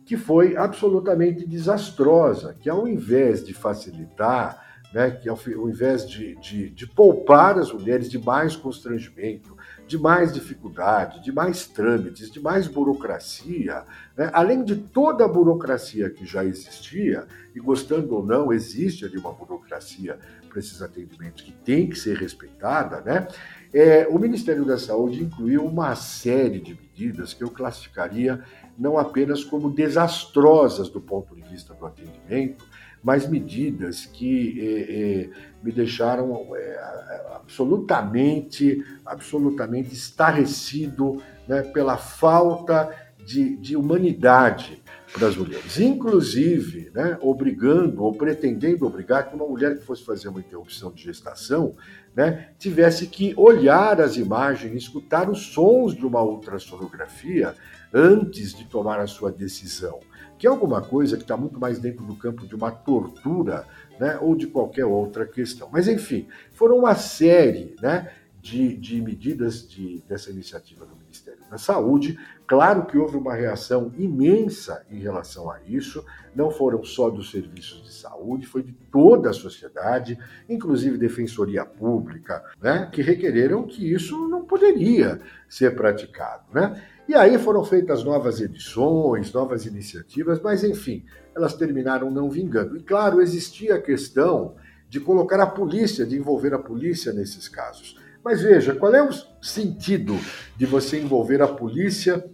que 0.05 0.17
foi 0.17 0.57
absolutamente 0.57 1.45
desastrosa, 1.47 2.55
que 2.61 2.71
ao 2.71 2.87
invés 2.87 3.45
de 3.45 3.53
facilitar, 3.53 4.65
né, 4.95 5.11
que 5.11 5.29
ao, 5.29 5.37
invés 5.69 6.09
de, 6.09 6.37
de, 6.37 6.71
de 6.71 6.87
poupar 6.87 7.59
as 7.59 7.73
mulheres 7.73 8.09
de 8.09 8.17
mais 8.17 8.55
constrangimento, 8.55 9.56
de 9.87 9.97
mais 9.97 10.32
dificuldade, 10.32 11.22
de 11.22 11.30
mais 11.30 11.66
trâmites, 11.66 12.30
de 12.30 12.41
mais 12.41 12.66
burocracia, 12.66 13.84
né? 14.16 14.30
além 14.32 14.64
de 14.64 14.76
toda 14.76 15.24
a 15.24 15.28
burocracia 15.28 16.11
que 16.11 16.26
já 16.26 16.45
existia, 16.45 17.26
e 17.55 17.61
gostando 17.61 18.14
ou 18.14 18.24
não, 18.24 18.53
existe 18.53 19.05
ali 19.05 19.16
uma 19.16 19.32
burocracia 19.32 20.18
para 20.49 20.59
esses 20.59 20.82
atendimentos 20.82 21.43
que 21.43 21.53
tem 21.53 21.89
que 21.89 21.99
ser 21.99 22.16
respeitada, 22.16 23.01
né? 23.01 23.28
É, 23.72 24.07
o 24.09 24.18
Ministério 24.18 24.64
da 24.64 24.78
Saúde 24.78 25.22
incluiu 25.22 25.64
uma 25.64 25.95
série 25.95 26.61
de 26.61 26.74
medidas 26.74 27.34
que 27.34 27.45
eu 27.45 27.51
classificaria 27.51 28.43
não 28.78 28.97
apenas 28.97 29.45
como 29.45 29.70
desastrosas 29.70 30.89
do 30.89 31.01
ponto 31.01 31.34
de 31.34 31.43
vista 31.43 31.74
do 31.74 31.84
atendimento, 31.84 32.64
mas 33.03 33.29
medidas 33.29 34.07
que 34.07 34.61
é, 34.61 34.93
é, 34.93 35.31
me 35.63 35.73
deixaram 35.73 36.55
é, 36.57 37.27
absolutamente, 37.35 38.85
absolutamente 39.05 39.95
estarrecido 39.95 41.23
né, 41.47 41.63
pela 41.63 41.97
falta 41.97 42.91
de, 43.25 43.57
de 43.57 43.77
humanidade 43.77 44.83
para 45.13 45.29
as 45.29 45.37
mulheres, 45.37 45.79
inclusive 45.79 46.91
né, 46.95 47.17
obrigando 47.21 48.03
ou 48.03 48.13
pretendendo 48.13 48.87
obrigar 48.87 49.29
que 49.29 49.37
uma 49.37 49.47
mulher 49.47 49.79
que 49.79 49.85
fosse 49.85 50.05
fazer 50.05 50.29
uma 50.29 50.41
interrupção 50.41 50.91
de 50.91 51.03
gestação 51.03 51.75
né, 52.15 52.51
tivesse 52.59 53.07
que 53.07 53.33
olhar 53.37 54.01
as 54.01 54.17
imagens, 54.17 54.75
escutar 54.75 55.31
os 55.31 55.47
sons 55.53 55.95
de 55.95 56.05
uma 56.05 56.23
ultrassonografia 56.23 57.55
antes 57.93 58.53
de 58.53 58.65
tomar 58.65 59.01
a 59.01 59.07
sua 59.07 59.31
decisão, 59.31 60.01
que 60.39 60.47
é 60.47 60.51
alguma 60.51 60.83
coisa 60.83 61.17
que 61.17 61.23
está 61.23 61.37
muito 61.37 61.59
mais 61.59 61.79
dentro 61.79 62.05
do 62.05 62.17
campo 62.17 62.47
de 62.47 62.55
uma 62.55 62.71
tortura 62.71 63.65
né, 63.99 64.19
ou 64.21 64.35
de 64.35 64.47
qualquer 64.47 64.85
outra 64.85 65.27
questão. 65.27 65.69
Mas, 65.73 65.89
enfim, 65.89 66.27
foram 66.53 66.79
uma 66.79 66.95
série 66.95 67.75
né, 67.81 68.11
de, 68.47 68.77
de 68.77 69.03
medidas 69.03 69.69
de, 69.69 70.05
dessa 70.09 70.31
iniciativa 70.31 70.87
do 70.87 70.95
Ministério 70.95 71.41
da 71.51 71.59
Saúde. 71.59 72.17
Claro 72.47 72.87
que 72.87 72.97
houve 72.97 73.17
uma 73.17 73.35
reação 73.35 73.93
imensa 73.99 74.87
em 74.89 75.01
relação 75.01 75.51
a 75.51 75.59
isso, 75.67 76.05
não 76.33 76.49
foram 76.49 76.85
só 76.85 77.11
dos 77.11 77.33
serviços 77.33 77.83
de 77.83 77.93
saúde, 77.93 78.47
foi 78.47 78.63
de 78.63 78.73
toda 78.73 79.31
a 79.31 79.33
sociedade, 79.33 80.17
inclusive 80.49 80.97
Defensoria 80.97 81.65
Pública, 81.65 82.45
né, 82.63 82.89
que 82.93 83.03
requereram 83.03 83.65
que 83.65 83.93
isso 83.93 84.29
não 84.29 84.45
poderia 84.45 85.21
ser 85.49 85.75
praticado. 85.75 86.45
Né? 86.55 86.81
E 87.09 87.17
aí 87.17 87.37
foram 87.39 87.65
feitas 87.65 88.05
novas 88.05 88.41
edições, 88.41 89.33
novas 89.33 89.67
iniciativas, 89.67 90.41
mas 90.41 90.63
enfim, 90.63 91.05
elas 91.35 91.55
terminaram 91.55 92.13
não 92.13 92.31
vingando. 92.31 92.77
E 92.77 92.83
claro, 92.83 93.21
existia 93.21 93.75
a 93.75 93.83
questão 93.83 94.55
de 94.89 95.01
colocar 95.01 95.41
a 95.41 95.47
polícia, 95.49 96.07
de 96.07 96.17
envolver 96.17 96.55
a 96.55 96.61
polícia 96.61 97.13
nesses 97.13 97.49
casos. 97.49 98.06
Mas 98.27 98.43
veja, 98.43 98.74
qual 98.74 98.93
é 98.93 99.01
o 99.01 99.12
sentido 99.41 100.18
de 100.57 100.66
você 100.66 101.01
envolver 101.01 101.41
a 101.41 101.47
polícia 101.47 102.29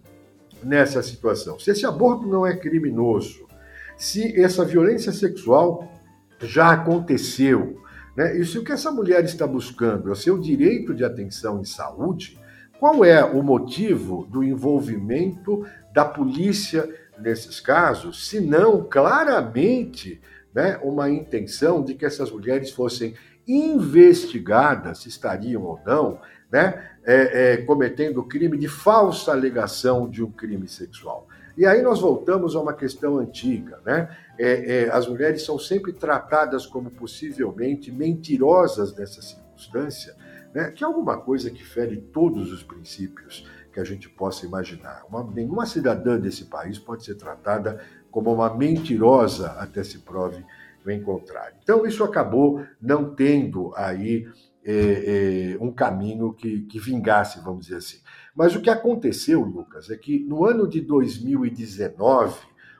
nessa 0.64 1.03
situação? 1.03 1.61
Se 1.61 1.70
esse 1.70 1.84
aborto 1.84 2.26
não 2.26 2.47
é 2.47 2.57
criminoso, 2.57 3.47
se 3.95 4.40
essa 4.40 4.64
violência 4.64 5.12
sexual 5.12 5.93
já 6.40 6.72
aconteceu, 6.72 7.78
né? 8.16 8.38
e 8.38 8.47
se 8.47 8.59
o 8.59 8.64
que 8.64 8.72
essa 8.72 8.90
mulher 8.90 9.22
está 9.22 9.47
buscando 9.47 10.09
é 10.09 10.12
o 10.12 10.16
seu 10.16 10.38
direito 10.38 10.95
de 10.95 11.05
atenção 11.05 11.61
em 11.61 11.64
saúde, 11.66 12.40
qual 12.80 13.05
é 13.05 13.22
o 13.22 13.43
motivo 13.43 14.26
do 14.30 14.43
envolvimento 14.43 15.62
da 15.93 16.07
polícia 16.07 16.88
nesses 17.18 17.61
casos, 17.61 18.30
se 18.30 18.40
não 18.40 18.82
claramente 18.82 20.22
né, 20.55 20.80
uma 20.82 21.11
intenção 21.11 21.84
de 21.84 21.93
que 21.93 22.07
essas 22.07 22.30
mulheres 22.30 22.70
fossem 22.70 23.14
investigadas 23.53 24.98
se 24.98 25.09
estariam 25.09 25.62
ou 25.62 25.80
não 25.84 26.20
né, 26.50 26.90
é, 27.05 27.55
é, 27.55 27.57
cometendo 27.59 28.22
crime 28.22 28.59
de 28.59 28.68
falsa 28.68 29.32
alegação 29.32 30.09
de 30.09 30.22
um 30.22 30.30
crime 30.30 30.68
sexual. 30.68 31.26
E 31.57 31.66
aí 31.66 31.82
nós 31.82 32.00
voltamos 32.00 32.57
a 32.57 32.61
uma 32.61 32.72
questão 32.72 33.18
antiga, 33.18 33.78
né? 33.84 34.09
É, 34.38 34.84
é, 34.84 34.90
as 34.90 35.07
mulheres 35.07 35.44
são 35.44 35.59
sempre 35.59 35.92
tratadas 35.92 36.64
como 36.64 36.90
possivelmente 36.90 37.92
mentirosas 37.92 38.96
nessa 38.96 39.20
circunstância, 39.20 40.14
né? 40.55 40.70
que 40.70 40.82
é 40.82 40.86
alguma 40.86 41.18
coisa 41.18 41.50
que 41.50 41.62
fere 41.62 41.98
todos 41.98 42.50
os 42.50 42.62
princípios 42.62 43.46
que 43.72 43.80
a 43.80 43.84
gente 43.84 44.09
possa 44.09 44.46
imaginar. 44.46 45.05
Uma, 45.09 45.22
nenhuma 45.22 45.66
cidadã 45.66 46.18
desse 46.18 46.46
país 46.46 46.78
pode 46.78 47.05
ser 47.05 47.14
tratada 47.16 47.80
como 48.11 48.32
uma 48.32 48.55
mentirosa 48.55 49.53
até 49.53 49.84
se 49.84 49.98
prove 49.98 50.44
em 50.91 51.03
contrário. 51.03 51.57
Então, 51.62 51.87
isso 51.87 52.03
acabou 52.03 52.64
não 52.80 53.14
tendo 53.14 53.72
aí 53.76 54.26
é, 54.64 55.55
é, 55.55 55.59
um 55.61 55.72
caminho 55.72 56.33
que, 56.33 56.62
que 56.62 56.78
vingasse, 56.78 57.43
vamos 57.43 57.66
dizer 57.66 57.78
assim. 57.78 57.99
Mas 58.35 58.55
o 58.55 58.61
que 58.61 58.70
aconteceu, 58.70 59.41
Lucas, 59.43 59.91
é 59.91 59.97
que 59.97 60.20
no 60.20 60.45
ano 60.45 60.68
de 60.68 60.80
2019, 60.80 62.39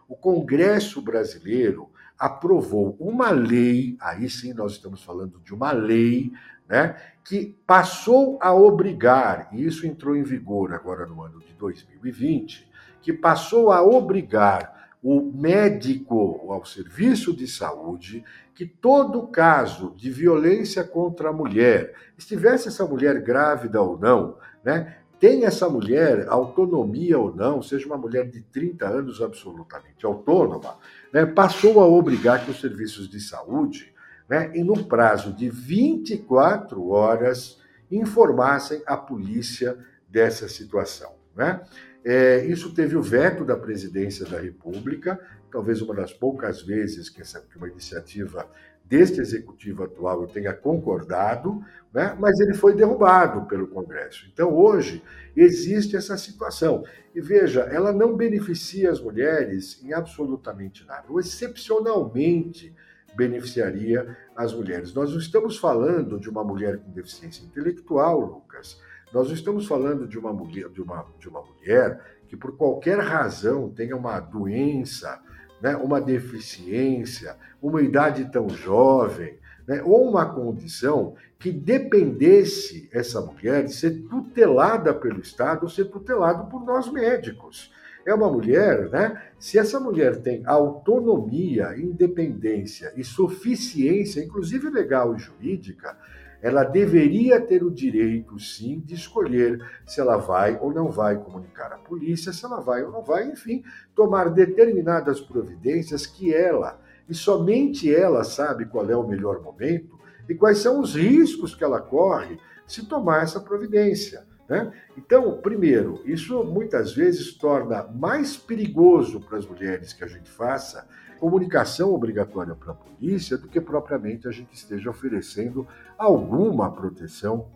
o 0.09 0.17
Congresso 0.17 1.03
brasileiro 1.03 1.91
aprovou 2.19 2.97
uma 3.01 3.31
lei, 3.31 3.97
aí 4.01 4.31
sim 4.31 4.53
nós 4.53 4.73
estamos 4.73 5.03
falando 5.03 5.41
de 5.41 5.53
uma 5.53 5.73
lei, 5.73 6.33
né, 6.69 6.97
que 7.25 7.57
passou 7.67 8.39
a 8.41 8.55
obrigar, 8.55 9.49
e 9.53 9.65
isso 9.65 9.87
entrou 9.87 10.17
em 10.17 10.23
vigor 10.23 10.73
agora 10.73 11.07
no 11.07 11.23
ano 11.23 11.41
de 11.41 11.53
2020, 11.55 12.71
que 13.01 13.13
passou 13.13 13.73
a 13.73 13.83
obrigar 13.83 14.82
o 15.03 15.21
médico 15.33 16.53
ao 16.53 16.65
serviço 16.65 17.35
de 17.35 17.49
saúde 17.49 18.25
que 18.55 18.67
todo 18.67 19.27
caso 19.27 19.93
de 19.97 20.11
violência 20.11 20.85
contra 20.85 21.31
a 21.31 21.33
mulher, 21.33 21.95
estivesse 22.17 22.69
essa 22.69 22.87
mulher 22.87 23.21
grávida 23.21 23.81
ou 23.81 23.99
não, 23.99 24.37
né, 24.63 24.99
tem 25.19 25.45
essa 25.45 25.69
mulher 25.69 26.27
autonomia 26.29 27.19
ou 27.19 27.35
não, 27.35 27.63
seja 27.63 27.87
uma 27.87 27.97
mulher 27.97 28.29
de 28.29 28.41
30 28.43 28.87
anos 28.87 29.23
absolutamente 29.23 30.05
autônoma, 30.05 30.77
né, 31.13 31.25
passou 31.25 31.81
a 31.81 31.87
obrigar 31.87 32.45
que 32.45 32.51
os 32.51 32.61
serviços 32.61 33.09
de 33.09 33.21
saúde, 33.21 33.93
né, 34.29 34.53
e 34.55 34.63
no 34.63 34.85
prazo 34.85 35.33
de 35.33 35.49
24 35.49 36.89
horas, 36.91 37.61
informassem 37.91 38.83
a 38.87 38.97
polícia 38.97 39.77
dessa 40.09 40.49
situação. 40.49 41.13
Né? 41.35 41.61
É, 42.05 42.45
isso 42.47 42.75
teve 42.75 42.97
o 42.97 43.03
veto 43.03 43.45
da 43.45 43.57
presidência 43.57 44.27
da 44.27 44.41
República, 44.41 45.21
talvez 45.51 45.81
uma 45.81 45.95
das 45.95 46.13
poucas 46.13 46.63
vezes 46.63 47.09
que, 47.09 47.21
essa, 47.21 47.41
que 47.41 47.57
uma 47.57 47.69
iniciativa 47.69 48.49
deste 48.85 49.21
executivo 49.21 49.85
atual 49.85 50.27
tenha 50.27 50.53
concordado, 50.53 51.65
né? 51.95 52.17
mas 52.19 52.39
ele 52.41 52.53
foi 52.53 52.75
derrubado 52.75 53.47
pelo 53.47 53.69
Congresso. 53.69 54.29
Então, 54.33 54.53
hoje, 54.55 55.03
existe 55.37 55.97
essa 55.97 56.17
situação. 56.17 56.85
E 57.15 57.21
veja, 57.21 57.61
ela 57.63 57.93
não 57.93 58.17
beneficia 58.17 58.91
as 58.91 59.01
mulheres 59.01 59.83
em 59.83 59.93
absolutamente 59.93 60.85
nada, 60.87 61.05
ou 61.09 61.21
excepcionalmente 61.21 62.75
beneficiaria 63.15 64.17
as 64.37 64.53
mulheres. 64.53 64.93
Nós 64.93 65.11
não 65.11 65.19
estamos 65.19 65.57
falando 65.57 66.19
de 66.19 66.29
uma 66.29 66.43
mulher 66.43 66.79
com 66.79 66.91
deficiência 66.91 67.45
intelectual, 67.45 68.21
Lucas. 68.21 68.81
Nós 69.13 69.31
estamos 69.31 69.67
falando 69.67 70.09
de 70.09 70.19
uma 70.19 70.33
mulher, 70.33 70.69
de 70.71 70.81
uma, 70.81 71.07
de 71.19 71.29
uma 71.29 71.43
mulher 71.43 72.01
que 72.27 72.37
por 72.37 72.57
qualquer 72.57 72.99
razão 72.99 73.69
tenha 73.69 73.95
uma 73.95 74.19
doença, 74.19 75.21
né, 75.61 75.77
uma 75.77 76.01
deficiência, 76.01 77.37
uma 77.61 77.83
idade 77.83 78.31
tão 78.33 78.49
jovem, 78.49 79.39
né, 79.67 79.83
ou 79.85 80.09
uma 80.09 80.27
condição 80.27 81.15
que 81.39 81.53
dependesse 81.53 82.89
essa 82.93 83.21
mulher 83.21 83.65
de 83.65 83.75
ser 83.75 84.03
tutelada 84.09 84.95
pelo 84.95 85.21
Estado 85.21 85.65
ou 85.65 85.69
ser 85.69 85.87
tutelado 85.87 86.51
por 86.51 86.65
nós 86.65 86.91
médicos. 86.91 87.71
É 88.05 88.13
uma 88.13 88.31
mulher, 88.31 88.89
né? 88.91 89.23
Se 89.39 89.59
essa 89.59 89.79
mulher 89.79 90.21
tem 90.23 90.43
autonomia, 90.45 91.77
independência 91.77 92.93
e 92.97 93.05
suficiência, 93.05 94.25
inclusive 94.25 94.69
legal 94.71 95.15
e 95.15 95.19
jurídica, 95.19 95.97
ela 96.43 96.65
deveria 96.65 97.41
ter 97.41 97.63
o 97.63 97.71
direito, 97.71 98.37
sim, 98.41 98.81
de 98.81 98.95
escolher 98.95 99.65
se 99.87 100.01
ela 100.01 100.17
vai 100.17 100.59
ou 100.61 100.75
não 100.75 100.91
vai 100.91 101.17
comunicar 101.17 101.73
à 101.73 101.79
polícia, 101.79 102.33
se 102.33 102.45
ela 102.45 102.61
vai 102.61 102.83
ou 102.83 102.91
não 102.91 103.03
vai, 103.03 103.31
enfim, 103.31 103.63
tomar 103.95 104.29
determinadas 104.29 105.21
providências 105.21 106.05
que 106.05 106.35
ela, 106.35 106.81
e 107.09 107.15
somente 107.15 107.95
ela 107.95 108.25
sabe 108.25 108.67
qual 108.67 108.91
é 108.91 108.97
o 108.97 109.07
melhor 109.07 109.41
momento 109.41 109.97
e 110.29 110.35
quais 110.35 110.59
são 110.59 110.81
os 110.81 110.97
riscos 110.97 111.55
que 111.55 111.63
ela 111.63 111.81
corre 111.81 112.39
se 112.67 112.87
tomar 112.87 113.23
essa 113.23 113.41
providência. 113.41 114.27
Né? 114.49 114.73
Então, 114.97 115.41
primeiro, 115.41 116.03
isso 116.05 116.45
muitas 116.45 116.93
vezes 116.93 117.33
torna 117.35 117.85
mais 117.85 118.37
perigoso 118.37 119.21
para 119.21 119.39
as 119.39 119.47
mulheres 119.47 119.93
que 119.93 120.05
a 120.05 120.09
gente 120.09 120.31
faça 120.31 120.87
comunicação 121.23 121.95
obrigatória 121.95 122.53
para 122.53 122.73
a 122.73 122.75
polícia 122.75 123.39
do 123.39 123.47
que 123.47 123.61
propriamente 123.61 124.27
a 124.27 124.33
gente 124.33 124.55
esteja 124.55 124.91
oferecendo 124.91 125.67
alguma 125.97 126.69
proteção 126.73 127.47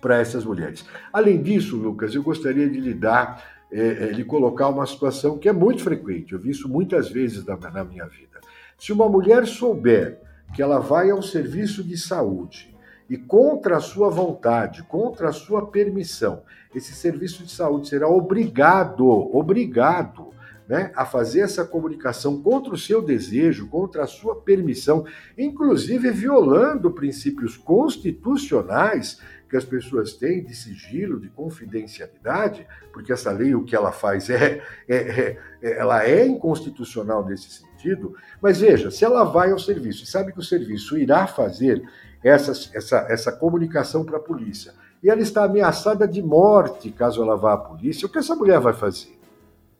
para 0.00 0.18
essas 0.18 0.42
mulheres. 0.42 0.86
Além 1.12 1.42
disso, 1.42 1.76
Lucas, 1.76 2.14
eu 2.14 2.22
gostaria 2.22 2.68
de 2.68 2.80
lhe 2.80 2.94
dar, 2.94 3.66
é, 3.70 4.06
lhe 4.06 4.24
colocar 4.24 4.68
uma 4.68 4.86
situação 4.86 5.36
que 5.36 5.48
é 5.48 5.52
muito 5.52 5.82
frequente, 5.82 6.32
eu 6.32 6.38
vi 6.38 6.50
isso 6.50 6.66
muitas 6.66 7.10
vezes 7.10 7.44
na, 7.44 7.56
na 7.56 7.84
minha 7.84 8.06
vida. 8.06 8.40
Se 8.78 8.90
uma 8.90 9.06
mulher 9.06 9.46
souber 9.46 10.20
que 10.54 10.62
ela 10.62 10.78
vai 10.78 11.10
ao 11.10 11.22
serviço 11.22 11.84
de 11.84 11.98
saúde 11.98 12.73
e 13.08 13.16
contra 13.16 13.76
a 13.76 13.80
sua 13.80 14.08
vontade, 14.08 14.82
contra 14.84 15.28
a 15.28 15.32
sua 15.32 15.66
permissão, 15.66 16.42
esse 16.74 16.94
serviço 16.94 17.44
de 17.44 17.52
saúde 17.52 17.88
será 17.88 18.08
obrigado, 18.08 19.06
obrigado 19.06 20.34
né, 20.68 20.90
a 20.96 21.04
fazer 21.04 21.40
essa 21.40 21.64
comunicação 21.64 22.40
contra 22.40 22.72
o 22.72 22.78
seu 22.78 23.02
desejo, 23.02 23.68
contra 23.68 24.04
a 24.04 24.06
sua 24.06 24.36
permissão, 24.36 25.04
inclusive 25.36 26.10
violando 26.10 26.90
princípios 26.90 27.56
constitucionais 27.56 29.20
que 29.48 29.56
as 29.56 29.64
pessoas 29.64 30.14
têm 30.14 30.42
de 30.42 30.54
sigilo, 30.54 31.20
de 31.20 31.28
confidencialidade, 31.28 32.66
porque 32.92 33.12
essa 33.12 33.30
lei 33.30 33.54
o 33.54 33.62
que 33.62 33.76
ela 33.76 33.92
faz 33.92 34.28
é, 34.30 34.62
é, 34.88 34.96
é, 34.96 35.38
é 35.62 35.78
ela 35.78 36.04
é 36.04 36.26
inconstitucional 36.26 37.24
nesse 37.24 37.50
sentido. 37.50 38.16
Mas 38.40 38.60
veja, 38.60 38.90
se 38.90 39.04
ela 39.04 39.22
vai 39.22 39.50
ao 39.50 39.58
serviço 39.58 40.04
e 40.04 40.06
sabe 40.06 40.32
que 40.32 40.40
o 40.40 40.42
serviço 40.42 40.98
irá 40.98 41.26
fazer 41.26 41.82
essa, 42.24 42.52
essa, 42.76 43.06
essa 43.08 43.30
comunicação 43.30 44.04
para 44.04 44.16
a 44.16 44.20
polícia 44.20 44.72
e 45.02 45.10
ela 45.10 45.20
está 45.20 45.44
ameaçada 45.44 46.08
de 46.08 46.22
morte 46.22 46.90
caso 46.90 47.22
ela 47.22 47.36
vá 47.36 47.52
à 47.52 47.58
polícia, 47.58 48.06
o 48.06 48.08
que 48.08 48.18
essa 48.18 48.34
mulher 48.34 48.58
vai 48.58 48.72
fazer? 48.72 49.14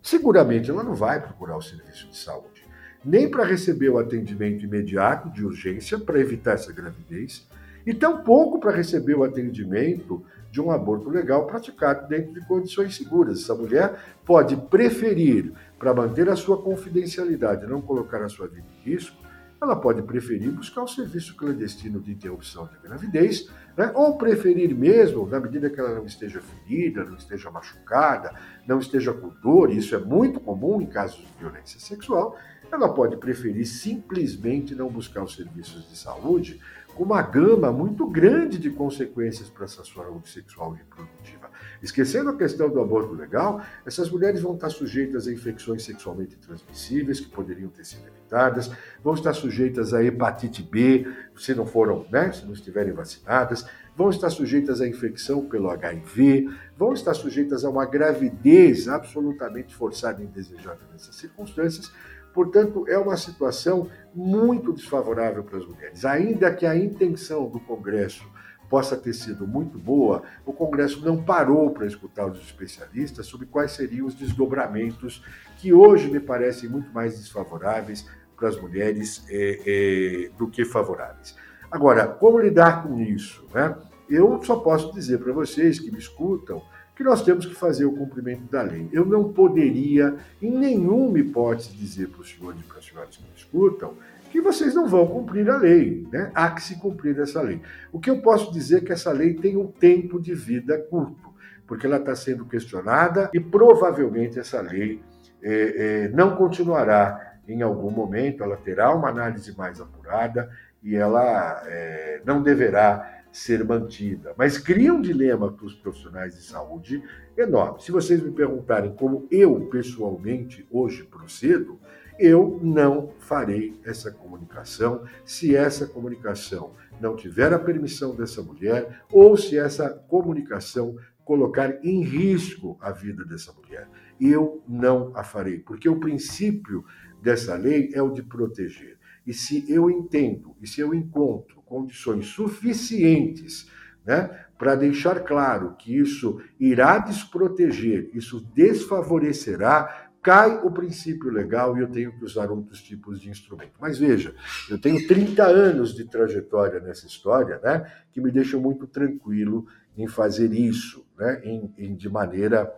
seguramente 0.05 0.70
ela 0.70 0.84
não 0.84 0.95
vai 0.95 1.18
procurar 1.18 1.57
o 1.57 1.62
serviço 1.62 2.09
de 2.11 2.18
saúde, 2.18 2.62
nem 3.03 3.28
para 3.28 3.42
receber 3.42 3.88
o 3.88 3.99
atendimento 3.99 4.62
imediato 4.62 5.30
de 5.30 5.45
urgência 5.45 5.99
para 5.99 6.20
evitar 6.20 6.53
essa 6.53 6.72
gravidez, 6.72 7.49
e 7.86 7.95
tampouco 7.95 8.61
para 8.61 8.70
receber 8.70 9.14
o 9.14 9.24
atendimento 9.24 10.22
de 10.51 10.61
um 10.61 10.70
aborto 10.70 11.09
legal 11.09 11.47
praticado 11.47 12.07
dentro 12.07 12.32
de 12.32 12.47
condições 12.47 12.97
seguras. 12.97 13.42
Essa 13.42 13.55
mulher 13.55 13.99
pode 14.24 14.57
preferir, 14.57 15.53
para 15.78 15.92
manter 15.92 16.28
a 16.28 16.36
sua 16.36 16.62
confidencialidade, 16.62 17.66
não 17.66 17.82
colocar 17.82 18.22
a 18.22 18.28
sua 18.28 18.47
vida 18.47 18.66
em 18.84 18.90
risco, 18.90 19.16
ela 19.61 19.76
pode 19.76 20.02
preferir 20.02 20.50
buscar 20.50 20.82
um 20.82 20.86
serviço 20.86 21.36
clandestino 21.36 22.00
de 22.00 22.12
interrupção 22.12 22.66
de 22.66 22.78
gravidez, 22.86 23.50
né? 23.76 23.90
ou 23.94 24.16
preferir 24.18 24.74
mesmo, 24.74 25.26
na 25.26 25.40
medida 25.40 25.70
que 25.70 25.80
ela 25.80 25.94
não 25.94 26.05
esteja 26.05 26.40
ferida, 26.40 27.05
não 27.05 27.16
esteja 27.16 27.50
machucada, 27.50 28.34
não 28.66 28.78
esteja 28.78 29.12
com 29.12 29.28
dor, 29.42 29.70
e 29.70 29.78
isso 29.78 29.94
é 29.94 29.98
muito 29.98 30.40
comum 30.40 30.80
em 30.80 30.86
casos 30.86 31.18
de 31.18 31.28
violência 31.38 31.80
sexual, 31.80 32.36
ela 32.70 32.92
pode 32.92 33.16
preferir 33.16 33.66
simplesmente 33.66 34.74
não 34.74 34.88
buscar 34.88 35.22
os 35.22 35.34
serviços 35.34 35.88
de 35.88 35.96
saúde 35.96 36.61
com 36.95 37.05
uma 37.05 37.20
gama 37.22 37.72
muito 37.72 38.07
grande 38.07 38.59
de 38.59 38.70
consequências 38.70 39.49
para 39.49 39.64
essa 39.64 39.84
saúde 39.84 40.28
sexual 40.28 40.74
e 40.74 40.78
reprodutiva. 40.78 41.51
Esquecendo 41.82 42.30
a 42.30 42.36
questão 42.36 42.70
do 42.70 42.80
aborto 42.80 43.12
legal, 43.14 43.61
essas 43.84 44.11
mulheres 44.11 44.40
vão 44.40 44.55
estar 44.55 44.70
sujeitas 44.70 45.26
a 45.26 45.32
infecções 45.32 45.84
sexualmente 45.84 46.36
transmissíveis 46.36 47.20
que 47.20 47.28
poderiam 47.28 47.68
ter 47.68 47.84
sido 47.84 48.07
evitadas, 48.07 48.70
vão 49.03 49.14
estar 49.14 49.34
sujeitas 49.34 49.92
a 49.92 50.03
hepatite 50.03 50.62
B, 50.62 51.07
se 51.36 51.55
não 51.55 51.66
foram, 51.66 52.07
né, 52.11 52.32
se 52.32 52.45
não 52.47 52.53
estiverem 52.53 52.92
vacinadas, 52.92 53.66
vão 53.97 54.11
estar 54.11 54.30
sujeitas 54.30 54.80
à 54.80 54.88
infecção 54.88 55.45
pelo 55.47 55.70
HIV, 55.70 56.49
vão 56.76 56.92
estar 56.92 57.14
sujeitas 57.14 57.64
a 57.64 57.70
uma 57.70 57.84
gravidez 57.84 58.88
absolutamente 58.88 59.74
forçada 59.74 60.22
e 60.22 60.24
indesejada 60.24 60.80
nessas 60.92 61.14
circunstâncias, 61.16 61.92
Portanto, 62.35 62.85
é 62.89 62.99
uma 62.99 63.16
situação 63.16 63.89
muito 64.12 64.72
desfavorável 64.72 65.45
para 65.45 65.59
as 65.59 65.66
mulheres. 65.66 66.05
Ainda 66.05 66.53
que 66.53 66.66
a 66.66 66.76
intenção 66.76 67.49
do 67.49 67.61
Congresso 67.61 68.28
possa 68.68 68.97
ter 68.97 69.12
sido 69.12 69.47
muito 69.47 69.78
boa, 69.78 70.24
o 70.45 70.53
Congresso 70.53 71.05
não 71.05 71.22
parou 71.22 71.70
para 71.70 71.87
escutar 71.87 72.26
os 72.26 72.41
especialistas 72.41 73.26
sobre 73.26 73.47
quais 73.47 73.70
seriam 73.70 74.07
os 74.07 74.14
desdobramentos 74.14 75.24
que 75.59 75.72
hoje 75.72 76.11
me 76.11 76.18
parecem 76.18 76.68
muito 76.68 76.93
mais 76.93 77.16
desfavoráveis 77.16 78.05
para 78.37 78.49
as 78.49 78.61
mulheres 78.61 79.24
é, 79.28 79.61
é, 79.64 80.30
do 80.37 80.49
que 80.49 80.64
favoráveis. 80.64 81.37
Agora, 81.70 82.07
como 82.09 82.41
lidar 82.41 82.82
com 82.82 83.01
isso? 83.01 83.47
Né? 83.55 83.76
Eu 84.09 84.43
só 84.43 84.57
posso 84.57 84.93
dizer 84.93 85.18
para 85.18 85.32
vocês 85.32 85.78
que 85.78 85.91
me 85.91 85.99
escutam 85.99 86.62
que 86.95 87.03
nós 87.03 87.22
temos 87.22 87.45
que 87.45 87.55
fazer 87.55 87.84
o 87.84 87.92
cumprimento 87.92 88.51
da 88.51 88.62
lei. 88.62 88.88
Eu 88.92 89.05
não 89.05 89.32
poderia, 89.32 90.14
em 90.40 90.51
nenhuma 90.51 91.18
hipótese, 91.18 91.74
dizer 91.74 92.09
para 92.09 92.20
os 92.20 92.30
senhores 92.30 92.61
e 92.61 92.64
para 92.64 92.78
as 92.78 92.84
senhoras 92.86 93.16
que 93.16 93.22
me 93.22 93.28
escutam 93.36 93.95
que 94.30 94.40
vocês 94.40 94.74
não 94.74 94.88
vão 94.88 95.07
cumprir 95.07 95.49
a 95.49 95.57
lei. 95.57 96.09
Né? 96.11 96.30
Há 96.34 96.51
que 96.51 96.62
se 96.62 96.76
cumprir 96.80 97.18
essa 97.20 97.40
lei. 97.40 97.61
O 97.92 98.01
que 98.01 98.11
eu 98.11 98.20
posso 98.20 98.53
dizer 98.53 98.78
é 98.78 98.80
que 98.80 98.92
essa 98.92 99.12
lei 99.12 99.34
tem 99.34 99.57
um 99.57 99.68
tempo 99.68 100.20
de 100.20 100.34
vida 100.34 100.76
curto, 100.90 101.32
porque 101.66 101.86
ela 101.86 101.99
está 101.99 102.16
sendo 102.16 102.45
questionada 102.45 103.30
e 103.32 103.38
provavelmente 103.38 104.38
essa 104.38 104.61
lei 104.61 105.01
é, 105.40 106.05
é, 106.05 106.09
não 106.09 106.34
continuará 106.34 107.36
em 107.47 107.62
algum 107.62 107.90
momento, 107.90 108.42
ela 108.42 108.57
terá 108.57 108.92
uma 108.92 109.09
análise 109.09 109.57
mais 109.57 109.80
apurada 109.80 110.51
e 110.82 110.97
ela 110.97 111.62
é, 111.66 112.20
não 112.24 112.42
deverá 112.42 113.13
ser 113.35 113.64
mantida, 113.64 114.32
mas 114.39 114.57
cria 114.57 114.95
um 114.95 115.01
dilema 115.01 115.51
para 115.51 115.66
os 115.66 115.74
profissionais 115.74 116.37
de 116.37 116.43
saúde 116.45 117.03
enorme. 117.37 117.82
Se 117.82 117.91
vocês 117.91 118.22
me 118.22 118.30
perguntarem 118.30 118.95
como 118.95 119.26
eu 119.28 119.66
pessoalmente 119.66 120.64
hoje 120.70 121.03
procedo, 121.03 121.80
eu 122.16 122.61
não 122.62 123.12
farei 123.18 123.74
essa 123.85 124.12
comunicação 124.12 125.03
se 125.24 125.57
essa 125.57 125.85
comunicação 125.85 126.74
não 127.01 127.16
tiver 127.16 127.53
a 127.53 127.59
permissão 127.59 128.14
dessa 128.14 128.41
mulher 128.41 129.03
ou 129.11 129.37
se 129.37 129.59
essa 129.59 129.91
comunicação 129.91 130.97
colocar 131.24 131.85
em 131.85 132.05
risco 132.05 132.78
a 132.80 132.93
vida 132.93 133.24
dessa 133.24 133.53
mulher. 133.53 133.89
Eu 134.20 134.62
não 134.68 135.11
a 135.12 135.24
farei, 135.24 135.59
porque 135.59 135.89
o 135.89 135.99
princípio 135.99 136.85
dessa 137.20 137.57
lei 137.57 137.91
é 137.95 138.01
o 138.01 138.12
de 138.12 138.22
proteger. 138.22 138.97
E 139.26 139.35
se 139.35 139.64
eu 139.68 139.91
entendo, 139.91 140.55
e 140.62 140.68
se 140.68 140.80
eu 140.80 140.95
encontro 140.95 141.53
condições 141.74 142.26
suficientes 142.26 143.68
né, 144.06 144.30
para 144.56 144.76
deixar 144.76 145.20
claro 145.24 145.74
que 145.76 145.98
isso 145.98 146.40
irá 146.60 146.98
desproteger, 146.98 148.10
isso 148.14 148.40
desfavorecerá, 148.54 150.08
cai 150.22 150.56
o 150.62 150.70
princípio 150.70 151.30
legal 151.30 151.76
e 151.76 151.80
eu 151.80 151.90
tenho 151.90 152.16
que 152.16 152.24
usar 152.24 152.48
outros 152.48 152.80
tipos 152.80 153.20
de 153.20 153.28
instrumento. 153.28 153.72
Mas 153.80 153.98
veja, 153.98 154.36
eu 154.70 154.78
tenho 154.78 155.04
30 155.08 155.42
anos 155.42 155.92
de 155.92 156.04
trajetória 156.04 156.78
nessa 156.78 157.06
história, 157.06 157.58
né, 157.60 157.90
que 158.12 158.20
me 158.20 158.30
deixam 158.30 158.60
muito 158.60 158.86
tranquilo 158.86 159.66
em 159.96 160.06
fazer 160.06 160.52
isso, 160.52 161.04
né, 161.18 161.40
em, 161.42 161.74
em 161.76 161.96
de 161.96 162.08
maneira 162.08 162.72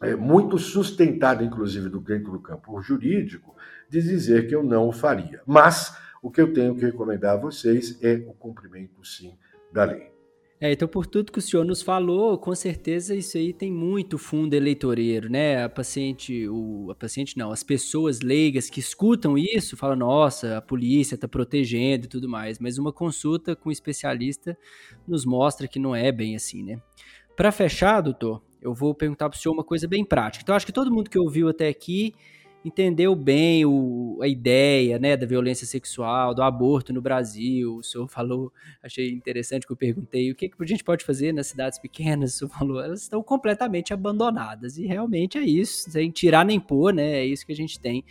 é, 0.00 0.14
muito 0.14 0.58
sustentada, 0.58 1.42
inclusive, 1.42 1.88
do, 1.88 1.98
dentro 1.98 2.30
do 2.30 2.40
campo 2.40 2.80
jurídico, 2.80 3.56
de 3.90 4.00
dizer 4.00 4.46
que 4.46 4.54
eu 4.54 4.62
não 4.62 4.88
o 4.88 4.92
faria. 4.92 5.42
Mas 5.44 6.00
o 6.22 6.30
que 6.30 6.40
eu 6.40 6.52
tenho 6.52 6.74
que 6.76 6.84
recomendar 6.84 7.34
a 7.34 7.40
vocês 7.40 7.98
é 8.00 8.14
o 8.14 8.32
cumprimento, 8.32 9.04
sim, 9.04 9.36
da 9.72 9.84
lei. 9.84 10.12
É, 10.60 10.70
então, 10.70 10.86
por 10.86 11.06
tudo 11.06 11.32
que 11.32 11.40
o 11.40 11.42
senhor 11.42 11.64
nos 11.64 11.82
falou, 11.82 12.38
com 12.38 12.54
certeza 12.54 13.16
isso 13.16 13.36
aí 13.36 13.52
tem 13.52 13.72
muito 13.72 14.16
fundo 14.16 14.54
eleitoreiro, 14.54 15.28
né? 15.28 15.64
A 15.64 15.68
paciente, 15.68 16.48
o, 16.48 16.88
a 16.88 16.94
paciente 16.94 17.36
não, 17.36 17.50
as 17.50 17.64
pessoas 17.64 18.20
leigas 18.20 18.70
que 18.70 18.78
escutam 18.78 19.36
isso 19.36 19.76
falam, 19.76 19.96
nossa, 19.96 20.58
a 20.58 20.62
polícia 20.62 21.16
está 21.16 21.26
protegendo 21.26 22.04
e 22.04 22.08
tudo 22.08 22.28
mais, 22.28 22.60
mas 22.60 22.78
uma 22.78 22.92
consulta 22.92 23.56
com 23.56 23.70
um 23.70 23.72
especialista 23.72 24.56
nos 25.04 25.24
mostra 25.26 25.66
que 25.66 25.80
não 25.80 25.96
é 25.96 26.12
bem 26.12 26.36
assim, 26.36 26.62
né? 26.62 26.80
Para 27.36 27.50
fechar, 27.50 28.00
doutor, 28.00 28.40
eu 28.60 28.72
vou 28.72 28.94
perguntar 28.94 29.28
para 29.28 29.36
o 29.36 29.40
senhor 29.40 29.54
uma 29.54 29.64
coisa 29.64 29.88
bem 29.88 30.04
prática. 30.04 30.44
Então, 30.44 30.54
acho 30.54 30.64
que 30.64 30.72
todo 30.72 30.92
mundo 30.92 31.10
que 31.10 31.18
ouviu 31.18 31.48
até 31.48 31.66
aqui 31.66 32.14
entendeu 32.64 33.14
bem 33.14 33.64
o, 33.64 34.18
a 34.22 34.28
ideia 34.28 34.98
né, 34.98 35.16
da 35.16 35.26
violência 35.26 35.66
sexual, 35.66 36.34
do 36.34 36.42
aborto 36.42 36.92
no 36.92 37.02
Brasil. 37.02 37.76
O 37.76 37.82
senhor 37.82 38.08
falou, 38.08 38.52
achei 38.82 39.10
interessante 39.10 39.66
que 39.66 39.72
eu 39.72 39.76
perguntei, 39.76 40.30
o 40.30 40.34
que, 40.34 40.48
que 40.48 40.62
a 40.62 40.66
gente 40.66 40.84
pode 40.84 41.04
fazer 41.04 41.32
nas 41.32 41.48
cidades 41.48 41.78
pequenas? 41.78 42.34
O 42.34 42.38
senhor 42.38 42.50
falou, 42.50 42.80
elas 42.82 43.02
estão 43.02 43.22
completamente 43.22 43.92
abandonadas. 43.92 44.78
E 44.78 44.86
realmente 44.86 45.38
é 45.38 45.42
isso, 45.42 45.90
sem 45.90 46.10
tirar 46.10 46.44
nem 46.44 46.60
pôr, 46.60 46.92
né? 46.92 47.20
É 47.20 47.26
isso 47.26 47.44
que 47.44 47.52
a 47.52 47.56
gente 47.56 47.80
tem 47.80 48.04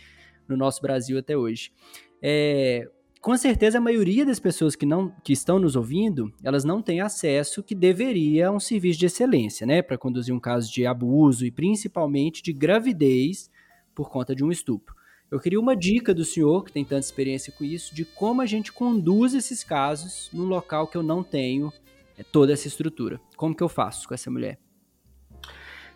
no 0.48 0.56
nosso 0.56 0.82
Brasil 0.82 1.18
até 1.18 1.36
hoje. 1.36 1.72
É, 2.20 2.88
com 3.22 3.36
certeza 3.36 3.78
a 3.78 3.80
maioria 3.80 4.26
das 4.26 4.40
pessoas 4.40 4.74
que 4.74 4.84
não 4.84 5.14
que 5.22 5.32
estão 5.32 5.58
nos 5.58 5.76
ouvindo, 5.76 6.32
elas 6.42 6.64
não 6.64 6.82
têm 6.82 7.00
acesso 7.00 7.62
que 7.62 7.74
deveria 7.74 8.48
a 8.48 8.50
um 8.50 8.58
serviço 8.58 8.98
de 8.98 9.06
excelência, 9.06 9.64
né, 9.64 9.80
para 9.80 9.96
conduzir 9.96 10.34
um 10.34 10.40
caso 10.40 10.70
de 10.72 10.84
abuso 10.84 11.46
e 11.46 11.50
principalmente 11.50 12.42
de 12.42 12.52
gravidez 12.52 13.48
por 13.94 14.10
conta 14.10 14.34
de 14.34 14.44
um 14.44 14.50
estupro. 14.50 14.94
Eu 15.30 15.40
queria 15.40 15.58
uma 15.58 15.74
dica 15.74 16.12
do 16.12 16.24
senhor, 16.24 16.62
que 16.64 16.72
tem 16.72 16.84
tanta 16.84 17.06
experiência 17.06 17.52
com 17.56 17.64
isso, 17.64 17.94
de 17.94 18.04
como 18.04 18.42
a 18.42 18.46
gente 18.46 18.70
conduz 18.70 19.32
esses 19.32 19.64
casos 19.64 20.28
num 20.32 20.44
local 20.44 20.86
que 20.86 20.96
eu 20.96 21.02
não 21.02 21.22
tenho 21.22 21.72
é, 22.18 22.22
toda 22.22 22.52
essa 22.52 22.68
estrutura. 22.68 23.18
Como 23.36 23.54
que 23.54 23.62
eu 23.62 23.68
faço 23.68 24.06
com 24.06 24.12
essa 24.12 24.30
mulher? 24.30 24.58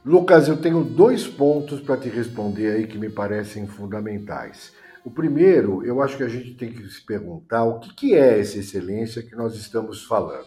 Lucas, 0.05 0.49
eu 0.49 0.57
tenho 0.57 0.83
dois 0.85 1.27
pontos 1.27 1.81
para 1.81 1.97
te 1.97 2.09
responder 2.09 2.77
aí 2.77 2.87
que 2.87 2.97
me 2.97 3.11
parecem 3.11 3.67
fundamentais. 3.67 4.73
O 5.05 5.11
primeiro, 5.11 5.85
eu 5.85 6.01
acho 6.01 6.17
que 6.17 6.23
a 6.23 6.29
gente 6.29 6.55
tem 6.55 6.73
que 6.73 6.89
se 6.89 7.05
perguntar 7.05 7.65
o 7.65 7.79
que, 7.79 7.95
que 7.95 8.15
é 8.15 8.41
essa 8.41 8.59
excelência 8.59 9.23
que 9.23 9.37
nós 9.37 9.55
estamos 9.55 10.05
falando, 10.05 10.47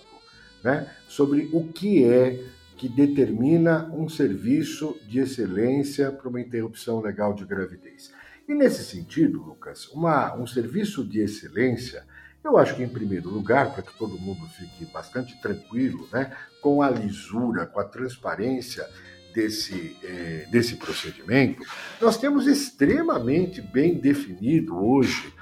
né? 0.64 0.90
Sobre 1.08 1.50
o 1.54 1.68
que 1.68 2.04
é 2.04 2.44
que 2.80 2.88
determina 2.88 3.92
um 3.94 4.08
serviço 4.08 4.98
de 5.06 5.20
excelência 5.20 6.10
para 6.14 6.30
uma 6.30 6.40
interrupção 6.40 7.02
legal 7.02 7.34
de 7.34 7.44
gravidez. 7.44 8.10
E 8.48 8.56
nesse 8.56 8.86
sentido, 8.86 9.44
Lucas, 9.44 9.90
uma, 9.90 10.34
um 10.38 10.48
serviço 10.48 11.04
de 11.04 11.20
excelência, 11.20 12.06
eu 12.42 12.58
acho 12.58 12.78
que 12.78 12.82
em 12.82 12.88
primeiro 12.88 13.30
lugar, 13.30 13.74
para 13.74 13.84
que 13.84 13.94
todo 13.98 14.18
mundo 14.18 14.48
fique 14.58 14.86
bastante 14.86 15.38
tranquilo, 15.42 16.08
né, 16.14 16.34
com 16.62 16.82
a 16.82 16.90
lisura, 16.90 17.66
com 17.66 17.82
a 17.82 17.84
transparência 17.84 18.88
desse, 19.34 19.98
eh, 20.02 20.48
desse 20.50 20.78
procedimento, 20.78 21.62
nós 22.00 22.16
temos 22.16 22.48
extremamente 22.48 23.62
bem 23.62 23.96
definido 23.96 24.82
hoje 24.82 25.34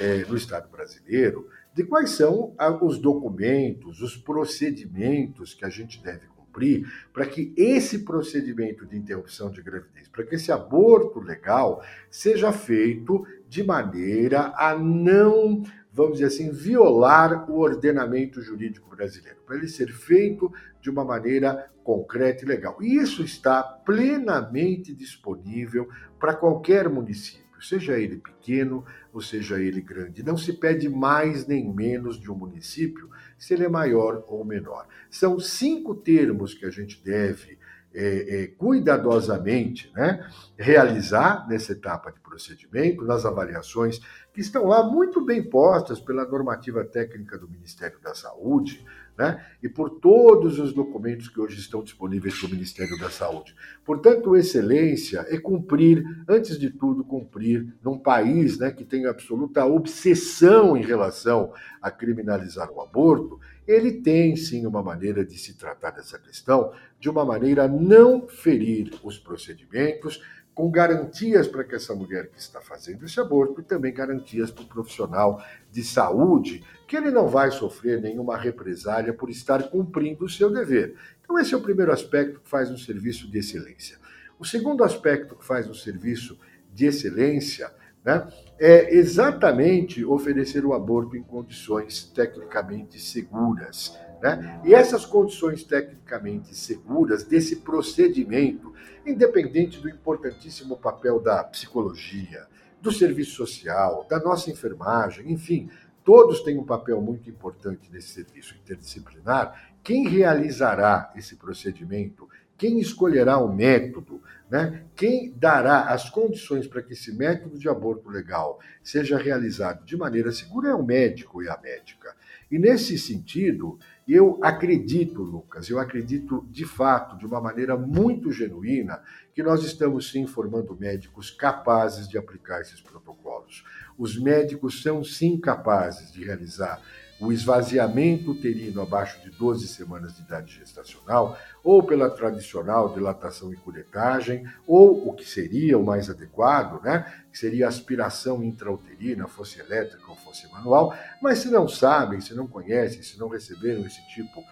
eh, 0.00 0.24
no 0.26 0.34
Estado 0.34 0.70
brasileiro 0.70 1.46
de 1.74 1.84
quais 1.84 2.08
são 2.12 2.54
os 2.80 2.98
documentos, 2.98 4.00
os 4.00 4.16
procedimentos 4.16 5.52
que 5.52 5.62
a 5.62 5.68
gente 5.68 6.02
deve 6.02 6.26
cumprir 6.56 6.90
para 7.12 7.26
que 7.26 7.52
esse 7.56 8.00
procedimento 8.00 8.86
de 8.86 8.96
interrupção 8.96 9.50
de 9.50 9.62
gravidez, 9.62 10.08
para 10.08 10.24
que 10.24 10.34
esse 10.34 10.50
aborto 10.50 11.20
legal 11.20 11.82
seja 12.10 12.50
feito 12.52 13.26
de 13.46 13.62
maneira 13.62 14.52
a 14.56 14.74
não, 14.74 15.62
vamos 15.92 16.14
dizer 16.14 16.26
assim, 16.26 16.50
violar 16.50 17.50
o 17.50 17.58
ordenamento 17.58 18.40
jurídico 18.40 18.88
brasileiro, 18.88 19.38
para 19.46 19.56
ele 19.56 19.68
ser 19.68 19.92
feito 19.92 20.50
de 20.80 20.88
uma 20.88 21.04
maneira 21.04 21.70
concreta 21.84 22.44
e 22.44 22.48
legal. 22.48 22.78
E 22.80 22.96
isso 22.96 23.22
está 23.22 23.62
plenamente 23.62 24.94
disponível 24.94 25.88
para 26.18 26.34
qualquer 26.34 26.88
município 26.88 27.45
seja 27.60 27.98
ele 27.98 28.18
pequeno 28.18 28.84
ou 29.12 29.20
seja 29.20 29.60
ele 29.60 29.80
grande. 29.80 30.22
Não 30.22 30.36
se 30.36 30.52
pede 30.52 30.88
mais 30.88 31.46
nem 31.46 31.72
menos 31.72 32.18
de 32.18 32.30
um 32.30 32.34
município 32.34 33.10
se 33.38 33.54
ele 33.54 33.64
é 33.64 33.68
maior 33.68 34.24
ou 34.26 34.44
menor. 34.44 34.86
São 35.10 35.38
cinco 35.38 35.94
termos 35.94 36.54
que 36.54 36.64
a 36.64 36.70
gente 36.70 37.02
deve 37.02 37.58
é, 37.94 38.42
é, 38.42 38.46
cuidadosamente 38.48 39.90
né, 39.94 40.28
realizar 40.58 41.48
nessa 41.48 41.72
etapa 41.72 42.12
de 42.12 42.20
procedimento, 42.20 43.04
nas 43.04 43.24
avaliações 43.24 44.00
que 44.34 44.40
estão 44.42 44.66
lá 44.66 44.84
muito 44.84 45.24
bem 45.24 45.42
postas 45.42 45.98
pela 45.98 46.26
normativa 46.26 46.84
técnica 46.84 47.38
do 47.38 47.48
Ministério 47.48 47.98
da 48.00 48.14
Saúde, 48.14 48.84
né? 49.16 49.44
e 49.62 49.68
por 49.68 49.90
todos 49.90 50.58
os 50.58 50.72
documentos 50.72 51.28
que 51.28 51.40
hoje 51.40 51.58
estão 51.58 51.82
disponíveis 51.82 52.38
para 52.38 52.48
o 52.48 52.50
Ministério 52.50 52.98
da 52.98 53.10
Saúde. 53.10 53.54
Portanto, 53.84 54.36
excelência 54.36 55.24
é 55.28 55.38
cumprir, 55.38 56.04
antes 56.28 56.58
de 56.58 56.70
tudo, 56.70 57.04
cumprir 57.04 57.74
num 57.82 57.98
país 57.98 58.58
né, 58.58 58.70
que 58.70 58.84
tem 58.84 59.06
absoluta 59.06 59.64
obsessão 59.64 60.76
em 60.76 60.82
relação 60.82 61.52
a 61.80 61.90
criminalizar 61.90 62.70
o 62.70 62.80
aborto, 62.80 63.40
ele 63.66 63.92
tem 63.92 64.36
sim 64.36 64.66
uma 64.66 64.82
maneira 64.82 65.24
de 65.24 65.38
se 65.38 65.54
tratar 65.54 65.90
dessa 65.90 66.18
questão 66.18 66.72
de 67.00 67.10
uma 67.10 67.24
maneira 67.24 67.64
a 67.64 67.68
não 67.68 68.26
ferir 68.26 68.92
os 69.02 69.18
procedimentos, 69.18 70.22
com 70.56 70.70
garantias 70.70 71.46
para 71.46 71.62
que 71.62 71.74
essa 71.74 71.94
mulher 71.94 72.30
que 72.30 72.38
está 72.38 72.62
fazendo 72.62 73.04
esse 73.04 73.20
aborto 73.20 73.60
e 73.60 73.62
também 73.62 73.92
garantias 73.92 74.50
para 74.50 74.64
o 74.64 74.66
profissional 74.66 75.44
de 75.70 75.84
saúde 75.84 76.64
que 76.88 76.96
ele 76.96 77.10
não 77.10 77.28
vai 77.28 77.50
sofrer 77.50 78.00
nenhuma 78.00 78.38
represália 78.38 79.12
por 79.12 79.28
estar 79.28 79.64
cumprindo 79.64 80.24
o 80.24 80.28
seu 80.30 80.50
dever. 80.50 80.96
Então, 81.22 81.38
esse 81.38 81.52
é 81.52 81.56
o 81.58 81.60
primeiro 81.60 81.92
aspecto 81.92 82.40
que 82.40 82.48
faz 82.48 82.70
um 82.70 82.78
serviço 82.78 83.30
de 83.30 83.38
excelência. 83.38 83.98
O 84.38 84.46
segundo 84.46 84.82
aspecto 84.82 85.36
que 85.36 85.44
faz 85.44 85.68
um 85.68 85.74
serviço 85.74 86.38
de 86.72 86.86
excelência 86.86 87.70
né, 88.02 88.26
é 88.58 88.94
exatamente 88.94 90.06
oferecer 90.06 90.64
o 90.64 90.72
aborto 90.72 91.16
em 91.16 91.22
condições 91.22 92.10
tecnicamente 92.14 92.98
seguras. 92.98 93.94
Né? 94.20 94.60
E 94.64 94.74
essas 94.74 95.04
condições 95.04 95.62
tecnicamente 95.62 96.54
seguras 96.54 97.24
desse 97.24 97.56
procedimento, 97.56 98.72
independente 99.04 99.80
do 99.80 99.88
importantíssimo 99.88 100.76
papel 100.76 101.20
da 101.20 101.44
psicologia, 101.44 102.46
do 102.80 102.92
serviço 102.92 103.32
social, 103.32 104.06
da 104.08 104.18
nossa 104.18 104.50
enfermagem, 104.50 105.30
enfim, 105.32 105.68
todos 106.04 106.40
têm 106.40 106.58
um 106.58 106.64
papel 106.64 107.00
muito 107.00 107.28
importante 107.28 107.90
nesse 107.90 108.08
serviço 108.08 108.54
interdisciplinar. 108.54 109.74
Quem 109.82 110.08
realizará 110.08 111.12
esse 111.16 111.36
procedimento, 111.36 112.28
quem 112.56 112.78
escolherá 112.78 113.38
o 113.38 113.52
método, 113.52 114.22
né? 114.50 114.84
quem 114.94 115.32
dará 115.36 115.90
as 115.92 116.08
condições 116.08 116.66
para 116.66 116.82
que 116.82 116.92
esse 116.92 117.12
método 117.12 117.58
de 117.58 117.68
aborto 117.68 118.08
legal 118.08 118.58
seja 118.82 119.18
realizado 119.18 119.84
de 119.84 119.96
maneira 119.96 120.32
segura 120.32 120.70
é 120.70 120.74
o 120.74 120.84
médico 120.84 121.42
e 121.42 121.48
a 121.48 121.58
médica. 121.60 122.14
E 122.50 122.58
nesse 122.58 122.96
sentido, 122.96 123.78
eu 124.06 124.38
acredito, 124.42 125.22
Lucas, 125.22 125.68
eu 125.68 125.78
acredito 125.80 126.46
de 126.50 126.64
fato, 126.64 127.18
de 127.18 127.26
uma 127.26 127.40
maneira 127.40 127.76
muito 127.76 128.30
genuína, 128.30 129.02
que 129.34 129.42
nós 129.42 129.64
estamos 129.64 130.10
sim 130.10 130.26
formando 130.26 130.76
médicos 130.78 131.30
capazes 131.30 132.08
de 132.08 132.16
aplicar 132.16 132.60
esses 132.60 132.80
protocolos. 132.80 133.64
Os 133.98 134.16
médicos 134.18 134.82
são 134.82 135.02
sim 135.02 135.38
capazes 135.40 136.12
de 136.12 136.24
realizar 136.24 136.80
o 137.18 137.32
esvaziamento 137.32 138.32
uterino 138.32 138.80
abaixo 138.80 139.20
de 139.22 139.30
12 139.30 139.66
semanas 139.68 140.14
de 140.14 140.22
idade 140.22 140.52
gestacional, 140.52 141.38
ou 141.64 141.82
pela 141.82 142.10
tradicional 142.10 142.92
dilatação 142.92 143.52
e 143.52 143.56
curetagem, 143.56 144.46
ou 144.66 145.08
o 145.08 145.14
que 145.14 145.24
seria 145.24 145.78
o 145.78 145.84
mais 145.84 146.10
adequado, 146.10 146.82
né, 146.82 147.10
que 147.32 147.38
seria 147.38 147.68
aspiração 147.68 148.42
intrauterina, 148.44 149.26
fosse 149.26 149.60
elétrica 149.60 150.08
ou 150.08 150.16
fosse 150.16 150.50
manual, 150.52 150.94
mas 151.22 151.38
se 151.38 151.50
não 151.50 151.66
sabem, 151.66 152.20
se 152.20 152.34
não 152.34 152.46
conhecem, 152.46 153.02
se 153.02 153.18
não 153.18 153.28
receberam 153.28 153.86
esse 153.86 154.06
tipo 154.08 154.44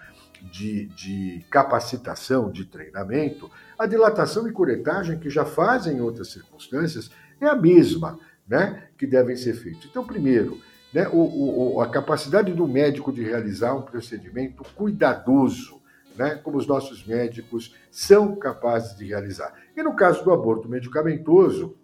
de, 0.51 0.87
de 0.87 1.45
capacitação, 1.51 2.51
de 2.51 2.65
treinamento, 2.65 3.51
a 3.79 3.87
dilatação 3.87 4.49
e 4.49 4.53
curetagem, 4.53 5.19
que 5.19 5.31
já 5.31 5.45
fazem 5.45 5.99
em 5.99 6.01
outras 6.01 6.29
circunstâncias, 6.29 7.11
é 7.41 7.47
a 7.47 7.55
mesma 7.55 8.19
né, 8.47 8.89
que 8.99 9.07
devem 9.07 9.37
ser 9.37 9.55
feitos. 9.55 9.87
Então, 9.91 10.07
primeiro, 10.07 10.61
né, 10.95 11.09
o, 11.13 11.75
o, 11.75 11.81
a 11.81 11.89
capacidade 11.89 12.53
do 12.55 12.69
médico 12.69 13.13
de 13.13 13.23
realizar 13.23 13.75
um 13.75 13.83
procedimento 13.83 14.63
cuidadoso, 14.77 15.83
né, 16.17 16.37
como 16.37 16.57
os 16.57 16.69
nossos 16.69 17.05
médicos 17.05 17.75
são 17.91 18.37
capazes 18.37 18.97
de 18.97 19.05
realizar. 19.05 19.53
E 19.77 19.83
no 19.83 19.97
caso 19.97 20.23
do 20.23 20.33
aborto 20.33 20.69
medicamentoso, 20.69 21.77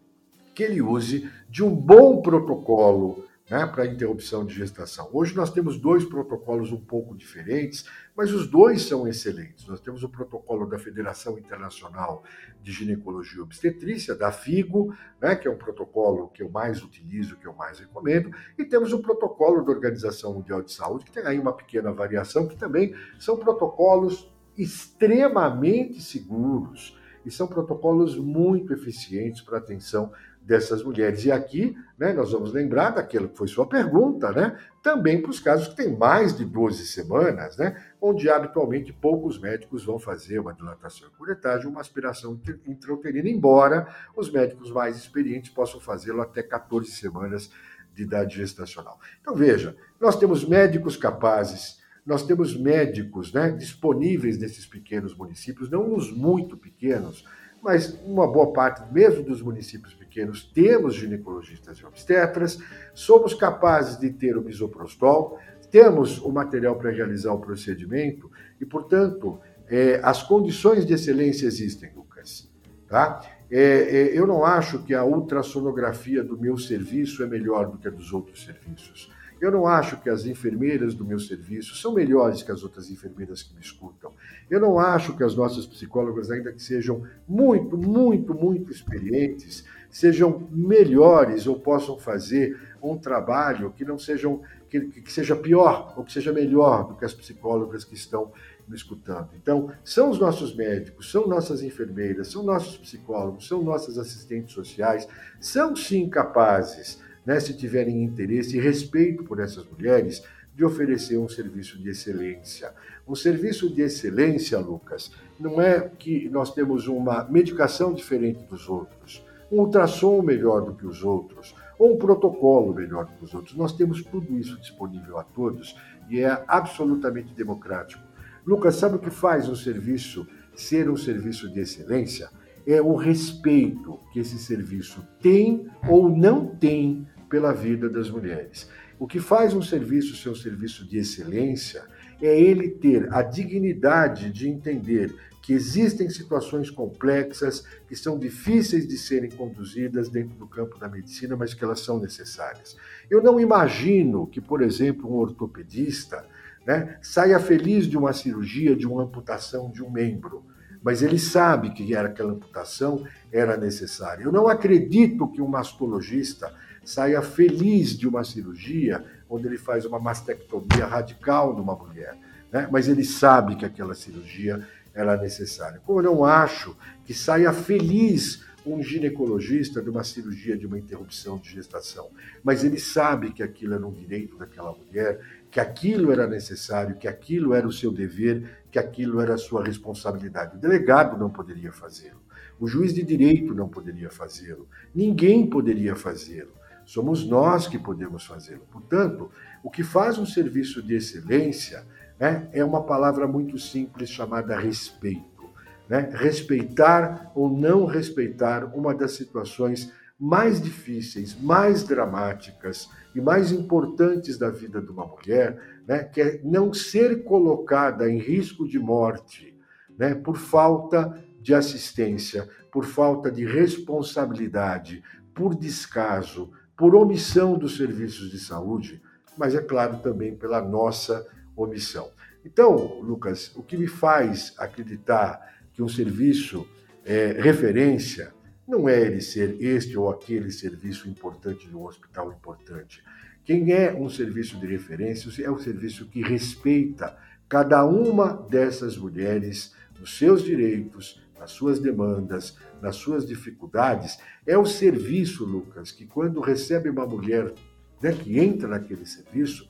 que 0.54 0.62
ele 0.62 0.80
use 0.80 1.28
de 1.48 1.64
um 1.64 1.74
bom 1.74 2.22
protocolo 2.22 3.24
né, 3.50 3.66
para 3.66 3.84
interrupção 3.84 4.46
de 4.46 4.54
gestação. 4.54 5.10
Hoje 5.12 5.34
nós 5.34 5.52
temos 5.52 5.76
dois 5.76 6.04
protocolos 6.04 6.70
um 6.70 6.80
pouco 6.80 7.16
diferentes, 7.16 7.84
mas 8.16 8.32
os 8.32 8.46
dois 8.46 8.82
são 8.82 9.08
excelentes. 9.08 9.66
Nós 9.66 9.80
temos 9.80 10.04
o 10.04 10.08
protocolo 10.08 10.66
da 10.66 10.78
Federação 10.78 11.36
Internacional 11.36 12.22
de 12.62 12.70
Ginecologia 12.70 13.38
e 13.38 13.42
Obstetrícia, 13.42 14.14
da 14.14 14.30
FIGO, 14.30 14.94
né, 15.20 15.34
que 15.34 15.48
é 15.48 15.50
um 15.50 15.58
protocolo 15.58 16.28
que 16.28 16.44
eu 16.44 16.48
mais 16.48 16.80
utilizo, 16.80 17.36
que 17.36 17.46
eu 17.46 17.52
mais 17.52 17.80
recomendo, 17.80 18.30
e 18.56 18.64
temos 18.64 18.92
o 18.92 19.02
protocolo 19.02 19.64
da 19.64 19.72
Organização 19.72 20.34
Mundial 20.34 20.62
de 20.62 20.72
Saúde, 20.72 21.04
que 21.04 21.12
tem 21.12 21.26
aí 21.26 21.38
uma 21.38 21.52
pequena 21.52 21.92
variação, 21.92 22.46
que 22.46 22.56
também 22.56 22.94
são 23.18 23.36
protocolos 23.36 24.32
extremamente 24.56 26.00
seguros 26.00 26.96
e 27.24 27.30
são 27.30 27.46
protocolos 27.46 28.16
muito 28.16 28.72
eficientes 28.72 29.42
para 29.42 29.58
atenção 29.58 30.12
dessas 30.40 30.82
mulheres. 30.82 31.24
E 31.24 31.30
aqui, 31.30 31.76
né, 31.98 32.12
nós 32.12 32.32
vamos 32.32 32.52
lembrar 32.52 32.90
daquilo 32.90 33.28
que 33.28 33.36
foi 33.36 33.46
sua 33.46 33.66
pergunta, 33.66 34.32
né, 34.32 34.58
também 34.82 35.20
para 35.20 35.30
os 35.30 35.38
casos 35.38 35.68
que 35.68 35.76
têm 35.76 35.96
mais 35.96 36.36
de 36.36 36.44
12 36.44 36.86
semanas, 36.86 37.56
né, 37.56 37.76
onde 38.00 38.28
habitualmente 38.28 38.92
poucos 38.92 39.38
médicos 39.38 39.84
vão 39.84 39.98
fazer 39.98 40.38
uma 40.38 40.54
dilatação 40.54 41.08
curetagem, 41.16 41.68
uma 41.68 41.80
aspiração 41.80 42.40
intrauterina, 42.66 43.28
embora 43.28 43.86
os 44.16 44.30
médicos 44.30 44.70
mais 44.70 44.96
experientes 44.96 45.50
possam 45.50 45.80
fazê-lo 45.80 46.22
até 46.22 46.42
14 46.42 46.90
semanas 46.90 47.50
de 47.94 48.02
idade 48.02 48.36
gestacional. 48.36 48.98
Então, 49.20 49.34
veja, 49.34 49.76
nós 50.00 50.18
temos 50.18 50.44
médicos 50.44 50.96
capazes, 50.96 51.78
nós 52.04 52.24
temos 52.24 52.56
médicos 52.56 53.32
né, 53.32 53.50
disponíveis 53.50 54.38
nesses 54.38 54.66
pequenos 54.66 55.14
municípios, 55.14 55.70
não 55.70 55.88
nos 55.88 56.10
muito 56.10 56.56
pequenos, 56.56 57.24
mas 57.62 57.98
uma 58.04 58.26
boa 58.26 58.52
parte, 58.52 58.82
mesmo 58.92 59.22
dos 59.22 59.42
municípios 59.42 59.94
pequenos, 59.94 60.42
temos 60.42 60.94
ginecologistas 60.94 61.78
e 61.78 61.84
obstetras, 61.84 62.58
somos 62.94 63.34
capazes 63.34 63.98
de 63.98 64.10
ter 64.10 64.36
o 64.36 64.42
misoprostol, 64.42 65.38
temos 65.70 66.18
o 66.18 66.30
material 66.30 66.76
para 66.76 66.90
realizar 66.90 67.32
o 67.32 67.38
procedimento 67.38 68.30
e, 68.60 68.66
portanto, 68.66 69.40
é, 69.68 70.00
as 70.02 70.22
condições 70.22 70.84
de 70.84 70.94
excelência 70.94 71.46
existem, 71.46 71.90
Lucas. 71.94 72.50
Tá? 72.88 73.20
É, 73.50 73.62
é, 73.62 74.18
eu 74.18 74.26
não 74.26 74.44
acho 74.44 74.82
que 74.82 74.94
a 74.94 75.04
ultrassonografia 75.04 76.24
do 76.24 76.36
meu 76.36 76.58
serviço 76.58 77.22
é 77.22 77.26
melhor 77.26 77.70
do 77.70 77.78
que 77.78 77.86
a 77.86 77.90
dos 77.90 78.12
outros 78.12 78.44
serviços. 78.44 79.12
Eu 79.40 79.50
não 79.50 79.66
acho 79.66 80.00
que 80.00 80.10
as 80.10 80.26
enfermeiras 80.26 80.94
do 80.94 81.04
meu 81.04 81.18
serviço 81.18 81.74
são 81.76 81.94
melhores 81.94 82.42
que 82.42 82.52
as 82.52 82.62
outras 82.62 82.90
enfermeiras 82.90 83.42
que 83.42 83.54
me 83.54 83.60
escutam. 83.60 84.12
Eu 84.50 84.60
não 84.60 84.78
acho 84.78 85.16
que 85.16 85.24
as 85.24 85.34
nossas 85.34 85.66
psicólogas, 85.66 86.30
ainda 86.30 86.52
que 86.52 86.62
sejam 86.62 87.02
muito, 87.26 87.76
muito, 87.76 88.34
muito 88.34 88.70
experientes, 88.70 89.64
sejam 89.90 90.46
melhores 90.50 91.46
ou 91.46 91.58
possam 91.58 91.98
fazer 91.98 92.58
um 92.82 92.96
trabalho 92.96 93.72
que 93.72 93.84
não 93.84 93.98
sejam 93.98 94.42
que, 94.68 94.80
que 94.80 95.12
seja 95.12 95.34
pior 95.34 95.94
ou 95.96 96.04
que 96.04 96.12
seja 96.12 96.32
melhor 96.32 96.86
do 96.86 96.94
que 96.94 97.04
as 97.04 97.12
psicólogas 97.12 97.84
que 97.84 97.94
estão 97.94 98.32
me 98.68 98.76
escutando. 98.76 99.30
Então, 99.34 99.72
são 99.82 100.10
os 100.10 100.18
nossos 100.18 100.54
médicos, 100.54 101.10
são 101.10 101.26
nossas 101.26 101.60
enfermeiras, 101.60 102.28
são 102.28 102.44
nossos 102.44 102.76
psicólogos, 102.76 103.48
são 103.48 103.62
nossas 103.62 103.98
assistentes 103.98 104.54
sociais, 104.54 105.08
são 105.40 105.74
sim 105.74 106.08
capazes 106.08 107.02
né, 107.24 107.38
se 107.40 107.56
tiverem 107.56 108.02
interesse 108.02 108.56
e 108.56 108.60
respeito 108.60 109.24
por 109.24 109.40
essas 109.40 109.64
mulheres, 109.66 110.22
de 110.54 110.64
oferecer 110.64 111.16
um 111.16 111.28
serviço 111.28 111.78
de 111.78 111.90
excelência. 111.90 112.72
Um 113.06 113.14
serviço 113.14 113.72
de 113.72 113.82
excelência, 113.82 114.58
Lucas, 114.58 115.10
não 115.38 115.60
é 115.60 115.88
que 115.98 116.28
nós 116.28 116.52
temos 116.52 116.86
uma 116.86 117.24
medicação 117.24 117.94
diferente 117.94 118.44
dos 118.44 118.68
outros, 118.68 119.24
um 119.50 119.60
ultrassom 119.60 120.22
melhor 120.22 120.62
do 120.62 120.74
que 120.74 120.86
os 120.86 121.02
outros, 121.02 121.54
ou 121.78 121.94
um 121.94 121.98
protocolo 121.98 122.74
melhor 122.74 123.06
do 123.06 123.12
que 123.12 123.24
os 123.24 123.34
outros. 123.34 123.56
Nós 123.56 123.72
temos 123.72 124.02
tudo 124.04 124.36
isso 124.36 124.60
disponível 124.60 125.18
a 125.18 125.24
todos 125.24 125.74
e 126.10 126.20
é 126.20 126.44
absolutamente 126.46 127.32
democrático. 127.32 128.02
Lucas, 128.46 128.76
sabe 128.76 128.96
o 128.96 128.98
que 128.98 129.10
faz 129.10 129.48
um 129.48 129.54
serviço 129.54 130.26
ser 130.54 130.90
um 130.90 130.96
serviço 130.96 131.50
de 131.50 131.60
excelência? 131.60 132.28
É 132.66 132.80
o 132.80 132.94
respeito 132.94 133.98
que 134.12 134.20
esse 134.20 134.38
serviço 134.38 135.06
tem 135.20 135.66
ou 135.88 136.08
não 136.08 136.46
tem 136.46 137.06
pela 137.28 137.52
vida 137.52 137.88
das 137.88 138.10
mulheres. 138.10 138.68
O 138.98 139.06
que 139.06 139.18
faz 139.18 139.54
um 139.54 139.62
serviço 139.62 140.16
ser 140.16 140.28
um 140.28 140.34
serviço 140.34 140.86
de 140.86 140.98
excelência 140.98 141.84
é 142.20 142.38
ele 142.38 142.68
ter 142.68 143.12
a 143.14 143.22
dignidade 143.22 144.30
de 144.30 144.48
entender 144.48 145.14
que 145.42 145.54
existem 145.54 146.08
situações 146.10 146.70
complexas 146.70 147.64
que 147.88 147.96
são 147.96 148.18
difíceis 148.18 148.86
de 148.86 148.98
serem 148.98 149.30
conduzidas 149.30 150.08
dentro 150.08 150.36
do 150.36 150.46
campo 150.46 150.78
da 150.78 150.88
medicina, 150.88 151.34
mas 151.34 151.54
que 151.54 151.64
elas 151.64 151.80
são 151.80 151.98
necessárias. 151.98 152.76
Eu 153.08 153.22
não 153.22 153.40
imagino 153.40 154.26
que, 154.26 154.40
por 154.40 154.60
exemplo, 154.60 155.10
um 155.10 155.16
ortopedista 155.16 156.26
né, 156.66 156.98
saia 157.00 157.40
feliz 157.40 157.86
de 157.86 157.96
uma 157.96 158.12
cirurgia, 158.12 158.76
de 158.76 158.86
uma 158.86 159.02
amputação 159.02 159.70
de 159.70 159.82
um 159.82 159.90
membro. 159.90 160.44
Mas 160.82 161.02
ele 161.02 161.18
sabe 161.18 161.70
que 161.70 161.94
era 161.94 162.08
aquela 162.08 162.32
amputação 162.32 163.04
era 163.32 163.56
necessária. 163.56 164.24
Eu 164.24 164.32
não 164.32 164.48
acredito 164.48 165.28
que 165.28 165.40
um 165.40 165.46
mastologista 165.46 166.52
saia 166.84 167.20
feliz 167.22 167.96
de 167.96 168.08
uma 168.08 168.24
cirurgia 168.24 169.04
onde 169.28 169.46
ele 169.46 169.58
faz 169.58 169.84
uma 169.84 169.98
mastectomia 169.98 170.86
radical 170.86 171.54
numa 171.54 171.74
mulher, 171.74 172.16
né? 172.50 172.68
mas 172.70 172.88
ele 172.88 173.04
sabe 173.04 173.56
que 173.56 173.64
aquela 173.64 173.94
cirurgia 173.94 174.66
era 174.94 175.16
necessária. 175.16 175.80
Como 175.84 176.00
eu 176.00 176.04
não 176.04 176.24
acho 176.24 176.76
que 177.04 177.14
saia 177.14 177.52
feliz 177.52 178.44
um 178.66 178.82
ginecologista 178.82 179.80
de 179.80 179.88
uma 179.88 180.04
cirurgia 180.04 180.56
de 180.56 180.66
uma 180.66 180.78
interrupção 180.78 181.38
de 181.38 181.50
gestação, 181.50 182.10
mas 182.42 182.62
ele 182.64 182.78
sabe 182.78 183.32
que 183.32 183.42
aquilo 183.42 183.74
era 183.74 183.86
um 183.86 183.92
direito 183.92 184.36
daquela 184.36 184.72
mulher, 184.72 185.20
que 185.50 185.58
aquilo 185.58 186.12
era 186.12 186.26
necessário, 186.26 186.96
que 186.96 187.08
aquilo 187.08 187.52
era 187.52 187.66
o 187.66 187.72
seu 187.72 187.90
dever, 187.90 188.64
que 188.70 188.78
aquilo 188.78 189.20
era 189.20 189.34
a 189.34 189.38
sua 189.38 189.64
responsabilidade. 189.64 190.56
O 190.56 190.60
delegado 190.60 191.18
não 191.18 191.28
poderia 191.28 191.72
fazê-lo, 191.72 192.20
o 192.58 192.68
juiz 192.68 192.94
de 192.94 193.02
direito 193.02 193.54
não 193.54 193.68
poderia 193.68 194.10
fazê-lo, 194.10 194.68
ninguém 194.94 195.48
poderia 195.48 195.96
fazê-lo. 195.96 196.52
Somos 196.86 197.26
nós 197.26 197.66
que 197.66 197.78
podemos 197.78 198.24
fazê-lo. 198.24 198.66
Portanto, 198.70 199.30
o 199.62 199.70
que 199.70 199.82
faz 199.82 200.18
um 200.18 200.26
serviço 200.26 200.82
de 200.82 200.94
excelência 200.94 201.84
né, 202.18 202.48
é 202.52 202.64
uma 202.64 202.82
palavra 202.82 203.26
muito 203.26 203.58
simples 203.58 204.10
chamada 204.10 204.58
respeito. 204.58 205.48
Né? 205.88 206.10
Respeitar 206.12 207.30
ou 207.34 207.48
não 207.48 207.86
respeitar 207.86 208.64
uma 208.76 208.94
das 208.94 209.12
situações 209.12 209.92
mais 210.18 210.60
difíceis, 210.60 211.34
mais 211.40 211.82
dramáticas 211.82 212.88
e 213.14 213.20
mais 213.20 213.52
importantes 213.52 214.38
da 214.38 214.50
vida 214.50 214.80
de 214.80 214.90
uma 214.90 215.06
mulher, 215.06 215.80
né, 215.86 216.04
que 216.04 216.20
é 216.20 216.40
não 216.44 216.72
ser 216.72 217.24
colocada 217.24 218.08
em 218.08 218.18
risco 218.18 218.68
de 218.68 218.78
morte 218.78 219.56
né, 219.98 220.14
por 220.14 220.36
falta 220.36 221.22
de 221.40 221.54
assistência, 221.54 222.48
por 222.70 222.84
falta 222.84 223.30
de 223.30 223.44
responsabilidade, 223.44 225.02
por 225.34 225.54
descaso, 225.54 226.50
por 226.76 226.94
omissão 226.94 227.58
dos 227.58 227.76
serviços 227.76 228.30
de 228.30 228.38
saúde, 228.38 229.02
mas 229.36 229.54
é 229.54 229.60
claro 229.60 229.98
também 229.98 230.34
pela 230.34 230.62
nossa 230.62 231.26
omissão. 231.56 232.10
Então, 232.44 233.00
Lucas, 233.00 233.52
o 233.54 233.62
que 233.62 233.76
me 233.76 233.86
faz 233.86 234.54
acreditar 234.56 235.60
que 235.72 235.82
um 235.82 235.88
serviço 235.88 236.66
é 237.04 237.32
referência 237.40 238.32
não 238.70 238.88
é 238.88 239.00
ele 239.00 239.20
ser 239.20 239.60
este 239.60 239.98
ou 239.98 240.08
aquele 240.08 240.50
serviço 240.50 241.08
importante 241.08 241.68
de 241.68 241.76
um 241.76 241.84
hospital 241.84 242.32
importante. 242.32 243.02
Quem 243.44 243.72
é 243.72 243.92
um 243.92 244.08
serviço 244.08 244.58
de 244.58 244.66
referência 244.66 245.44
é 245.44 245.50
um 245.50 245.58
serviço 245.58 246.06
que 246.06 246.22
respeita 246.22 247.16
cada 247.48 247.84
uma 247.84 248.32
dessas 248.48 248.96
mulheres 248.96 249.74
nos 249.98 250.16
seus 250.16 250.44
direitos, 250.44 251.20
nas 251.38 251.50
suas 251.50 251.80
demandas, 251.80 252.56
nas 252.80 252.96
suas 252.96 253.26
dificuldades. 253.26 254.18
É 254.46 254.56
o 254.56 254.64
serviço, 254.64 255.44
Lucas, 255.44 255.90
que 255.90 256.06
quando 256.06 256.40
recebe 256.40 256.88
uma 256.88 257.06
mulher 257.06 257.52
né, 258.00 258.12
que 258.12 258.38
entra 258.38 258.68
naquele 258.68 259.04
serviço, 259.04 259.68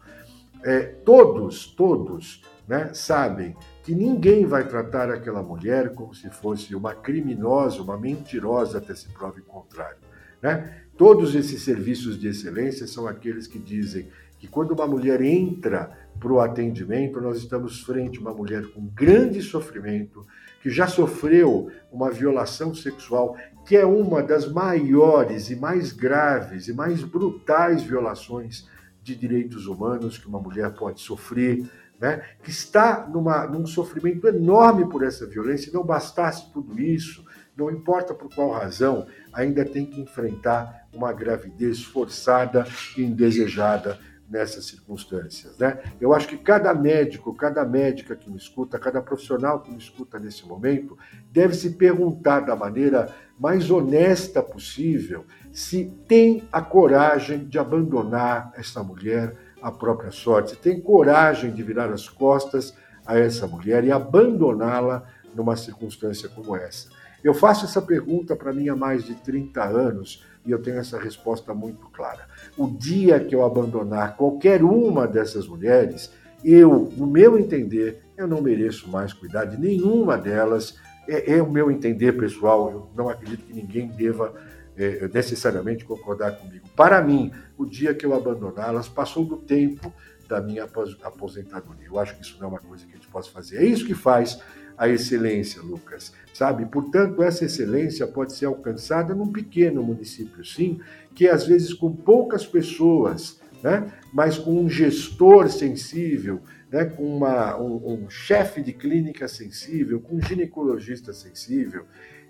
é, 0.62 0.80
todos, 0.82 1.66
todos 1.66 2.42
né, 2.68 2.92
sabem 2.92 3.56
que 3.90 3.94
ninguém 3.96 4.46
vai 4.46 4.68
tratar 4.68 5.10
aquela 5.10 5.42
mulher 5.42 5.92
como 5.94 6.14
se 6.14 6.30
fosse 6.30 6.76
uma 6.76 6.94
criminosa, 6.94 7.82
uma 7.82 7.98
mentirosa, 7.98 8.78
até 8.78 8.94
se 8.94 9.08
prove 9.08 9.40
o 9.40 9.44
contrário. 9.44 9.96
Né? 10.40 10.84
Todos 10.96 11.34
esses 11.34 11.62
serviços 11.62 12.16
de 12.16 12.28
excelência 12.28 12.86
são 12.86 13.08
aqueles 13.08 13.48
que 13.48 13.58
dizem 13.58 14.06
que 14.38 14.46
quando 14.46 14.70
uma 14.70 14.86
mulher 14.86 15.20
entra 15.20 15.90
para 16.20 16.32
o 16.32 16.38
atendimento, 16.38 17.20
nós 17.20 17.38
estamos 17.38 17.80
frente 17.80 18.18
a 18.18 18.20
uma 18.20 18.32
mulher 18.32 18.64
com 18.68 18.86
grande 18.94 19.42
sofrimento, 19.42 20.24
que 20.62 20.70
já 20.70 20.86
sofreu 20.86 21.68
uma 21.90 22.12
violação 22.12 22.72
sexual, 22.72 23.36
que 23.66 23.76
é 23.76 23.84
uma 23.84 24.22
das 24.22 24.48
maiores 24.48 25.50
e 25.50 25.56
mais 25.56 25.90
graves 25.90 26.68
e 26.68 26.72
mais 26.72 27.02
brutais 27.02 27.82
violações 27.82 28.68
de 29.02 29.16
direitos 29.16 29.66
humanos 29.66 30.16
que 30.16 30.28
uma 30.28 30.38
mulher 30.38 30.70
pode 30.74 31.00
sofrer, 31.00 31.68
né? 32.00 32.22
que 32.42 32.50
está 32.50 33.06
numa, 33.06 33.46
num 33.46 33.66
sofrimento 33.66 34.26
enorme 34.26 34.88
por 34.88 35.04
essa 35.04 35.26
violência, 35.26 35.72
não 35.72 35.84
bastasse 35.84 36.50
tudo 36.52 36.80
isso, 36.80 37.24
não 37.56 37.70
importa 37.70 38.14
por 38.14 38.34
qual 38.34 38.50
razão, 38.50 39.06
ainda 39.32 39.64
tem 39.64 39.84
que 39.84 40.00
enfrentar 40.00 40.88
uma 40.92 41.12
gravidez 41.12 41.84
forçada 41.84 42.64
e 42.96 43.02
indesejada 43.02 43.98
nessas 44.30 44.64
circunstâncias. 44.66 45.58
Né? 45.58 45.78
Eu 46.00 46.14
acho 46.14 46.28
que 46.28 46.38
cada 46.38 46.72
médico, 46.72 47.34
cada 47.34 47.64
médica 47.64 48.14
que 48.14 48.30
me 48.30 48.36
escuta, 48.36 48.78
cada 48.78 49.02
profissional 49.02 49.60
que 49.60 49.72
me 49.72 49.78
escuta 49.78 50.20
nesse 50.20 50.46
momento, 50.46 50.96
deve 51.32 51.54
se 51.54 51.70
perguntar 51.70 52.40
da 52.40 52.54
maneira 52.54 53.12
mais 53.38 53.70
honesta 53.70 54.40
possível 54.40 55.24
se 55.52 55.92
tem 56.06 56.48
a 56.52 56.62
coragem 56.62 57.44
de 57.44 57.58
abandonar 57.58 58.52
essa 58.54 58.84
mulher 58.84 59.34
à 59.62 59.70
própria 59.70 60.10
sorte, 60.10 60.56
tem 60.56 60.80
coragem 60.80 61.52
de 61.52 61.62
virar 61.62 61.90
as 61.90 62.08
costas 62.08 62.74
a 63.06 63.18
essa 63.18 63.46
mulher 63.46 63.84
e 63.84 63.90
abandoná-la 63.90 65.04
numa 65.34 65.56
circunstância 65.56 66.28
como 66.28 66.56
essa. 66.56 66.88
Eu 67.22 67.34
faço 67.34 67.66
essa 67.66 67.82
pergunta 67.82 68.34
para 68.34 68.52
mim 68.52 68.68
há 68.68 68.76
mais 68.76 69.04
de 69.04 69.14
30 69.14 69.62
anos 69.62 70.24
e 70.44 70.50
eu 70.50 70.60
tenho 70.60 70.78
essa 70.78 70.98
resposta 70.98 71.52
muito 71.52 71.86
clara. 71.90 72.26
O 72.56 72.66
dia 72.66 73.20
que 73.20 73.34
eu 73.34 73.44
abandonar 73.44 74.16
qualquer 74.16 74.62
uma 74.62 75.06
dessas 75.06 75.46
mulheres, 75.46 76.10
eu, 76.42 76.90
no 76.96 77.06
meu 77.06 77.38
entender, 77.38 78.02
eu 78.16 78.26
não 78.26 78.40
mereço 78.40 78.88
mais 78.88 79.12
cuidar 79.12 79.44
de 79.44 79.60
nenhuma 79.60 80.16
delas. 80.16 80.76
É, 81.06 81.36
é 81.36 81.42
o 81.42 81.50
meu 81.50 81.70
entender 81.70 82.12
pessoal, 82.12 82.70
eu 82.70 82.90
não 82.96 83.08
acredito 83.10 83.44
que 83.44 83.52
ninguém 83.52 83.88
deva 83.88 84.34
é, 84.80 85.08
necessariamente 85.12 85.84
concordar 85.84 86.32
comigo. 86.32 86.66
Para 86.74 87.02
mim, 87.02 87.30
o 87.58 87.66
dia 87.66 87.94
que 87.94 88.06
eu 88.06 88.14
abandoná-las, 88.14 88.88
passou 88.88 89.24
do 89.24 89.36
tempo 89.36 89.92
da 90.26 90.40
minha 90.40 90.64
aposentadoria. 91.02 91.88
Eu 91.88 91.98
acho 91.98 92.16
que 92.16 92.22
isso 92.22 92.36
não 92.38 92.46
é 92.46 92.50
uma 92.50 92.60
coisa 92.60 92.86
que 92.86 92.92
a 92.92 92.96
gente 92.96 93.08
possa 93.08 93.30
fazer. 93.30 93.58
É 93.58 93.64
isso 93.64 93.84
que 93.84 93.94
faz 93.94 94.40
a 94.78 94.88
excelência, 94.88 95.60
Lucas, 95.60 96.14
sabe? 96.32 96.64
Portanto, 96.64 97.22
essa 97.22 97.44
excelência 97.44 98.06
pode 98.06 98.32
ser 98.32 98.46
alcançada 98.46 99.14
num 99.14 99.30
pequeno 99.30 99.82
município, 99.82 100.42
sim, 100.42 100.80
que 101.14 101.28
às 101.28 101.46
vezes 101.46 101.74
com 101.74 101.94
poucas 101.94 102.46
pessoas, 102.46 103.38
né? 103.62 103.92
mas 104.10 104.38
com 104.38 104.58
um 104.58 104.70
gestor 104.70 105.50
sensível, 105.50 106.40
né? 106.70 106.86
com 106.86 107.04
uma, 107.16 107.60
um, 107.60 108.04
um 108.04 108.08
chefe 108.08 108.62
de 108.62 108.72
clínica 108.72 109.28
sensível, 109.28 110.00
com 110.00 110.16
um 110.16 110.22
ginecologista 110.22 111.12
sensível, 111.12 111.84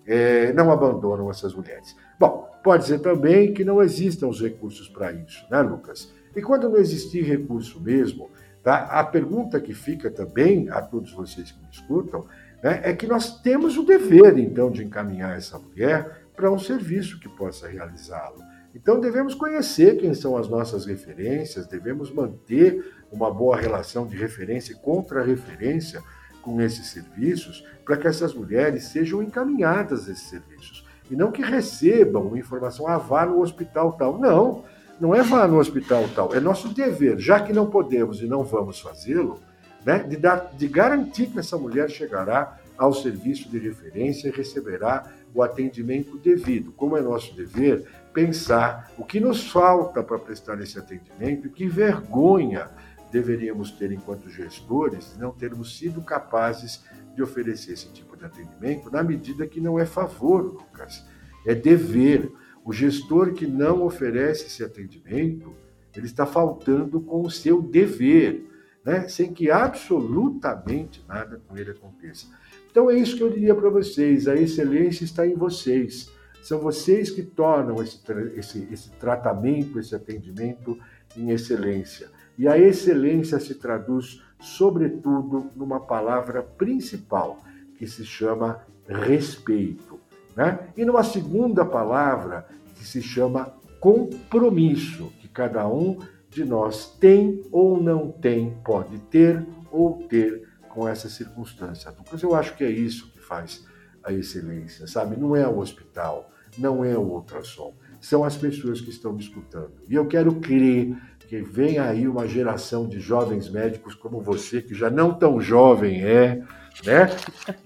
é, 0.05 0.53
não 0.53 0.73
abandonam 0.73 1.31
essas 1.31 1.55
mulheres. 1.55 1.95
Bom, 2.21 2.51
pode 2.63 2.85
ser 2.85 2.99
também 2.99 3.55
que 3.55 3.65
não 3.65 3.83
existam 3.83 4.27
os 4.27 4.43
recursos 4.43 4.87
para 4.91 5.11
isso, 5.11 5.43
né, 5.51 5.63
Lucas? 5.63 6.13
E 6.37 6.43
quando 6.43 6.69
não 6.69 6.77
existir 6.77 7.23
recurso 7.23 7.81
mesmo, 7.81 8.31
tá? 8.63 8.77
a 8.77 9.03
pergunta 9.03 9.59
que 9.59 9.73
fica 9.73 10.11
também 10.11 10.69
a 10.69 10.83
todos 10.83 11.15
vocês 11.15 11.51
que 11.51 11.59
me 11.59 11.71
escutam 11.73 12.27
né, 12.63 12.83
é 12.85 12.93
que 12.93 13.07
nós 13.07 13.41
temos 13.41 13.79
o 13.79 13.87
dever, 13.87 14.37
então, 14.37 14.71
de 14.71 14.85
encaminhar 14.85 15.35
essa 15.35 15.59
mulher 15.59 16.27
para 16.37 16.53
um 16.53 16.59
serviço 16.59 17.19
que 17.19 17.27
possa 17.27 17.67
realizá-lo. 17.67 18.43
Então, 18.75 19.01
devemos 19.01 19.35
conhecer 19.35 19.97
quem 19.97 20.13
são 20.13 20.37
as 20.37 20.47
nossas 20.47 20.85
referências, 20.85 21.67
devemos 21.67 22.13
manter 22.13 22.85
uma 23.11 23.33
boa 23.33 23.57
relação 23.57 24.07
de 24.07 24.19
referência 24.19 24.75
e 24.75 24.77
contra-referência 24.77 26.03
com 26.43 26.61
esses 26.61 26.89
serviços, 26.89 27.67
para 27.83 27.97
que 27.97 28.07
essas 28.07 28.35
mulheres 28.35 28.85
sejam 28.85 29.23
encaminhadas 29.23 30.07
a 30.07 30.13
esses 30.13 30.29
serviços. 30.29 30.80
E 31.11 31.17
não 31.17 31.33
que 31.33 31.43
recebam 31.43 32.37
informação, 32.37 32.87
ah, 32.87 32.97
vá 32.97 33.27
no 33.27 33.41
hospital 33.41 33.93
tal. 33.93 34.17
Não, 34.19 34.65
não 35.01 35.15
é 35.15 35.23
vá 35.23 35.49
no 35.49 35.59
hospital 35.59 36.09
tal. 36.15 36.33
É 36.33 36.41
nosso 36.41 36.69
dever, 36.73 37.19
já 37.19 37.41
que 37.41 37.53
não 37.53 37.69
podemos 37.69 38.23
e 38.23 38.27
não 38.27 38.45
vamos 38.45 38.81
fazê-lo, 38.81 39.41
né, 39.85 39.99
de, 39.99 40.17
de 40.57 40.69
garantir 40.69 41.27
que 41.27 41.39
essa 41.39 41.59
mulher 41.59 41.91
chegará 41.91 42.59
ao 42.79 42.93
serviço 42.93 43.49
de 43.49 43.59
referência 43.59 44.29
e 44.29 44.31
receberá 44.31 45.05
o 45.35 45.43
atendimento 45.43 46.17
devido. 46.19 46.73
Como 46.73 46.97
é 46.97 47.01
nosso 47.01 47.35
dever 47.35 47.87
pensar 48.13 48.91
o 48.97 49.05
que 49.05 49.21
nos 49.21 49.51
falta 49.51 50.03
para 50.03 50.19
prestar 50.19 50.61
esse 50.61 50.79
atendimento 50.79 51.47
e 51.47 51.51
que 51.51 51.69
vergonha 51.69 52.69
deveríamos 53.11 53.71
ter 53.73 53.93
enquanto 53.93 54.31
gestores 54.31 55.13
de 55.13 55.21
não 55.21 55.33
termos 55.33 55.77
sido 55.77 56.01
capazes 56.01 56.85
de 57.15 57.23
oferecer 57.23 57.73
esse 57.73 57.89
tipo 57.89 58.10
de 58.21 58.27
atendimento 58.27 58.91
na 58.91 59.03
medida 59.03 59.47
que 59.47 59.61
não 59.61 59.79
é 59.79 59.85
favor, 59.85 60.43
Lucas, 60.43 61.05
é 61.45 61.55
dever. 61.55 62.31
O 62.63 62.73
gestor 62.73 63.33
que 63.33 63.47
não 63.47 63.83
oferece 63.83 64.47
esse 64.47 64.63
atendimento, 64.63 65.53
ele 65.97 66.07
está 66.07 66.27
faltando 66.27 67.01
com 67.01 67.23
o 67.23 67.31
seu 67.31 67.61
dever 67.61 68.47
né? 68.85 69.09
sem 69.09 69.33
que 69.33 69.51
absolutamente 69.51 71.05
nada 71.09 71.41
com 71.47 71.57
ele 71.57 71.71
aconteça. 71.71 72.27
Então 72.71 72.91
é 72.91 72.97
isso 72.97 73.17
que 73.17 73.23
eu 73.23 73.31
diria 73.31 73.55
para 73.55 73.71
vocês: 73.71 74.29
a 74.29 74.35
excelência 74.35 75.05
está 75.05 75.27
em 75.27 75.35
vocês. 75.35 76.11
São 76.43 76.61
vocês 76.61 77.11
que 77.11 77.23
tornam 77.23 77.83
esse, 77.83 78.01
esse, 78.35 78.69
esse 78.73 78.91
tratamento, 78.93 79.79
esse 79.79 79.95
atendimento 79.95 80.79
em 81.17 81.31
excelência. 81.31 82.11
E 82.39 82.49
a 82.49 82.57
excelência 82.57 83.39
se 83.39 83.55
traduz, 83.57 84.23
sobretudo, 84.41 85.51
numa 85.55 85.81
palavra 85.81 86.43
principal, 86.43 87.43
que 87.81 87.87
se 87.87 88.05
chama 88.05 88.61
respeito. 88.87 89.99
Né? 90.37 90.69
E 90.77 90.85
numa 90.85 91.03
segunda 91.03 91.65
palavra 91.65 92.47
que 92.75 92.85
se 92.85 93.01
chama 93.01 93.55
compromisso, 93.81 95.11
que 95.19 95.27
cada 95.27 95.67
um 95.67 95.99
de 96.29 96.45
nós 96.45 96.95
tem 97.01 97.43
ou 97.51 97.83
não 97.83 98.13
tem, 98.13 98.55
pode 98.63 98.99
ter 98.99 99.47
ou 99.73 100.07
ter 100.11 100.47
com 100.69 100.87
essa 100.87 101.09
circunstância. 101.09 101.91
Lucas, 101.91 102.23
eu 102.23 102.35
acho 102.35 102.55
que 102.55 102.65
é 102.65 102.71
isso 102.71 103.11
que 103.13 103.19
faz 103.19 103.67
a 104.05 104.13
excelência, 104.13 104.87
sabe? 104.87 105.17
Não 105.17 105.35
é 105.35 105.49
o 105.49 105.59
hospital, 105.59 106.31
não 106.59 106.85
é 106.85 106.99
o 106.99 107.01
ultrassom, 107.01 107.73
são 107.99 108.23
as 108.23 108.37
pessoas 108.37 108.83
que 108.83 108.91
estão 108.91 109.15
me 109.15 109.23
escutando. 109.23 109.73
E 109.89 109.95
eu 109.95 110.07
quero 110.07 110.35
crer 110.35 110.95
que 111.31 111.41
vem 111.41 111.79
aí 111.79 112.07
uma 112.07 112.27
geração 112.27 112.87
de 112.87 113.01
jovens 113.01 113.49
médicos 113.49 113.95
como 113.95 114.21
você, 114.21 114.61
que 114.61 114.75
já 114.75 114.91
não 114.91 115.15
tão 115.15 115.41
jovem 115.41 116.03
é, 116.03 116.43
né? 116.85 117.09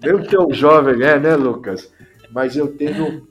Nem 0.02 0.22
tão 0.24 0.52
jovem 0.52 1.02
é, 1.02 1.18
né, 1.18 1.36
Lucas? 1.36 1.92
Mas 2.30 2.56
eu 2.56 2.68
tenho 2.68 3.26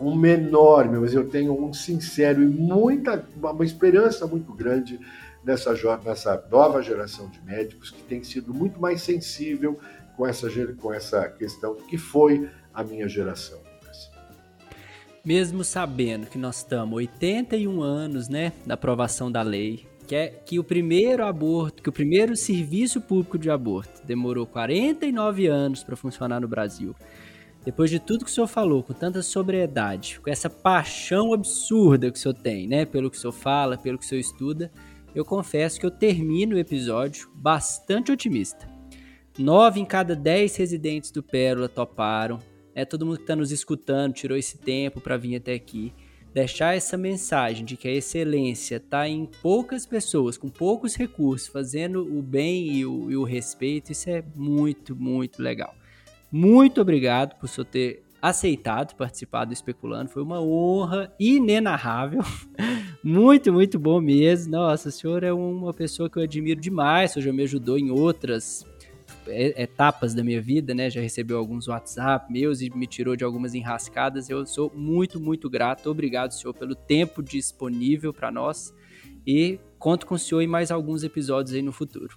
um 0.00 0.26
enorme, 0.26 0.98
mas 0.98 1.14
eu 1.14 1.28
tenho 1.28 1.52
um 1.52 1.72
sincero 1.72 2.42
e 2.42 2.46
muita, 2.46 3.24
uma 3.36 3.64
esperança 3.64 4.26
muito 4.26 4.52
grande 4.52 4.98
nessa, 5.44 5.74
nessa 6.04 6.44
nova 6.50 6.82
geração 6.82 7.28
de 7.28 7.40
médicos 7.42 7.90
que 7.90 8.02
tem 8.02 8.24
sido 8.24 8.52
muito 8.54 8.80
mais 8.80 9.02
sensível 9.02 9.78
com 10.16 10.26
essa, 10.26 10.48
com 10.78 10.92
essa 10.92 11.28
questão 11.28 11.74
que 11.74 11.98
foi 11.98 12.48
a 12.72 12.82
minha 12.82 13.08
geração. 13.08 13.58
Mesmo 15.22 15.62
sabendo 15.62 16.26
que 16.26 16.38
nós 16.38 16.58
estamos 16.58 16.96
81 16.96 17.82
anos, 17.82 18.28
né, 18.28 18.54
da 18.64 18.72
aprovação 18.72 19.30
da 19.30 19.42
lei, 19.42 19.86
que 20.10 20.16
é 20.16 20.26
que 20.44 20.58
o 20.58 20.64
primeiro 20.64 21.24
aborto, 21.24 21.84
que 21.84 21.88
o 21.88 21.92
primeiro 21.92 22.34
serviço 22.34 23.00
público 23.00 23.38
de 23.38 23.48
aborto 23.48 24.04
demorou 24.04 24.44
49 24.44 25.46
anos 25.46 25.84
para 25.84 25.94
funcionar 25.94 26.40
no 26.40 26.48
Brasil. 26.48 26.96
Depois 27.64 27.90
de 27.90 28.00
tudo 28.00 28.24
que 28.24 28.30
o 28.32 28.34
senhor 28.34 28.48
falou, 28.48 28.82
com 28.82 28.92
tanta 28.92 29.22
sobriedade, 29.22 30.18
com 30.18 30.28
essa 30.28 30.50
paixão 30.50 31.32
absurda 31.32 32.10
que 32.10 32.18
o 32.18 32.20
senhor 32.20 32.34
tem, 32.34 32.66
né, 32.66 32.84
pelo 32.84 33.08
que 33.08 33.16
o 33.16 33.20
senhor 33.20 33.32
fala, 33.32 33.78
pelo 33.78 33.98
que 33.98 34.04
o 34.04 34.08
senhor 34.08 34.20
estuda, 34.20 34.72
eu 35.14 35.24
confesso 35.24 35.78
que 35.78 35.86
eu 35.86 35.92
termino 35.92 36.56
o 36.56 36.58
episódio 36.58 37.30
bastante 37.32 38.10
otimista. 38.10 38.68
Nove 39.38 39.78
em 39.78 39.84
cada 39.84 40.16
dez 40.16 40.56
residentes 40.56 41.12
do 41.12 41.22
Pérola 41.22 41.68
toparam. 41.68 42.40
É 42.74 42.84
todo 42.84 43.06
mundo 43.06 43.18
que 43.18 43.22
está 43.22 43.36
nos 43.36 43.52
escutando 43.52 44.14
tirou 44.14 44.36
esse 44.36 44.58
tempo 44.58 45.00
para 45.00 45.16
vir 45.16 45.36
até 45.36 45.54
aqui. 45.54 45.94
Deixar 46.32 46.76
essa 46.76 46.96
mensagem 46.96 47.64
de 47.64 47.76
que 47.76 47.88
a 47.88 47.92
excelência 47.92 48.76
está 48.76 49.08
em 49.08 49.28
poucas 49.42 49.84
pessoas, 49.84 50.38
com 50.38 50.48
poucos 50.48 50.94
recursos, 50.94 51.48
fazendo 51.48 52.02
o 52.02 52.22
bem 52.22 52.68
e 52.68 52.86
o, 52.86 53.10
e 53.10 53.16
o 53.16 53.24
respeito, 53.24 53.90
isso 53.90 54.08
é 54.08 54.22
muito, 54.36 54.94
muito 54.94 55.42
legal. 55.42 55.74
Muito 56.30 56.80
obrigado 56.80 57.36
por 57.36 57.48
você 57.48 57.64
ter 57.64 58.02
aceitado 58.22 58.94
participar 58.94 59.44
do 59.44 59.52
Especulando. 59.52 60.10
Foi 60.10 60.22
uma 60.22 60.40
honra 60.40 61.12
inenarrável. 61.18 62.20
muito, 63.02 63.52
muito 63.52 63.78
bom 63.78 64.00
mesmo. 64.00 64.52
Nossa, 64.52 64.90
o 64.90 64.92
senhor 64.92 65.24
é 65.24 65.32
uma 65.32 65.72
pessoa 65.72 66.08
que 66.08 66.18
eu 66.18 66.22
admiro 66.22 66.60
demais. 66.60 67.10
O 67.10 67.14
senhor 67.14 67.24
já 67.24 67.32
me 67.32 67.42
ajudou 67.42 67.78
em 67.78 67.90
outras 67.90 68.64
etapas 69.30 70.14
da 70.14 70.22
minha 70.22 70.40
vida, 70.40 70.74
né? 70.74 70.90
Já 70.90 71.00
recebeu 71.00 71.38
alguns 71.38 71.68
WhatsApp 71.68 72.32
meus 72.32 72.60
e 72.60 72.70
me 72.70 72.86
tirou 72.86 73.16
de 73.16 73.24
algumas 73.24 73.54
enrascadas. 73.54 74.28
Eu 74.28 74.44
sou 74.44 74.70
muito, 74.74 75.20
muito 75.20 75.48
grato. 75.48 75.90
Obrigado, 75.90 76.32
senhor, 76.32 76.54
pelo 76.54 76.74
tempo 76.74 77.22
disponível 77.22 78.12
para 78.12 78.30
nós 78.30 78.74
e 79.26 79.58
conto 79.78 80.06
com 80.06 80.14
o 80.14 80.18
senhor 80.18 80.40
em 80.40 80.46
mais 80.46 80.70
alguns 80.70 81.02
episódios 81.02 81.54
aí 81.54 81.62
no 81.62 81.72
futuro. 81.72 82.16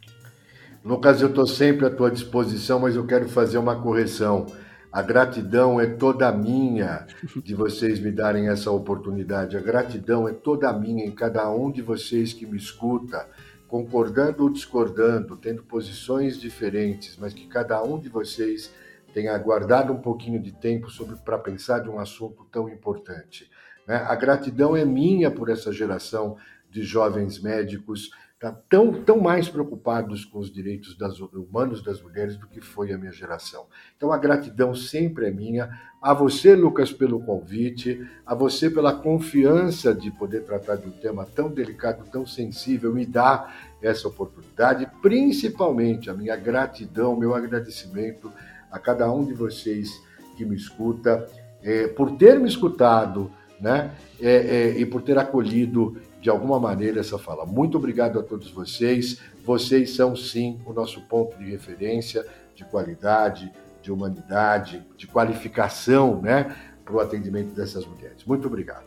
Lucas, 0.83 1.21
eu 1.21 1.29
estou 1.29 1.47
sempre 1.47 1.85
à 1.85 1.89
tua 1.89 2.11
disposição, 2.11 2.79
mas 2.79 2.95
eu 2.95 3.05
quero 3.05 3.29
fazer 3.29 3.57
uma 3.57 3.81
correção. 3.81 4.47
A 4.91 5.01
gratidão 5.01 5.79
é 5.79 5.87
toda 5.87 6.31
minha 6.31 7.07
de 7.43 7.55
vocês 7.55 7.99
me 7.99 8.11
darem 8.11 8.49
essa 8.49 8.69
oportunidade. 8.69 9.57
A 9.57 9.61
gratidão 9.61 10.27
é 10.27 10.33
toda 10.33 10.71
minha 10.73 11.05
em 11.05 11.11
cada 11.11 11.49
um 11.49 11.71
de 11.71 11.81
vocês 11.81 12.33
que 12.33 12.45
me 12.45 12.57
escuta, 12.57 13.27
concordando 13.73 14.43
ou 14.43 14.51
discordando, 14.51 15.35
tendo 15.35 15.63
posições 15.63 16.39
diferentes, 16.39 17.17
mas 17.17 17.33
que 17.33 17.47
cada 17.47 17.81
um 17.81 17.99
de 17.99 18.07
vocês 18.07 18.71
tenha 19.15 19.35
guardado 19.39 19.91
um 19.91 19.99
pouquinho 19.99 20.39
de 20.39 20.51
tempo 20.51 20.89
para 21.25 21.39
pensar 21.39 21.79
de 21.79 21.89
um 21.89 21.97
assunto 21.97 22.45
tão 22.51 22.69
importante. 22.69 23.49
Né? 23.87 23.95
A 23.95 24.13
gratidão 24.13 24.77
é 24.77 24.85
minha 24.85 25.31
por 25.31 25.49
essa 25.49 25.73
geração 25.73 26.37
de 26.69 26.83
jovens 26.83 27.41
médicos 27.41 28.11
tá 28.43 28.51
tão, 28.69 28.91
tão 28.91 29.21
mais 29.21 29.47
preocupados 29.47 30.25
com 30.25 30.37
os 30.37 30.51
direitos 30.51 30.97
das, 30.97 31.17
humanos 31.17 31.81
das 31.81 32.01
mulheres 32.01 32.35
do 32.35 32.45
que 32.45 32.59
foi 32.59 32.91
a 32.91 32.97
minha 32.97 33.13
geração. 33.13 33.67
Então 33.95 34.11
a 34.11 34.17
gratidão 34.17 34.75
sempre 34.75 35.27
é 35.27 35.31
minha. 35.31 35.69
A 36.01 36.13
você, 36.13 36.53
Lucas, 36.53 36.91
pelo 36.91 37.21
convite, 37.21 38.05
a 38.25 38.35
você 38.35 38.69
pela 38.69 38.93
confiança 38.93 39.95
de 39.95 40.11
poder 40.11 40.41
tratar 40.43 40.75
de 40.75 40.89
um 40.89 40.91
tema 40.91 41.25
tão 41.25 41.49
delicado, 41.49 42.03
tão 42.11 42.25
sensível, 42.25 42.93
me 42.93 43.05
dar 43.05 43.71
essa 43.81 44.09
oportunidade. 44.09 44.91
Principalmente 45.01 46.09
a 46.09 46.13
minha 46.13 46.35
gratidão, 46.35 47.15
meu 47.15 47.33
agradecimento 47.33 48.29
a 48.69 48.77
cada 48.77 49.09
um 49.09 49.23
de 49.23 49.33
vocês 49.33 49.89
que 50.35 50.43
me 50.43 50.57
escuta, 50.57 51.25
é, 51.61 51.87
por 51.87 52.17
ter 52.17 52.37
me 52.41 52.49
escutado, 52.49 53.31
né? 53.61 53.91
É, 54.19 54.33
é, 54.35 54.79
e 54.79 54.85
por 54.85 55.01
ter 55.01 55.17
acolhido 55.17 55.97
de 56.23 56.29
alguma 56.29 56.57
maneira 56.57 57.01
essa 57.01 57.19
fala. 57.19 57.45
Muito 57.45 57.77
obrigado 57.77 58.17
a 58.17 58.23
todos 58.23 58.49
vocês. 58.49 59.19
Vocês 59.45 59.93
são 59.93 60.15
sim 60.15 60.57
o 60.65 60.71
nosso 60.71 61.01
ponto 61.01 61.37
de 61.37 61.51
referência 61.51 62.25
de 62.55 62.63
qualidade, 62.63 63.51
de 63.81 63.91
humanidade, 63.91 64.81
de 64.95 65.05
qualificação, 65.05 66.21
né, 66.21 66.55
para 66.85 66.95
o 66.95 67.01
atendimento 67.01 67.53
dessas 67.53 67.85
mulheres. 67.85 68.23
Muito 68.25 68.47
obrigado. 68.47 68.85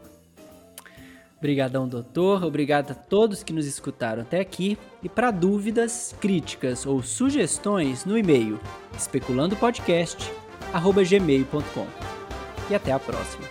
Obrigadão, 1.37 1.87
doutor. 1.87 2.43
Obrigado 2.43 2.93
a 2.93 2.95
todos 2.95 3.43
que 3.43 3.53
nos 3.53 3.67
escutaram 3.67 4.23
até 4.23 4.41
aqui. 4.41 4.79
E 5.03 5.09
para 5.09 5.31
dúvidas, 5.31 6.17
críticas 6.19 6.87
ou 6.87 7.03
sugestões, 7.03 8.07
no 8.07 8.17
e-mail 8.17 8.59
especulandopodcast@gmail.com. 8.97 11.87
E 12.71 12.75
até 12.75 12.93
a 12.93 12.99
próxima. 12.99 13.45